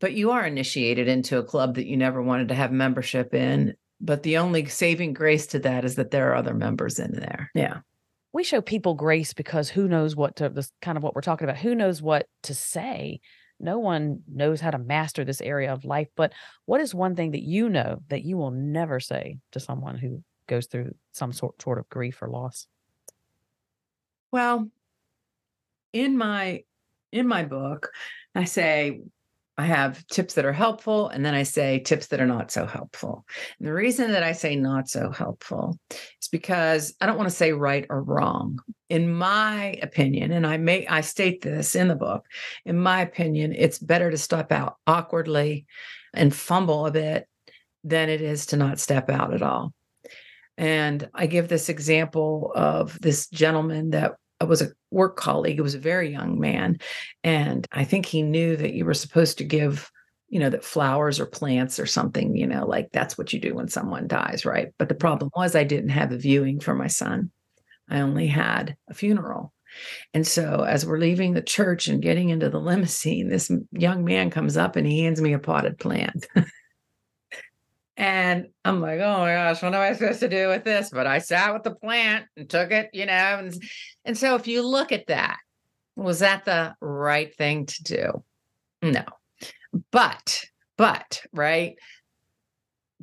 but 0.00 0.14
you 0.14 0.30
are 0.32 0.44
initiated 0.44 1.06
into 1.06 1.38
a 1.38 1.44
club 1.44 1.76
that 1.76 1.86
you 1.86 1.96
never 1.96 2.22
wanted 2.22 2.48
to 2.48 2.54
have 2.54 2.72
membership 2.72 3.34
in 3.34 3.74
but 4.00 4.22
the 4.22 4.38
only 4.38 4.66
saving 4.66 5.12
grace 5.12 5.46
to 5.48 5.58
that 5.60 5.84
is 5.84 5.96
that 5.96 6.10
there 6.10 6.30
are 6.30 6.36
other 6.36 6.54
members 6.54 6.98
in 6.98 7.12
there. 7.12 7.50
Yeah. 7.54 7.78
We 8.32 8.44
show 8.44 8.60
people 8.60 8.94
grace 8.94 9.32
because 9.32 9.68
who 9.68 9.88
knows 9.88 10.16
what 10.16 10.36
to 10.36 10.48
this 10.48 10.72
kind 10.80 10.96
of 10.96 11.02
what 11.02 11.14
we're 11.14 11.20
talking 11.20 11.44
about. 11.44 11.58
Who 11.58 11.74
knows 11.74 12.00
what 12.00 12.26
to 12.44 12.54
say? 12.54 13.20
No 13.58 13.78
one 13.78 14.20
knows 14.32 14.60
how 14.60 14.70
to 14.70 14.78
master 14.78 15.24
this 15.24 15.40
area 15.40 15.72
of 15.72 15.84
life. 15.84 16.08
But 16.16 16.32
what 16.64 16.80
is 16.80 16.94
one 16.94 17.16
thing 17.16 17.32
that 17.32 17.42
you 17.42 17.68
know 17.68 18.02
that 18.08 18.22
you 18.22 18.36
will 18.36 18.52
never 18.52 19.00
say 19.00 19.38
to 19.52 19.60
someone 19.60 19.98
who 19.98 20.22
goes 20.46 20.66
through 20.66 20.94
some 21.12 21.32
sort 21.32 21.60
sort 21.60 21.78
of 21.78 21.88
grief 21.88 22.22
or 22.22 22.28
loss? 22.28 22.66
Well, 24.32 24.70
in 25.92 26.16
my 26.16 26.62
in 27.12 27.26
my 27.26 27.44
book, 27.44 27.90
I 28.34 28.44
say 28.44 29.00
I 29.58 29.66
have 29.66 30.06
tips 30.06 30.34
that 30.34 30.44
are 30.44 30.52
helpful, 30.52 31.08
and 31.08 31.24
then 31.24 31.34
I 31.34 31.42
say 31.42 31.80
tips 31.80 32.06
that 32.08 32.20
are 32.20 32.26
not 32.26 32.50
so 32.50 32.66
helpful. 32.66 33.26
And 33.58 33.68
the 33.68 33.74
reason 33.74 34.12
that 34.12 34.22
I 34.22 34.32
say 34.32 34.56
not 34.56 34.88
so 34.88 35.10
helpful 35.10 35.78
is 35.90 36.28
because 36.32 36.94
I 37.00 37.06
don't 37.06 37.18
want 37.18 37.28
to 37.28 37.34
say 37.34 37.52
right 37.52 37.84
or 37.90 38.02
wrong. 38.02 38.60
In 38.88 39.12
my 39.12 39.78
opinion, 39.82 40.32
and 40.32 40.46
I 40.46 40.56
may 40.56 40.86
I 40.86 41.02
state 41.02 41.42
this 41.42 41.74
in 41.74 41.88
the 41.88 41.94
book, 41.94 42.24
in 42.64 42.78
my 42.78 43.02
opinion, 43.02 43.52
it's 43.54 43.78
better 43.78 44.10
to 44.10 44.16
step 44.16 44.50
out 44.50 44.76
awkwardly 44.86 45.66
and 46.14 46.34
fumble 46.34 46.86
a 46.86 46.90
bit 46.90 47.28
than 47.84 48.08
it 48.08 48.20
is 48.20 48.46
to 48.46 48.56
not 48.56 48.80
step 48.80 49.10
out 49.10 49.34
at 49.34 49.42
all. 49.42 49.72
And 50.56 51.08
I 51.14 51.26
give 51.26 51.48
this 51.48 51.68
example 51.68 52.52
of 52.54 53.00
this 53.00 53.28
gentleman 53.28 53.90
that 53.90 54.14
was 54.48 54.62
a 54.62 54.70
work 54.90 55.16
colleague. 55.16 55.58
It 55.58 55.62
was 55.62 55.74
a 55.74 55.80
very 55.80 56.10
young 56.10 56.40
man. 56.40 56.78
And 57.22 57.66
I 57.72 57.84
think 57.84 58.06
he 58.06 58.22
knew 58.22 58.56
that 58.56 58.74
you 58.74 58.84
were 58.84 58.94
supposed 58.94 59.38
to 59.38 59.44
give, 59.44 59.90
you 60.28 60.40
know, 60.40 60.50
that 60.50 60.64
flowers 60.64 61.20
or 61.20 61.26
plants 61.26 61.78
or 61.78 61.86
something, 61.86 62.36
you 62.36 62.46
know, 62.46 62.66
like 62.66 62.90
that's 62.92 63.18
what 63.18 63.32
you 63.32 63.40
do 63.40 63.54
when 63.54 63.68
someone 63.68 64.06
dies, 64.06 64.44
right? 64.44 64.68
But 64.78 64.88
the 64.88 64.94
problem 64.94 65.30
was 65.34 65.54
I 65.54 65.64
didn't 65.64 65.90
have 65.90 66.12
a 66.12 66.18
viewing 66.18 66.60
for 66.60 66.74
my 66.74 66.86
son. 66.86 67.30
I 67.88 68.00
only 68.00 68.28
had 68.28 68.76
a 68.88 68.94
funeral. 68.94 69.52
And 70.14 70.26
so 70.26 70.62
as 70.62 70.84
we're 70.84 70.98
leaving 70.98 71.34
the 71.34 71.42
church 71.42 71.88
and 71.88 72.02
getting 72.02 72.30
into 72.30 72.50
the 72.50 72.58
limousine, 72.58 73.28
this 73.28 73.50
young 73.72 74.04
man 74.04 74.30
comes 74.30 74.56
up 74.56 74.76
and 74.76 74.86
he 74.86 75.04
hands 75.04 75.20
me 75.20 75.32
a 75.32 75.38
potted 75.38 75.78
plant. 75.78 76.26
And 78.00 78.46
I'm 78.64 78.80
like, 78.80 78.98
oh 79.00 79.18
my 79.18 79.34
gosh, 79.34 79.62
what 79.62 79.74
am 79.74 79.80
I 79.82 79.92
supposed 79.92 80.20
to 80.20 80.28
do 80.30 80.48
with 80.48 80.64
this? 80.64 80.88
But 80.88 81.06
I 81.06 81.18
sat 81.18 81.52
with 81.52 81.64
the 81.64 81.74
plant 81.74 82.24
and 82.34 82.48
took 82.48 82.70
it, 82.70 82.88
you 82.94 83.04
know. 83.04 83.12
And, 83.12 83.52
and 84.06 84.16
so 84.16 84.36
if 84.36 84.48
you 84.48 84.66
look 84.66 84.90
at 84.90 85.08
that, 85.08 85.36
was 85.96 86.20
that 86.20 86.46
the 86.46 86.74
right 86.80 87.36
thing 87.36 87.66
to 87.66 87.82
do? 87.82 88.24
No. 88.80 89.04
But, 89.92 90.46
but, 90.78 91.20
right? 91.34 91.74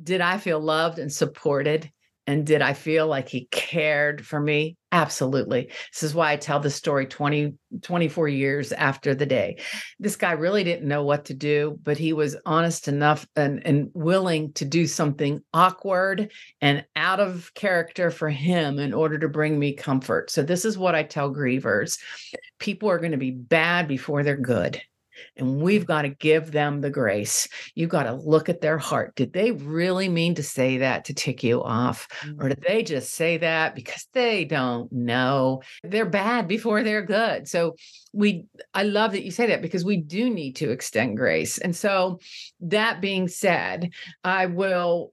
Did 0.02 0.20
I 0.20 0.36
feel 0.38 0.58
loved 0.58 0.98
and 0.98 1.12
supported? 1.12 1.88
And 2.26 2.44
did 2.44 2.60
I 2.60 2.72
feel 2.72 3.06
like 3.06 3.28
he 3.28 3.46
cared 3.52 4.26
for 4.26 4.40
me? 4.40 4.77
Absolutely. 4.90 5.70
This 5.92 6.02
is 6.02 6.14
why 6.14 6.32
I 6.32 6.36
tell 6.36 6.60
the 6.60 6.70
story 6.70 7.04
20, 7.04 7.52
24 7.82 8.28
years 8.28 8.72
after 8.72 9.14
the 9.14 9.26
day. 9.26 9.58
This 9.98 10.16
guy 10.16 10.32
really 10.32 10.64
didn't 10.64 10.88
know 10.88 11.04
what 11.04 11.26
to 11.26 11.34
do, 11.34 11.78
but 11.82 11.98
he 11.98 12.14
was 12.14 12.36
honest 12.46 12.88
enough 12.88 13.26
and, 13.36 13.60
and 13.66 13.90
willing 13.92 14.52
to 14.54 14.64
do 14.64 14.86
something 14.86 15.40
awkward 15.52 16.32
and 16.62 16.86
out 16.96 17.20
of 17.20 17.52
character 17.54 18.10
for 18.10 18.30
him 18.30 18.78
in 18.78 18.94
order 18.94 19.18
to 19.18 19.28
bring 19.28 19.58
me 19.58 19.74
comfort. 19.74 20.30
So, 20.30 20.42
this 20.42 20.64
is 20.64 20.78
what 20.78 20.94
I 20.94 21.02
tell 21.02 21.34
grievers 21.34 21.98
people 22.58 22.88
are 22.88 22.98
going 22.98 23.12
to 23.12 23.18
be 23.18 23.30
bad 23.30 23.88
before 23.88 24.22
they're 24.22 24.36
good. 24.36 24.80
And 25.36 25.60
we've 25.60 25.86
got 25.86 26.02
to 26.02 26.08
give 26.08 26.52
them 26.52 26.80
the 26.80 26.90
grace. 26.90 27.48
You've 27.74 27.90
got 27.90 28.04
to 28.04 28.14
look 28.14 28.48
at 28.48 28.60
their 28.60 28.78
heart. 28.78 29.14
Did 29.14 29.32
they 29.32 29.52
really 29.52 30.08
mean 30.08 30.34
to 30.36 30.42
say 30.42 30.78
that 30.78 31.04
to 31.06 31.14
tick 31.14 31.42
you 31.42 31.62
off? 31.62 32.08
Mm-hmm. 32.20 32.40
Or 32.40 32.48
did 32.48 32.64
they 32.66 32.82
just 32.82 33.14
say 33.14 33.38
that 33.38 33.74
because 33.74 34.06
they 34.12 34.44
don't 34.44 34.90
know? 34.92 35.62
They're 35.82 36.06
bad 36.06 36.48
before 36.48 36.82
they're 36.82 37.02
good. 37.02 37.48
So 37.48 37.76
we, 38.12 38.46
I 38.74 38.84
love 38.84 39.12
that 39.12 39.24
you 39.24 39.30
say 39.30 39.46
that 39.46 39.62
because 39.62 39.84
we 39.84 39.98
do 39.98 40.30
need 40.30 40.56
to 40.56 40.70
extend 40.70 41.16
grace. 41.16 41.58
And 41.58 41.74
so 41.74 42.20
that 42.60 43.00
being 43.00 43.28
said, 43.28 43.90
I 44.24 44.46
will 44.46 45.12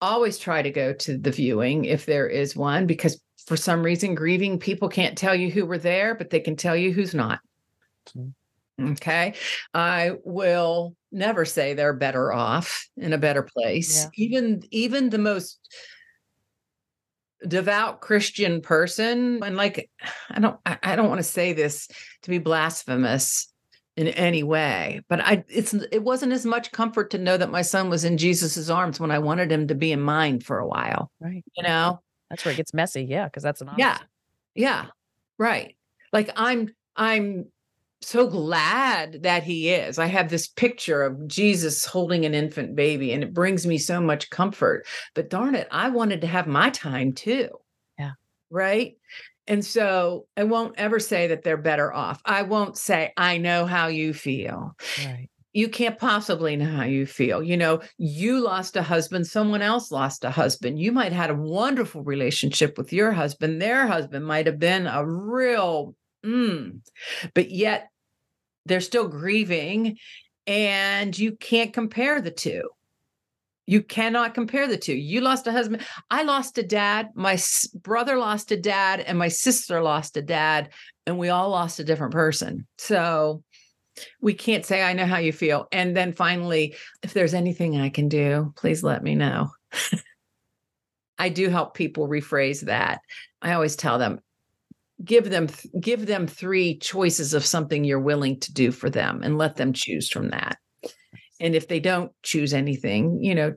always 0.00 0.38
try 0.38 0.62
to 0.62 0.70
go 0.70 0.92
to 0.92 1.16
the 1.16 1.30
viewing 1.30 1.86
if 1.86 2.06
there 2.06 2.28
is 2.28 2.54
one 2.54 2.86
because 2.86 3.20
for 3.46 3.56
some 3.56 3.82
reason 3.82 4.14
grieving 4.14 4.58
people 4.58 4.88
can't 4.88 5.16
tell 5.16 5.34
you 5.34 5.50
who 5.50 5.64
were 5.64 5.78
there 5.78 6.14
but 6.14 6.30
they 6.30 6.40
can 6.40 6.56
tell 6.56 6.76
you 6.76 6.92
who's 6.92 7.14
not 7.14 7.40
mm-hmm. 8.10 8.28
Okay. 8.80 9.34
I 9.72 10.12
will 10.24 10.96
never 11.12 11.44
say 11.44 11.74
they're 11.74 11.92
better 11.92 12.32
off 12.32 12.88
in 12.96 13.12
a 13.12 13.18
better 13.18 13.42
place. 13.42 14.04
Yeah. 14.04 14.24
Even 14.24 14.62
even 14.70 15.10
the 15.10 15.18
most 15.18 15.60
devout 17.46 18.00
Christian 18.00 18.60
person. 18.60 19.42
And 19.42 19.56
like, 19.56 19.90
I 20.30 20.40
don't, 20.40 20.58
I 20.64 20.96
don't 20.96 21.08
want 21.08 21.18
to 21.18 21.24
say 21.24 21.52
this 21.52 21.88
to 22.22 22.30
be 22.30 22.38
blasphemous 22.38 23.52
in 23.96 24.08
any 24.08 24.42
way, 24.42 25.02
but 25.08 25.20
I, 25.20 25.44
it's, 25.48 25.74
it 25.92 26.02
wasn't 26.02 26.32
as 26.32 26.44
much 26.44 26.72
comfort 26.72 27.10
to 27.10 27.18
know 27.18 27.36
that 27.36 27.50
my 27.50 27.62
son 27.62 27.90
was 27.90 28.04
in 28.04 28.18
Jesus's 28.18 28.70
arms 28.70 28.98
when 28.98 29.10
I 29.10 29.18
wanted 29.20 29.52
him 29.52 29.68
to 29.68 29.74
be 29.74 29.92
in 29.92 30.00
mine 30.00 30.40
for 30.40 30.58
a 30.58 30.66
while. 30.66 31.10
Right. 31.20 31.44
You 31.56 31.62
know, 31.62 32.00
that's 32.30 32.44
where 32.44 32.54
it 32.54 32.56
gets 32.56 32.74
messy. 32.74 33.04
Yeah. 33.04 33.28
Cause 33.28 33.42
that's 33.42 33.60
an 33.60 33.68
option. 33.68 33.80
Yeah. 33.80 33.98
Yeah. 34.54 34.86
Right. 35.38 35.76
Like 36.12 36.30
I'm, 36.34 36.70
I'm 36.96 37.46
so 38.06 38.26
glad 38.26 39.22
that 39.22 39.42
he 39.42 39.70
is. 39.70 39.98
I 39.98 40.06
have 40.06 40.28
this 40.28 40.46
picture 40.46 41.02
of 41.02 41.26
Jesus 41.26 41.84
holding 41.84 42.24
an 42.24 42.34
infant 42.34 42.76
baby, 42.76 43.12
and 43.12 43.22
it 43.22 43.34
brings 43.34 43.66
me 43.66 43.78
so 43.78 44.00
much 44.00 44.30
comfort. 44.30 44.86
But 45.14 45.30
darn 45.30 45.54
it, 45.54 45.68
I 45.70 45.88
wanted 45.88 46.20
to 46.22 46.26
have 46.26 46.46
my 46.46 46.70
time 46.70 47.12
too. 47.12 47.48
Yeah. 47.98 48.12
Right. 48.50 48.96
And 49.46 49.64
so 49.64 50.26
I 50.36 50.44
won't 50.44 50.74
ever 50.78 50.98
say 50.98 51.26
that 51.28 51.42
they're 51.42 51.56
better 51.56 51.92
off. 51.92 52.20
I 52.24 52.42
won't 52.42 52.78
say, 52.78 53.12
I 53.16 53.38
know 53.38 53.66
how 53.66 53.88
you 53.88 54.14
feel. 54.14 54.74
Right. 55.04 55.28
You 55.52 55.68
can't 55.68 55.98
possibly 55.98 56.56
know 56.56 56.70
how 56.70 56.84
you 56.84 57.06
feel. 57.06 57.42
You 57.42 57.56
know, 57.56 57.80
you 57.96 58.40
lost 58.40 58.76
a 58.76 58.82
husband, 58.82 59.26
someone 59.26 59.62
else 59.62 59.92
lost 59.92 60.24
a 60.24 60.30
husband. 60.30 60.80
You 60.80 60.90
might 60.90 61.12
have 61.12 61.28
had 61.28 61.30
a 61.30 61.40
wonderful 61.40 62.02
relationship 62.02 62.76
with 62.76 62.92
your 62.92 63.12
husband. 63.12 63.62
Their 63.62 63.86
husband 63.86 64.26
might 64.26 64.46
have 64.46 64.58
been 64.58 64.86
a 64.86 65.06
real 65.06 65.94
Mm. 66.24 66.80
But 67.34 67.50
yet 67.50 67.88
they're 68.66 68.80
still 68.80 69.08
grieving 69.08 69.98
and 70.46 71.18
you 71.18 71.32
can't 71.36 71.72
compare 71.72 72.20
the 72.20 72.30
two. 72.30 72.68
You 73.66 73.82
cannot 73.82 74.34
compare 74.34 74.66
the 74.66 74.76
two. 74.76 74.94
You 74.94 75.22
lost 75.22 75.46
a 75.46 75.52
husband. 75.52 75.86
I 76.10 76.22
lost 76.22 76.58
a 76.58 76.62
dad. 76.62 77.10
My 77.14 77.38
brother 77.74 78.16
lost 78.16 78.52
a 78.52 78.58
dad, 78.58 79.00
and 79.00 79.18
my 79.18 79.28
sister 79.28 79.80
lost 79.80 80.18
a 80.18 80.22
dad, 80.22 80.70
and 81.06 81.18
we 81.18 81.30
all 81.30 81.48
lost 81.48 81.80
a 81.80 81.84
different 81.84 82.12
person. 82.12 82.66
So 82.76 83.42
we 84.20 84.34
can't 84.34 84.66
say, 84.66 84.82
I 84.82 84.92
know 84.92 85.06
how 85.06 85.18
you 85.18 85.32
feel. 85.32 85.66
And 85.72 85.96
then 85.96 86.12
finally, 86.12 86.74
if 87.02 87.14
there's 87.14 87.32
anything 87.32 87.80
I 87.80 87.88
can 87.88 88.08
do, 88.08 88.52
please 88.56 88.82
let 88.82 89.02
me 89.02 89.14
know. 89.14 89.50
I 91.18 91.28
do 91.28 91.48
help 91.48 91.74
people 91.74 92.08
rephrase 92.08 92.62
that. 92.62 93.00
I 93.40 93.52
always 93.52 93.76
tell 93.76 93.98
them, 93.98 94.20
give 95.04 95.30
them 95.30 95.48
give 95.80 96.06
them 96.06 96.26
three 96.26 96.78
choices 96.78 97.34
of 97.34 97.44
something 97.44 97.84
you're 97.84 98.00
willing 98.00 98.40
to 98.40 98.52
do 98.52 98.72
for 98.72 98.90
them 98.90 99.22
and 99.22 99.38
let 99.38 99.56
them 99.56 99.72
choose 99.72 100.08
from 100.08 100.30
that. 100.30 100.58
And 101.40 101.54
if 101.54 101.68
they 101.68 101.80
don't 101.80 102.12
choose 102.22 102.54
anything 102.54 103.22
you 103.22 103.34
know 103.34 103.54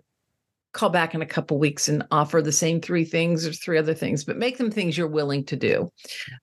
call 0.74 0.90
back 0.90 1.16
in 1.16 1.24
a 1.24 1.26
couple 1.26 1.58
weeks 1.58 1.90
and 1.90 2.06
offer 2.12 2.40
the 2.40 2.52
same 2.52 2.80
three 2.80 3.04
things 3.04 3.48
or 3.48 3.52
three 3.52 3.80
other 3.80 3.96
things 3.96 4.24
but 4.24 4.38
make 4.38 4.58
them 4.58 4.70
things 4.70 4.96
you're 4.96 5.08
willing 5.08 5.44
to 5.46 5.56
do. 5.56 5.92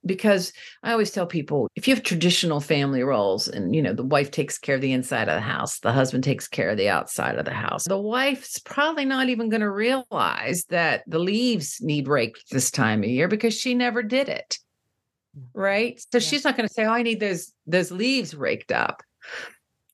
Because 0.05 0.51
i 0.83 0.91
always 0.91 1.11
tell 1.11 1.27
people 1.27 1.69
if 1.75 1.87
you 1.87 1.95
have 1.95 2.03
traditional 2.03 2.59
family 2.59 3.03
roles 3.03 3.47
and 3.47 3.75
you 3.75 3.81
know 3.81 3.93
the 3.93 4.03
wife 4.03 4.31
takes 4.31 4.57
care 4.57 4.75
of 4.75 4.81
the 4.81 4.91
inside 4.91 5.29
of 5.29 5.35
the 5.35 5.41
house 5.41 5.79
the 5.79 5.93
husband 5.93 6.23
takes 6.23 6.47
care 6.47 6.69
of 6.69 6.77
the 6.77 6.89
outside 6.89 7.37
of 7.37 7.45
the 7.45 7.53
house 7.53 7.85
the 7.85 7.97
wife's 7.97 8.59
probably 8.59 9.05
not 9.05 9.29
even 9.29 9.49
going 9.49 9.61
to 9.61 9.71
realize 9.71 10.65
that 10.69 11.03
the 11.07 11.19
leaves 11.19 11.77
need 11.81 12.07
raked 12.07 12.43
this 12.51 12.71
time 12.71 13.03
of 13.03 13.09
year 13.09 13.27
because 13.27 13.53
she 13.53 13.73
never 13.73 14.03
did 14.03 14.27
it 14.27 14.57
right? 15.53 15.99
So 16.11 16.17
yeah. 16.17 16.19
she's 16.19 16.43
not 16.43 16.57
going 16.57 16.67
to 16.67 16.73
say, 16.73 16.85
"Oh, 16.85 16.91
I 16.91 17.01
need 17.01 17.19
those 17.19 17.51
those 17.65 17.91
leaves 17.91 18.35
raked 18.35 18.71
up." 18.71 19.03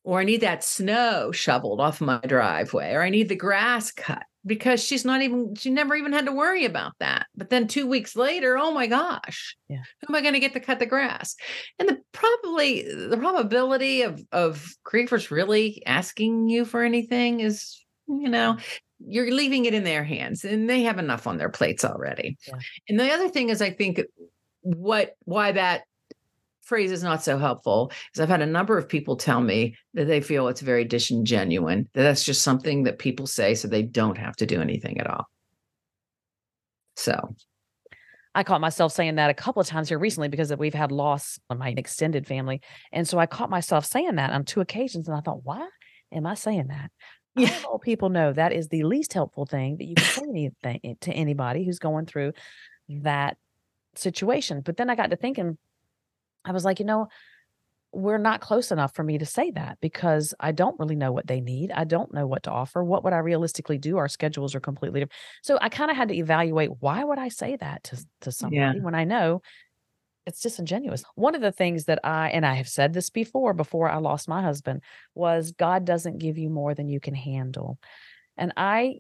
Or 0.04 0.20
I 0.20 0.24
need 0.24 0.42
that 0.42 0.64
snow 0.64 1.32
shoveled 1.32 1.80
off 1.80 2.02
my 2.02 2.20
driveway, 2.26 2.94
or 2.94 3.04
I 3.04 3.10
need 3.10 3.30
the 3.30 3.36
grass 3.36 3.92
cut 3.92 4.24
because 4.46 4.84
she's 4.84 5.06
not 5.06 5.22
even, 5.22 5.56
she 5.56 5.70
never 5.70 5.96
even 5.96 6.14
had 6.14 6.26
to 6.26 6.32
worry 6.32 6.66
about 6.66 6.94
that. 7.00 7.28
But 7.36 7.50
then 7.50 7.68
two 7.68 7.88
weeks 7.88 8.16
later, 8.16 8.58
oh 8.58 8.72
my 8.72 8.88
gosh, 8.88 9.56
yeah. 9.70 9.84
who 10.02 10.08
am 10.10 10.16
I 10.16 10.22
going 10.22 10.34
to 10.34 10.40
get 10.40 10.54
to 10.54 10.60
cut 10.60 10.80
the 10.80 10.86
grass? 10.86 11.36
And 11.80 11.88
the 11.88 12.00
probably 12.12 12.84
the 12.84 13.18
probability 13.18 14.02
of 14.02 14.24
of 14.32 14.74
grievers 14.86 15.30
really 15.30 15.84
asking 15.86 16.50
you 16.50 16.66
for 16.66 16.84
anything 16.84 17.40
is, 17.40 17.84
you 18.08 18.30
know, 18.30 18.56
mm. 18.58 18.80
you're 19.00 19.32
leaving 19.32 19.66
it 19.66 19.74
in 19.74 19.84
their 19.84 20.04
hands 20.04 20.44
and 20.44 20.70
they 20.70 20.84
have 20.84 20.98
enough 20.98 21.28
on 21.28 21.38
their 21.38 21.50
plates 21.50 21.86
already. 21.86 22.38
Yeah. 22.48 22.60
And 22.90 23.00
the 23.00 23.12
other 23.12 23.30
thing 23.30 23.50
is, 23.50 23.62
I 23.62 23.70
think 23.70 24.02
what 24.62 25.16
why 25.26 25.52
that 25.52 25.84
phrase 26.62 26.92
is 26.92 27.04
not 27.04 27.24
so 27.24 27.38
helpful 27.38 27.92
is 28.14 28.22
I've 28.22 28.30
had 28.30 28.42
a 28.42 28.46
number 28.46 28.78
of 28.78 28.88
people 28.88 29.18
tell 29.18 29.42
me 29.42 29.76
that 29.94 30.06
they 30.06 30.22
feel 30.22 30.48
it's 30.48 30.62
very 30.62 30.86
disingenuine, 30.86 31.88
that 31.94 32.04
that's 32.04 32.24
just 32.24 32.44
something 32.44 32.84
that 32.84 33.00
people 33.00 33.28
say 33.28 33.56
so 33.56 33.68
they 33.68 33.84
don't 33.84 34.18
have 34.18 34.36
to 34.38 34.46
do 34.46 34.62
anything 34.62 35.00
at 35.00 35.08
all. 35.08 35.26
So 36.96 37.36
I 38.34 38.44
caught 38.44 38.62
myself 38.62 38.94
saying 38.94 39.16
that 39.16 39.30
a 39.30 39.34
couple 39.34 39.60
of 39.60 39.68
times 39.68 39.90
here 39.90 40.00
recently 40.00 40.30
because 40.30 40.56
we've 40.56 40.74
had 40.74 40.92
loss 40.92 41.40
on 41.50 41.58
my 41.58 41.74
extended 41.76 42.26
family. 42.26 42.62
And 42.92 43.08
so 43.08 43.20
I 43.20 43.26
caught 43.26 43.50
myself 43.50 43.86
saying 43.86 44.16
that 44.16 44.32
on 44.32 44.46
two 44.46 44.62
occasions. 44.62 45.08
And 45.08 45.18
I 45.18 45.22
thought, 45.22 45.44
why 45.44 45.68
am 46.14 46.26
I 46.26 46.36
saying 46.36 46.68
that? 46.68 46.92
Yeah. 47.36 47.54
All 47.68 47.80
people 47.80 48.10
know 48.10 48.32
that 48.34 48.54
is 48.54 48.68
the 48.68 48.84
least 48.84 49.14
helpful 49.14 49.46
thing 49.46 49.78
that 49.78 49.86
you 49.86 49.96
can 49.96 50.06
say 50.06 50.24
anything 50.30 50.98
to 51.02 51.12
anybody 51.12 51.66
who's 51.66 51.80
going 51.80 52.06
through 52.06 52.34
that 52.90 53.38
situation. 53.96 54.62
But 54.62 54.78
then 54.78 54.90
I 54.90 54.96
got 54.96 55.10
to 55.12 55.16
thinking, 55.16 55.58
I 56.46 56.52
was 56.52 56.66
like, 56.66 56.80
you 56.80 56.86
know, 56.86 57.08
we're 57.94 58.18
not 58.18 58.40
close 58.40 58.72
enough 58.72 58.96
for 58.96 59.04
me 59.04 59.18
to 59.18 59.26
say 59.26 59.52
that 59.52 59.78
because 59.82 60.34
I 60.40 60.54
don't 60.54 60.80
really 60.80 60.96
know 60.96 61.12
what 61.12 61.28
they 61.28 61.42
need. 61.42 61.72
I 61.72 61.84
don't 61.84 62.14
know 62.14 62.26
what 62.26 62.44
to 62.44 62.52
offer. 62.52 62.84
What 62.84 63.04
would 63.04 63.14
I 63.14 63.18
realistically 63.18 63.78
do? 63.78 63.98
Our 63.98 64.08
schedules 64.08 64.56
are 64.56 64.62
completely 64.62 65.02
different. 65.02 65.20
So 65.44 65.58
I 65.62 65.68
kind 65.70 65.92
of 65.92 65.98
had 65.98 66.08
to 66.08 66.16
evaluate 66.16 66.70
why 66.80 67.04
would 67.04 67.20
I 67.20 67.28
say 67.28 67.58
that 67.58 67.84
to, 67.86 68.06
to 68.22 68.32
somebody 68.32 68.58
yeah. 68.58 68.74
when 68.84 68.96
I 68.96 69.04
know 69.04 69.42
it's 70.26 70.42
disingenuous. 70.42 71.04
One 71.16 71.36
of 71.36 71.42
the 71.42 71.52
things 71.52 71.86
that 71.86 72.00
I, 72.04 72.30
and 72.30 72.46
I 72.46 72.54
have 72.54 72.70
said 72.70 72.94
this 72.94 73.10
before, 73.10 73.54
before 73.54 73.90
I 73.90 73.98
lost 73.98 74.30
my 74.30 74.42
husband, 74.42 74.82
was 75.16 75.52
God 75.52 75.84
doesn't 75.84 76.20
give 76.20 76.38
you 76.38 76.50
more 76.50 76.74
than 76.74 76.88
you 76.88 77.00
can 77.00 77.16
handle 77.16 77.78
and 78.38 78.54
i 78.58 79.00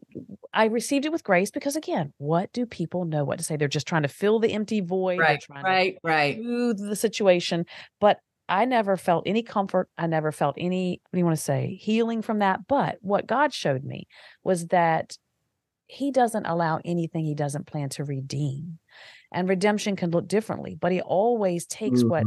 i 0.53 0.65
received 0.65 1.05
it 1.05 1.11
with 1.11 1.23
grace 1.23 1.51
because 1.51 1.75
again 1.75 2.13
what 2.17 2.51
do 2.53 2.65
people 2.65 3.05
know 3.05 3.23
what 3.23 3.38
to 3.38 3.43
say 3.43 3.55
they're 3.55 3.67
just 3.67 3.88
trying 3.88 4.03
to 4.03 4.07
fill 4.07 4.39
the 4.39 4.53
empty 4.53 4.82
void 4.82 5.19
right 5.19 5.43
right 5.63 5.97
right 6.03 6.38
soothe 6.38 6.77
the 6.77 6.95
situation 6.95 7.65
but 7.99 8.19
i 8.49 8.65
never 8.65 8.97
felt 8.97 9.23
any 9.25 9.43
comfort 9.43 9.89
i 9.97 10.07
never 10.07 10.32
felt 10.32 10.55
any 10.57 11.01
what 11.09 11.17
do 11.17 11.19
you 11.19 11.25
want 11.25 11.38
to 11.38 11.43
say 11.43 11.77
healing 11.82 12.21
from 12.21 12.39
that 12.39 12.67
but 12.67 12.97
what 13.01 13.27
god 13.27 13.53
showed 13.53 13.84
me 13.84 14.07
was 14.43 14.67
that 14.67 15.17
he 15.88 16.11
doesn't 16.11 16.45
allow 16.45 16.79
anything 16.86 17.25
he 17.25 17.36
doesn't 17.36 17.67
plan 17.67 17.89
to 17.89 18.03
redeem 18.03 18.79
and 19.34 19.49
redemption 19.49 19.95
can 19.95 20.11
look 20.11 20.27
differently 20.27 20.77
but 20.79 20.91
he 20.91 21.01
always 21.01 21.65
takes 21.65 22.01
mm-hmm. 22.01 22.09
what 22.09 22.23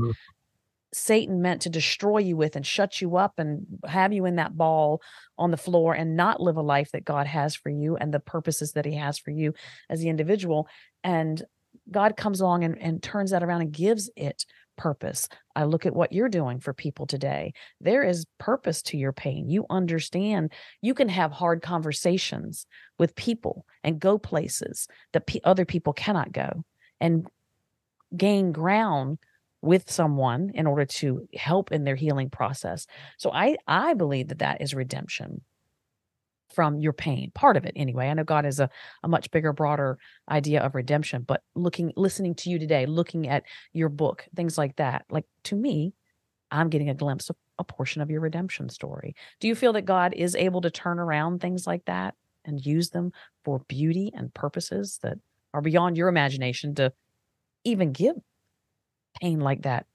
Satan 0.95 1.42
meant 1.42 1.62
to 1.62 1.70
destroy 1.70 2.18
you 2.18 2.36
with 2.36 2.57
and 2.57 2.66
shut 2.66 3.01
you 3.01 3.16
up 3.16 3.38
and 3.38 3.66
have 3.86 4.12
you 4.12 4.24
in 4.24 4.36
that 4.36 4.57
ball 4.57 5.03
on 5.36 5.51
the 5.51 5.57
floor 5.57 5.95
and 5.95 6.16
not 6.16 6.40
live 6.40 6.57
a 6.57 6.62
life 6.62 6.92
that 6.92 7.05
God 7.05 7.26
has 7.26 7.55
for 7.55 7.68
you 7.68 7.97
and 7.97 8.12
the 8.12 8.20
purposes 8.20 8.72
that 8.72 8.84
He 8.84 8.95
has 8.95 9.18
for 9.18 9.30
you 9.30 9.55
as 9.90 10.01
the 10.01 10.09
individual. 10.09 10.68
And 11.03 11.42
God 11.90 12.16
comes 12.16 12.40
along 12.40 12.64
and, 12.64 12.80
and 12.80 13.03
turns 13.03 13.32
that 13.32 13.42
around 13.42 13.62
and 13.62 13.72
gives 13.72 14.11
it 14.16 14.45
purpose. 14.76 15.28
I 15.55 15.64
look 15.64 15.86
at 15.86 15.95
what 15.95 16.12
you're 16.12 16.28
doing 16.28 16.61
for 16.61 16.72
people 16.72 17.07
today. 17.07 17.53
There 17.80 18.03
is 18.03 18.26
purpose 18.38 18.82
to 18.82 18.97
your 18.97 19.12
pain. 19.12 19.49
You 19.49 19.66
understand 19.70 20.53
you 20.80 20.95
can 20.95 21.09
have 21.09 21.32
hard 21.32 21.62
conversations 21.62 22.66
with 22.99 23.14
people 23.14 23.64
and 23.82 24.01
go 24.01 24.18
places 24.18 24.88
that 25.12 25.26
p- 25.26 25.40
other 25.45 25.64
people 25.64 25.92
cannot 25.92 26.32
go 26.32 26.64
and 27.01 27.26
gain 28.16 28.53
ground 28.53 29.18
with 29.65 29.91
someone 29.91 30.51
in 30.55 30.67
order 30.67 30.85
to 30.85 31.27
help 31.35 31.73
in 31.73 31.85
their 31.85 31.97
healing 31.97 32.31
process. 32.31 32.87
So 33.19 33.33
I 33.33 33.57
I 33.67 33.95
believe 33.95 34.29
that 34.29 34.39
that 34.41 34.61
is 34.61 34.75
redemption 34.75 35.43
from 36.55 36.79
your 36.79 36.93
pain 36.93 37.33
part 37.35 37.57
of 37.57 37.65
it 37.65 37.73
anyway 37.75 38.09
i 38.09 38.15
know 38.15 38.23
god 38.23 38.47
is 38.47 38.61
a, 38.61 38.71
a 39.03 39.09
much 39.09 39.31
bigger 39.31 39.53
broader 39.53 39.99
idea 40.31 40.62
of 40.62 40.75
redemption 40.75 41.23
but 41.23 41.43
looking 41.55 41.93
listening 41.97 42.35
to 42.35 42.49
you 42.49 42.59
today 42.59 42.87
looking 42.87 43.29
at 43.29 43.43
your 43.73 43.89
book 43.89 44.25
things 44.37 44.57
like 44.57 44.77
that 44.77 45.05
like 45.11 45.25
to 45.43 45.57
me 45.57 45.93
i'm 46.53 46.71
getting 46.71 46.91
a 46.91 46.95
glimpse 46.95 47.29
of 47.29 47.37
a 47.59 47.65
portion 47.65 48.03
of 48.03 48.11
your 48.11 48.21
redemption 48.21 48.69
story 48.69 49.17
do 49.41 49.49
you 49.49 49.55
feel 49.55 49.73
that 49.73 49.83
god 49.83 50.15
is 50.15 50.37
able 50.37 50.61
to 50.61 50.71
turn 50.71 50.99
around 50.99 51.41
things 51.41 51.67
like 51.67 51.85
that 51.87 52.15
and 52.45 52.65
use 52.65 52.91
them 52.91 53.11
for 53.45 53.61
beauty 53.67 54.12
and 54.15 54.33
purposes 54.35 55.01
that 55.03 55.19
are 55.55 55.62
beyond 55.62 55.97
your 55.97 56.09
imagination 56.09 56.75
to 56.75 56.93
even 57.65 57.91
give 57.91 58.15
pain 59.21 59.41
like 59.41 59.62
that 59.62 59.87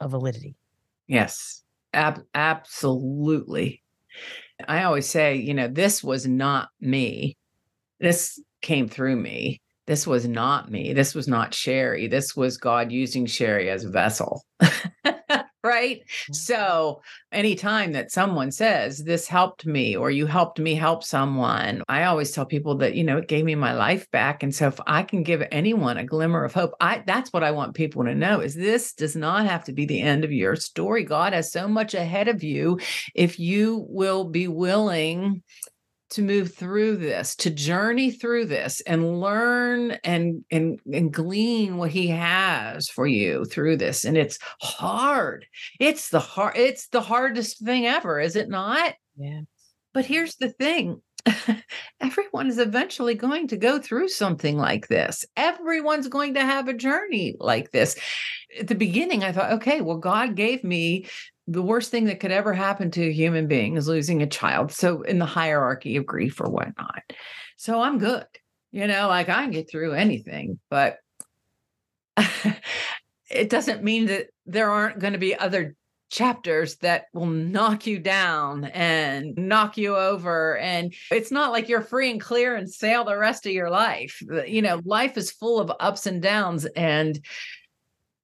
a 0.00 0.08
validity. 0.08 0.56
Yes, 1.06 1.62
ab- 1.92 2.24
absolutely. 2.34 3.82
I 4.66 4.84
always 4.84 5.06
say, 5.06 5.36
you 5.36 5.54
know, 5.54 5.68
this 5.68 6.02
was 6.02 6.26
not 6.26 6.68
me. 6.80 7.36
This 8.00 8.40
came 8.62 8.88
through 8.88 9.16
me. 9.16 9.60
This 9.86 10.06
was 10.06 10.26
not 10.26 10.70
me. 10.70 10.92
This 10.94 11.14
was 11.14 11.28
not 11.28 11.52
Sherrie. 11.52 12.06
This 12.06 12.34
was 12.34 12.56
God 12.56 12.90
using 12.90 13.26
Sherrie 13.26 13.70
as 13.70 13.84
a 13.84 13.90
vessel. 13.90 14.42
right? 15.64 16.02
Yeah. 16.28 16.34
So, 16.34 17.02
anytime 17.32 17.92
that 17.92 18.12
someone 18.12 18.52
says, 18.52 18.98
This 18.98 19.26
helped 19.26 19.66
me, 19.66 19.96
or 19.96 20.10
you 20.10 20.26
helped 20.26 20.58
me 20.58 20.74
help 20.74 21.02
someone, 21.02 21.82
I 21.88 22.04
always 22.04 22.30
tell 22.30 22.46
people 22.46 22.76
that, 22.76 22.94
you 22.94 23.02
know, 23.02 23.18
it 23.18 23.28
gave 23.28 23.44
me 23.44 23.54
my 23.54 23.74
life 23.74 24.08
back. 24.10 24.42
And 24.42 24.54
so, 24.54 24.68
if 24.68 24.78
I 24.86 25.02
can 25.02 25.22
give 25.22 25.42
anyone 25.50 25.96
a 25.96 26.04
glimmer 26.04 26.44
of 26.44 26.54
hope, 26.54 26.72
I 26.80 27.02
that's 27.06 27.32
what 27.32 27.42
I 27.42 27.50
want 27.50 27.74
people 27.74 28.04
to 28.04 28.14
know 28.14 28.40
is 28.40 28.54
this 28.54 28.92
does 28.92 29.16
not 29.16 29.46
have 29.46 29.64
to 29.64 29.72
be 29.72 29.86
the 29.86 30.00
end 30.00 30.24
of 30.24 30.32
your 30.32 30.54
story. 30.56 31.04
God 31.04 31.32
has 31.32 31.50
so 31.50 31.66
much 31.66 31.94
ahead 31.94 32.28
of 32.28 32.44
you 32.44 32.78
if 33.14 33.38
you 33.38 33.86
will 33.88 34.24
be 34.24 34.48
willing 34.48 35.42
to 36.14 36.22
move 36.22 36.54
through 36.54 36.96
this 36.96 37.34
to 37.36 37.50
journey 37.50 38.10
through 38.10 38.46
this 38.46 38.80
and 38.82 39.20
learn 39.20 39.92
and 40.04 40.44
and 40.50 40.80
and 40.92 41.12
glean 41.12 41.76
what 41.76 41.90
he 41.90 42.08
has 42.08 42.88
for 42.88 43.06
you 43.06 43.44
through 43.44 43.76
this. 43.76 44.04
And 44.04 44.16
it's 44.16 44.38
hard. 44.60 45.46
It's 45.80 46.10
the 46.10 46.20
hard 46.20 46.56
it's 46.56 46.88
the 46.88 47.00
hardest 47.00 47.64
thing 47.64 47.86
ever 47.86 48.20
is 48.20 48.36
it 48.36 48.48
not? 48.48 48.94
Yeah. 49.16 49.40
but 49.92 50.04
here's 50.06 50.36
the 50.36 50.50
thing. 50.50 51.00
Everyone 52.00 52.48
is 52.48 52.58
eventually 52.58 53.14
going 53.14 53.48
to 53.48 53.56
go 53.56 53.78
through 53.78 54.08
something 54.08 54.58
like 54.58 54.88
this. 54.88 55.24
Everyone's 55.36 56.08
going 56.08 56.34
to 56.34 56.40
have 56.40 56.68
a 56.68 56.74
journey 56.74 57.36
like 57.38 57.70
this. 57.70 57.96
At 58.60 58.68
the 58.68 58.76
beginning 58.76 59.24
i 59.24 59.32
thought 59.32 59.54
okay 59.54 59.80
well 59.80 59.96
god 59.96 60.36
gave 60.36 60.62
me 60.62 61.06
the 61.46 61.62
worst 61.62 61.90
thing 61.90 62.04
that 62.06 62.20
could 62.20 62.30
ever 62.30 62.52
happen 62.52 62.90
to 62.92 63.08
a 63.08 63.12
human 63.12 63.46
being 63.46 63.76
is 63.76 63.88
losing 63.88 64.22
a 64.22 64.26
child. 64.26 64.72
So, 64.72 65.02
in 65.02 65.18
the 65.18 65.26
hierarchy 65.26 65.96
of 65.96 66.06
grief 66.06 66.40
or 66.40 66.48
whatnot. 66.48 67.02
So, 67.56 67.80
I'm 67.80 67.98
good. 67.98 68.26
You 68.72 68.86
know, 68.86 69.08
like 69.08 69.28
I 69.28 69.42
can 69.42 69.50
get 69.50 69.70
through 69.70 69.92
anything, 69.92 70.58
but 70.68 70.98
it 73.30 73.48
doesn't 73.48 73.84
mean 73.84 74.06
that 74.06 74.26
there 74.46 74.70
aren't 74.70 74.98
going 74.98 75.12
to 75.12 75.18
be 75.18 75.36
other 75.36 75.76
chapters 76.10 76.76
that 76.76 77.06
will 77.12 77.26
knock 77.26 77.86
you 77.86 77.98
down 77.98 78.66
and 78.66 79.36
knock 79.36 79.76
you 79.76 79.96
over 79.96 80.56
and 80.58 80.94
it's 81.10 81.32
not 81.32 81.50
like 81.50 81.68
you're 81.68 81.80
free 81.80 82.10
and 82.10 82.20
clear 82.20 82.54
and 82.54 82.72
sail 82.72 83.04
the 83.04 83.16
rest 83.16 83.46
of 83.46 83.52
your 83.52 83.68
life 83.68 84.22
you 84.46 84.62
know 84.62 84.80
life 84.84 85.16
is 85.16 85.32
full 85.32 85.58
of 85.58 85.72
ups 85.80 86.06
and 86.06 86.22
downs 86.22 86.66
and 86.76 87.18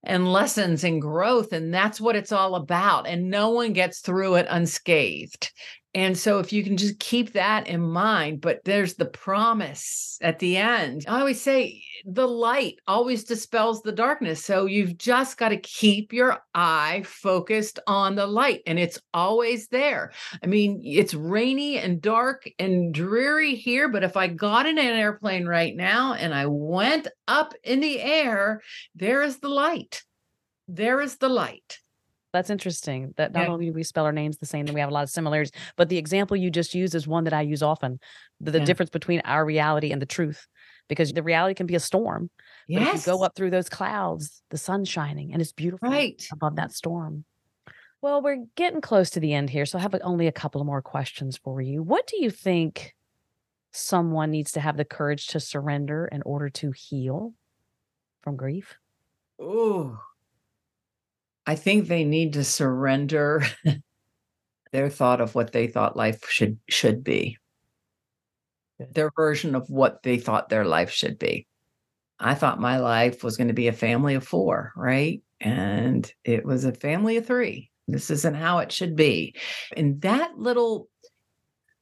and 0.02 0.32
lessons 0.32 0.84
and 0.84 1.00
growth. 1.00 1.52
And 1.52 1.72
that's 1.72 2.00
what 2.00 2.16
it's 2.16 2.32
all 2.32 2.54
about. 2.54 3.06
And 3.06 3.30
no 3.30 3.50
one 3.50 3.72
gets 3.72 4.00
through 4.00 4.36
it 4.36 4.46
unscathed. 4.48 5.52
And 5.92 6.16
so, 6.16 6.38
if 6.38 6.52
you 6.52 6.62
can 6.62 6.76
just 6.76 7.00
keep 7.00 7.32
that 7.32 7.66
in 7.66 7.80
mind, 7.80 8.40
but 8.40 8.60
there's 8.64 8.94
the 8.94 9.06
promise 9.06 10.18
at 10.20 10.38
the 10.38 10.56
end. 10.56 11.04
I 11.08 11.18
always 11.18 11.40
say 11.40 11.82
the 12.04 12.28
light 12.28 12.76
always 12.86 13.24
dispels 13.24 13.82
the 13.82 13.90
darkness. 13.90 14.44
So, 14.44 14.66
you've 14.66 14.96
just 14.96 15.36
got 15.36 15.48
to 15.48 15.56
keep 15.56 16.12
your 16.12 16.38
eye 16.54 17.02
focused 17.04 17.80
on 17.88 18.14
the 18.14 18.28
light, 18.28 18.62
and 18.68 18.78
it's 18.78 19.00
always 19.12 19.66
there. 19.68 20.12
I 20.44 20.46
mean, 20.46 20.80
it's 20.84 21.12
rainy 21.12 21.78
and 21.78 22.00
dark 22.00 22.48
and 22.60 22.94
dreary 22.94 23.56
here, 23.56 23.88
but 23.88 24.04
if 24.04 24.16
I 24.16 24.28
got 24.28 24.66
in 24.66 24.78
an 24.78 24.84
airplane 24.84 25.46
right 25.46 25.74
now 25.74 26.14
and 26.14 26.32
I 26.32 26.46
went 26.46 27.08
up 27.26 27.52
in 27.64 27.80
the 27.80 28.00
air, 28.00 28.60
there 28.94 29.22
is 29.22 29.38
the 29.38 29.48
light. 29.48 30.04
There 30.68 31.00
is 31.00 31.16
the 31.16 31.28
light. 31.28 31.80
That's 32.32 32.50
interesting 32.50 33.12
that 33.16 33.32
not 33.32 33.46
Yeah. 33.46 33.48
only 33.48 33.66
do 33.66 33.72
we 33.72 33.82
spell 33.82 34.04
our 34.04 34.12
names 34.12 34.38
the 34.38 34.46
same, 34.46 34.66
then 34.66 34.74
we 34.74 34.80
have 34.80 34.90
a 34.90 34.92
lot 34.94 35.02
of 35.02 35.10
similarities, 35.10 35.50
but 35.76 35.88
the 35.88 35.98
example 35.98 36.36
you 36.36 36.50
just 36.50 36.74
used 36.74 36.94
is 36.94 37.08
one 37.08 37.24
that 37.24 37.32
I 37.32 37.42
use 37.42 37.62
often. 37.62 37.98
The, 38.40 38.52
the 38.52 38.60
Yeah. 38.60 38.66
difference 38.66 38.90
between 38.90 39.20
our 39.24 39.44
reality 39.44 39.90
and 39.90 40.00
the 40.00 40.06
truth, 40.06 40.46
because 40.88 41.12
the 41.12 41.22
reality 41.22 41.54
can 41.54 41.66
be 41.66 41.74
a 41.74 41.80
storm. 41.80 42.30
But 42.72 42.82
if 42.82 42.92
you 42.92 43.00
go 43.00 43.22
up 43.22 43.34
through 43.34 43.50
those 43.50 43.68
clouds, 43.68 44.42
the 44.50 44.58
sun's 44.58 44.88
shining 44.88 45.32
and 45.32 45.42
it's 45.42 45.52
beautiful 45.52 45.82
Right. 45.90 46.22
above 46.30 46.54
that 46.56 46.72
storm. 46.72 47.24
Well, 48.02 48.22
we're 48.22 48.46
getting 48.56 48.80
close 48.80 49.10
to 49.10 49.20
the 49.20 49.34
end 49.34 49.50
here, 49.50 49.66
so 49.66 49.78
I 49.78 49.82
have 49.82 49.94
only 50.02 50.26
a 50.26 50.32
couple 50.32 50.60
of 50.60 50.66
more 50.66 50.82
questions 50.82 51.36
for 51.36 51.60
you. 51.60 51.82
What 51.82 52.06
do 52.06 52.22
you 52.22 52.30
think 52.30 52.94
someone 53.72 54.30
needs 54.30 54.52
to 54.52 54.60
have 54.60 54.76
the 54.76 54.84
courage 54.84 55.28
to 55.28 55.40
surrender 55.40 56.06
in 56.06 56.22
order 56.22 56.48
to 56.50 56.72
heal 56.72 57.34
from 58.22 58.36
grief? 58.36 58.76
Ooh. 59.42 59.98
I 61.50 61.56
think 61.56 61.88
they 61.88 62.04
need 62.04 62.34
to 62.34 62.44
surrender 62.44 63.42
their 64.72 64.88
thought 64.88 65.20
of 65.20 65.34
what 65.34 65.50
they 65.50 65.66
thought 65.66 65.96
life 65.96 66.30
should 66.30 66.60
should 66.68 67.02
be. 67.02 67.38
Their 68.78 69.10
version 69.16 69.56
of 69.56 69.68
what 69.68 70.04
they 70.04 70.18
thought 70.18 70.48
their 70.48 70.64
life 70.64 70.92
should 70.92 71.18
be. 71.18 71.48
I 72.20 72.36
thought 72.36 72.60
my 72.60 72.78
life 72.78 73.24
was 73.24 73.36
going 73.36 73.48
to 73.48 73.52
be 73.52 73.66
a 73.66 73.72
family 73.72 74.14
of 74.14 74.24
4, 74.24 74.74
right? 74.76 75.22
And 75.40 76.08
it 76.22 76.44
was 76.44 76.64
a 76.64 76.72
family 76.72 77.16
of 77.16 77.26
3. 77.26 77.68
This 77.88 78.10
isn't 78.10 78.36
how 78.36 78.60
it 78.60 78.70
should 78.70 78.94
be. 78.94 79.34
And 79.76 80.00
that 80.02 80.38
little 80.38 80.88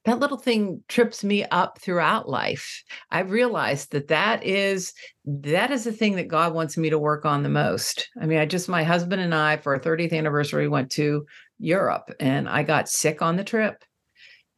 that 0.04 0.20
little 0.20 0.38
thing 0.38 0.82
trips 0.88 1.22
me 1.22 1.44
up 1.44 1.80
throughout 1.80 2.28
life. 2.28 2.82
I 3.10 3.20
realized 3.20 3.92
that 3.92 4.08
that 4.08 4.44
is 4.44 4.92
that 5.24 5.70
is 5.70 5.84
the 5.84 5.92
thing 5.92 6.16
that 6.16 6.28
God 6.28 6.54
wants 6.54 6.76
me 6.76 6.88
to 6.90 6.98
work 6.98 7.24
on 7.24 7.42
the 7.42 7.48
most. 7.48 8.08
I 8.20 8.26
mean, 8.26 8.38
I 8.38 8.46
just 8.46 8.68
my 8.68 8.84
husband 8.84 9.20
and 9.20 9.34
I 9.34 9.58
for 9.58 9.74
our 9.74 9.80
30th 9.80 10.12
anniversary 10.12 10.68
went 10.68 10.90
to 10.92 11.26
Europe 11.58 12.10
and 12.20 12.48
I 12.48 12.62
got 12.62 12.88
sick 12.88 13.20
on 13.20 13.36
the 13.36 13.44
trip. 13.44 13.84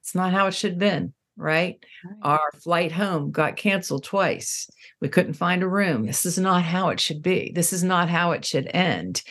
It's 0.03 0.15
not 0.15 0.33
how 0.33 0.47
it 0.47 0.55
should 0.55 0.73
have 0.73 0.79
been, 0.79 1.15
right? 1.37 1.83
Our 2.23 2.41
flight 2.63 2.93
home 2.93 3.31
got 3.31 3.57
canceled 3.57 4.05
twice. 4.05 4.69
We 5.01 5.09
couldn't 5.09 5.35
find 5.35 5.63
a 5.63 5.69
room. 5.69 6.07
This 6.07 6.27
is 6.27 6.39
not 6.39 6.63
how 6.63 6.91
it 6.91 7.01
should 7.01 7.23
be. 7.23 7.53
This 7.55 7.73
is 7.73 7.83
not 7.83 8.09
how 8.09 8.33
it 8.33 8.45
should 8.45 8.71
end. 8.73 9.23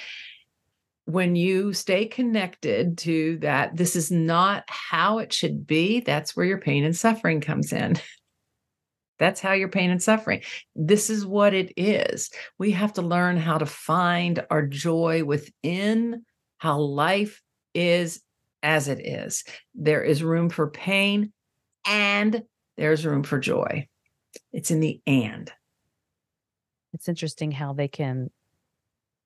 When 1.09 1.35
you 1.35 1.73
stay 1.73 2.05
connected 2.05 2.99
to 2.99 3.39
that, 3.39 3.75
this 3.75 3.95
is 3.95 4.11
not 4.11 4.63
how 4.67 5.17
it 5.17 5.33
should 5.33 5.65
be. 5.65 6.01
That's 6.01 6.35
where 6.35 6.45
your 6.45 6.59
pain 6.59 6.83
and 6.83 6.95
suffering 6.95 7.41
comes 7.41 7.73
in. 7.73 7.97
That's 9.17 9.41
how 9.41 9.53
your 9.53 9.69
pain 9.69 9.89
and 9.89 10.03
suffering. 10.03 10.43
This 10.75 11.09
is 11.09 11.25
what 11.25 11.55
it 11.55 11.73
is. 11.75 12.29
We 12.59 12.69
have 12.73 12.93
to 12.93 13.01
learn 13.01 13.37
how 13.37 13.57
to 13.57 13.65
find 13.65 14.45
our 14.51 14.67
joy 14.67 15.23
within 15.23 16.25
how 16.59 16.77
life 16.77 17.41
is 17.73 18.21
as 18.61 18.87
it 18.87 19.03
is. 19.03 19.43
There 19.73 20.03
is 20.03 20.21
room 20.21 20.49
for 20.49 20.69
pain 20.69 21.33
and 21.87 22.43
there's 22.77 23.03
room 23.03 23.23
for 23.23 23.39
joy. 23.39 23.87
It's 24.53 24.69
in 24.69 24.79
the 24.79 25.01
and. 25.07 25.51
It's 26.93 27.09
interesting 27.09 27.51
how 27.51 27.73
they 27.73 27.87
can 27.87 28.29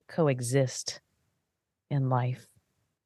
coexist 0.08 1.02
in 1.94 2.10
life. 2.10 2.53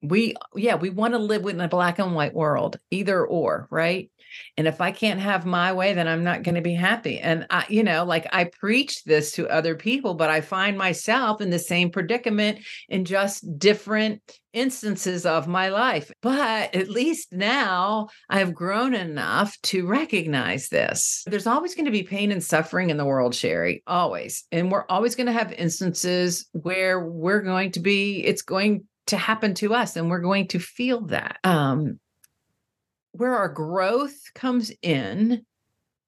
We, 0.02 0.36
yeah, 0.56 0.76
we 0.76 0.90
want 0.90 1.14
to 1.14 1.20
live 1.20 1.46
in 1.46 1.62
a 1.62 1.68
black 1.68 2.00
and 2.00 2.14
white 2.14 2.34
world, 2.34 2.80
either 2.92 3.26
or, 3.26 3.68
right? 3.72 4.10
And 4.58 4.68
if 4.68 4.82
I 4.82 4.92
can't 4.92 5.20
have 5.20 5.46
my 5.46 5.74
way, 5.74 5.94
then 5.94 6.08
I'm 6.08 6.24
not 6.24 6.44
going 6.44 6.56
to 6.56 6.62
be 6.62 6.74
happy. 6.74 7.20
And 7.20 7.46
I, 7.50 7.66
you 7.70 7.84
know, 7.84 8.04
like 8.04 8.28
I 8.32 8.46
preach 8.46 9.04
this 9.04 9.32
to 9.34 9.48
other 9.50 9.76
people, 9.76 10.16
but 10.16 10.30
I 10.30 10.42
find 10.42 10.78
myself 10.78 11.42
in 11.42 11.50
the 11.50 11.60
same 11.60 11.90
predicament 11.92 12.60
in 12.90 13.06
just 13.06 13.58
different 13.58 14.22
instances 14.54 15.26
of 15.26 15.48
my 15.48 15.70
life. 15.70 16.12
But 16.22 16.74
at 16.76 16.90
least 16.90 17.32
now 17.32 18.08
I 18.30 18.40
have 18.40 18.54
grown 18.54 18.94
enough 18.94 19.56
to 19.64 19.86
recognize 19.86 20.70
this. 20.70 21.24
There's 21.28 21.48
always 21.48 21.76
going 21.76 21.86
to 21.86 21.92
be 21.92 22.04
pain 22.04 22.32
and 22.32 22.44
suffering 22.44 22.90
in 22.90 22.98
the 22.98 23.06
world, 23.06 23.36
Sherrie, 23.36 23.84
always. 23.86 24.46
And 24.52 24.72
we're 24.72 24.86
always 24.90 25.16
going 25.16 25.28
to 25.28 25.34
have 25.34 25.52
instances 25.54 26.48
where 26.54 27.00
we're 27.00 27.42
going 27.42 27.72
to 27.74 27.80
be, 27.80 28.26
it's 28.26 28.42
going 28.42 28.86
to 29.08 29.18
happen 29.18 29.54
to 29.56 29.74
us 29.74 29.96
and 29.96 30.10
we're 30.10 30.20
going 30.20 30.48
to 30.50 30.60
feel 30.60 31.02
that. 31.08 31.38
Um, 31.44 32.00
where 33.12 33.36
our 33.36 33.50
growth 33.50 34.18
comes 34.36 34.72
in 34.82 35.44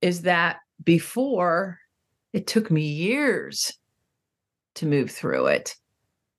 is 0.02 0.22
that 0.22 0.58
before 0.84 1.80
it 2.34 2.46
took 2.46 2.70
me 2.70 2.84
years 2.84 3.74
to 4.76 4.86
move 4.86 5.12
through 5.12 5.48
it. 5.48 5.76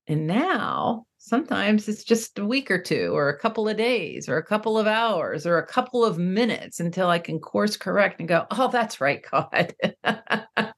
And 0.07 0.27
now 0.27 1.07
sometimes 1.19 1.89
it's 1.89 2.05
just 2.05 2.39
a 2.39 2.47
week 2.47 2.71
or 2.71 2.81
two, 2.81 3.13
or 3.15 3.29
a 3.29 3.39
couple 3.39 3.69
of 3.69 3.77
days, 3.77 4.29
or 4.29 4.37
a 4.37 4.45
couple 4.45 4.79
of 4.79 4.87
hours, 4.87 5.47
or 5.47 5.59
a 5.59 5.67
couple 5.67 6.05
of 6.05 6.19
minutes 6.19 6.81
until 6.81 7.09
I 7.09 7.19
can 7.19 7.39
course 7.39 7.77
correct 7.77 8.19
and 8.19 8.29
go, 8.29 8.47
oh, 8.51 8.69
that's 8.69 9.01
right, 9.01 9.25
God. 9.31 9.75
I 10.05 10.73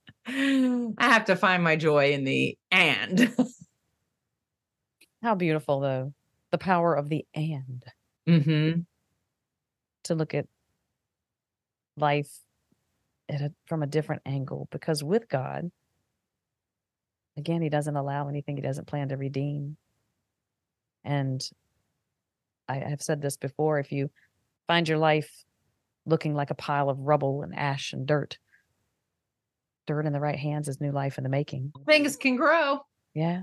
have 0.99 1.25
to 1.27 1.37
find 1.37 1.63
my 1.63 1.77
joy 1.77 2.13
in 2.13 2.25
the 2.25 2.59
and. 2.71 3.35
How 5.23 5.35
beautiful, 5.35 5.81
though, 5.81 6.13
the 6.51 6.59
power 6.59 6.95
of 6.95 7.09
the 7.09 7.25
and 7.35 7.85
hmm 8.27 8.81
to 10.05 10.17
look 10.17 10.35
at 10.35 10.47
life 11.97 12.41
at 13.29 13.41
a, 13.41 13.53
from 13.67 13.85
a 13.85 13.87
different 13.87 14.23
angle. 14.27 14.69
Because 14.73 15.05
with 15.05 15.29
God, 15.29 15.71
again, 17.37 17.63
He 17.63 17.69
doesn't 17.69 17.97
allow 17.97 18.29
anything 18.29 18.57
He 18.57 18.63
doesn't 18.63 18.89
plan 18.89 19.11
to 19.11 19.17
redeem. 19.17 19.77
And 21.05 21.41
I 22.69 22.77
have 22.77 23.03
said 23.03 23.23
this 23.23 23.37
before 23.37 23.79
if 23.79 23.93
you 23.93 24.11
find 24.67 24.89
your 24.89 24.99
life 24.99 25.45
looking 26.05 26.35
like 26.35 26.51
a 26.51 26.55
pile 26.55 26.89
of 26.89 26.99
rubble 26.99 27.43
and 27.43 27.55
ash 27.57 27.93
and 27.93 28.07
dirt, 28.07 28.39
dirt 29.87 30.07
in 30.07 30.13
the 30.13 30.21
right 30.21 30.39
hands 30.39 30.69
is 30.69 30.81
new 30.81 30.93
life 30.93 31.19
in 31.19 31.25
the 31.25 31.31
making. 31.31 31.73
Things 31.87 32.17
can 32.17 32.37
grow. 32.37 32.81
Yeah. 33.15 33.43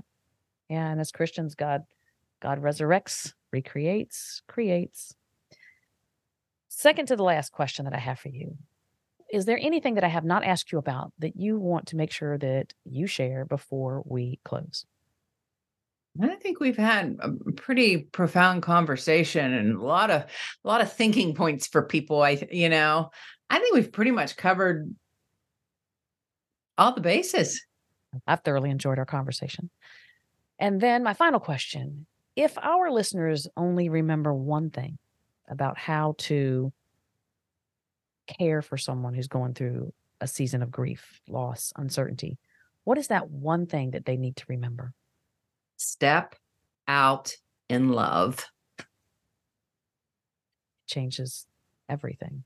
And 0.70 1.00
as 1.00 1.10
Christians, 1.10 1.54
God 1.54 1.82
God 2.40 2.62
resurrects, 2.62 3.34
recreates, 3.52 4.40
creates. 4.48 5.14
Second 6.68 7.08
to 7.08 7.16
the 7.16 7.24
last 7.24 7.52
question 7.52 7.84
that 7.84 7.92
I 7.94 7.98
have 7.98 8.18
for 8.18 8.28
you 8.28 8.56
Is 9.30 9.44
there 9.44 9.58
anything 9.60 9.96
that 9.96 10.04
I 10.04 10.08
have 10.08 10.24
not 10.24 10.44
asked 10.44 10.72
you 10.72 10.78
about 10.78 11.12
that 11.18 11.36
you 11.36 11.58
want 11.58 11.88
to 11.88 11.96
make 11.96 12.12
sure 12.12 12.38
that 12.38 12.72
you 12.84 13.06
share 13.06 13.44
before 13.44 14.02
we 14.06 14.38
close? 14.44 14.86
I 16.20 16.34
think 16.36 16.58
we've 16.58 16.76
had 16.76 17.18
a 17.20 17.52
pretty 17.52 17.98
profound 17.98 18.62
conversation 18.62 19.52
and 19.52 19.76
a 19.76 19.82
lot 19.82 20.10
of 20.10 20.22
a 20.22 20.68
lot 20.68 20.80
of 20.80 20.92
thinking 20.92 21.34
points 21.34 21.66
for 21.66 21.82
people. 21.82 22.22
I 22.22 22.46
you 22.50 22.68
know, 22.68 23.10
I 23.48 23.58
think 23.58 23.74
we've 23.74 23.92
pretty 23.92 24.12
much 24.12 24.36
covered 24.36 24.94
all 26.78 26.94
the 26.94 27.00
bases. 27.00 27.62
I've 28.26 28.40
thoroughly 28.40 28.70
enjoyed 28.70 28.98
our 28.98 29.06
conversation. 29.06 29.70
And 30.60 30.80
then 30.80 31.02
my 31.02 31.14
final 31.14 31.40
question 31.40 32.06
if 32.36 32.56
our 32.58 32.90
listeners 32.90 33.48
only 33.56 33.88
remember 33.88 34.32
one 34.32 34.70
thing 34.70 34.98
about 35.48 35.76
how 35.76 36.14
to 36.18 36.72
care 38.38 38.62
for 38.62 38.76
someone 38.78 39.14
who's 39.14 39.26
going 39.26 39.54
through 39.54 39.92
a 40.20 40.28
season 40.28 40.62
of 40.62 40.70
grief, 40.70 41.20
loss, 41.28 41.72
uncertainty, 41.76 42.38
what 42.84 42.98
is 42.98 43.08
that 43.08 43.28
one 43.28 43.66
thing 43.66 43.90
that 43.92 44.04
they 44.04 44.16
need 44.16 44.36
to 44.36 44.44
remember? 44.48 44.92
Step 45.76 46.36
out 46.86 47.34
in 47.68 47.88
love. 47.88 48.46
changes 50.86 51.46
everything. 51.88 52.44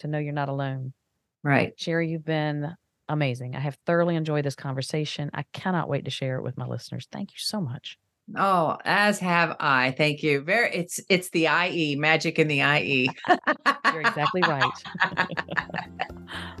To 0.00 0.08
know 0.08 0.18
you're 0.18 0.32
not 0.32 0.48
alone. 0.48 0.94
Right. 1.42 1.74
Sherrie, 1.76 2.08
you've 2.10 2.24
been 2.24 2.74
amazing. 3.10 3.56
I 3.56 3.60
have 3.60 3.76
thoroughly 3.86 4.16
enjoyed 4.16 4.44
this 4.44 4.54
conversation. 4.54 5.30
I 5.34 5.44
cannot 5.52 5.88
wait 5.88 6.04
to 6.06 6.10
share 6.10 6.36
it 6.36 6.42
with 6.42 6.56
my 6.56 6.66
listeners. 6.66 7.06
Thank 7.12 7.30
you 7.30 7.38
so 7.38 7.60
much. 7.60 7.98
Oh, 8.36 8.78
as 8.84 9.18
have 9.18 9.56
I. 9.58 9.90
Thank 9.92 10.22
you. 10.22 10.40
Very 10.40 10.72
it's 10.72 11.00
it's 11.08 11.30
the 11.30 11.48
IE, 11.48 11.96
magic 11.96 12.38
in 12.38 12.48
the 12.48 12.60
IE. 12.60 13.10
You're 13.92 14.02
exactly 14.02 14.42
right. 14.42 14.70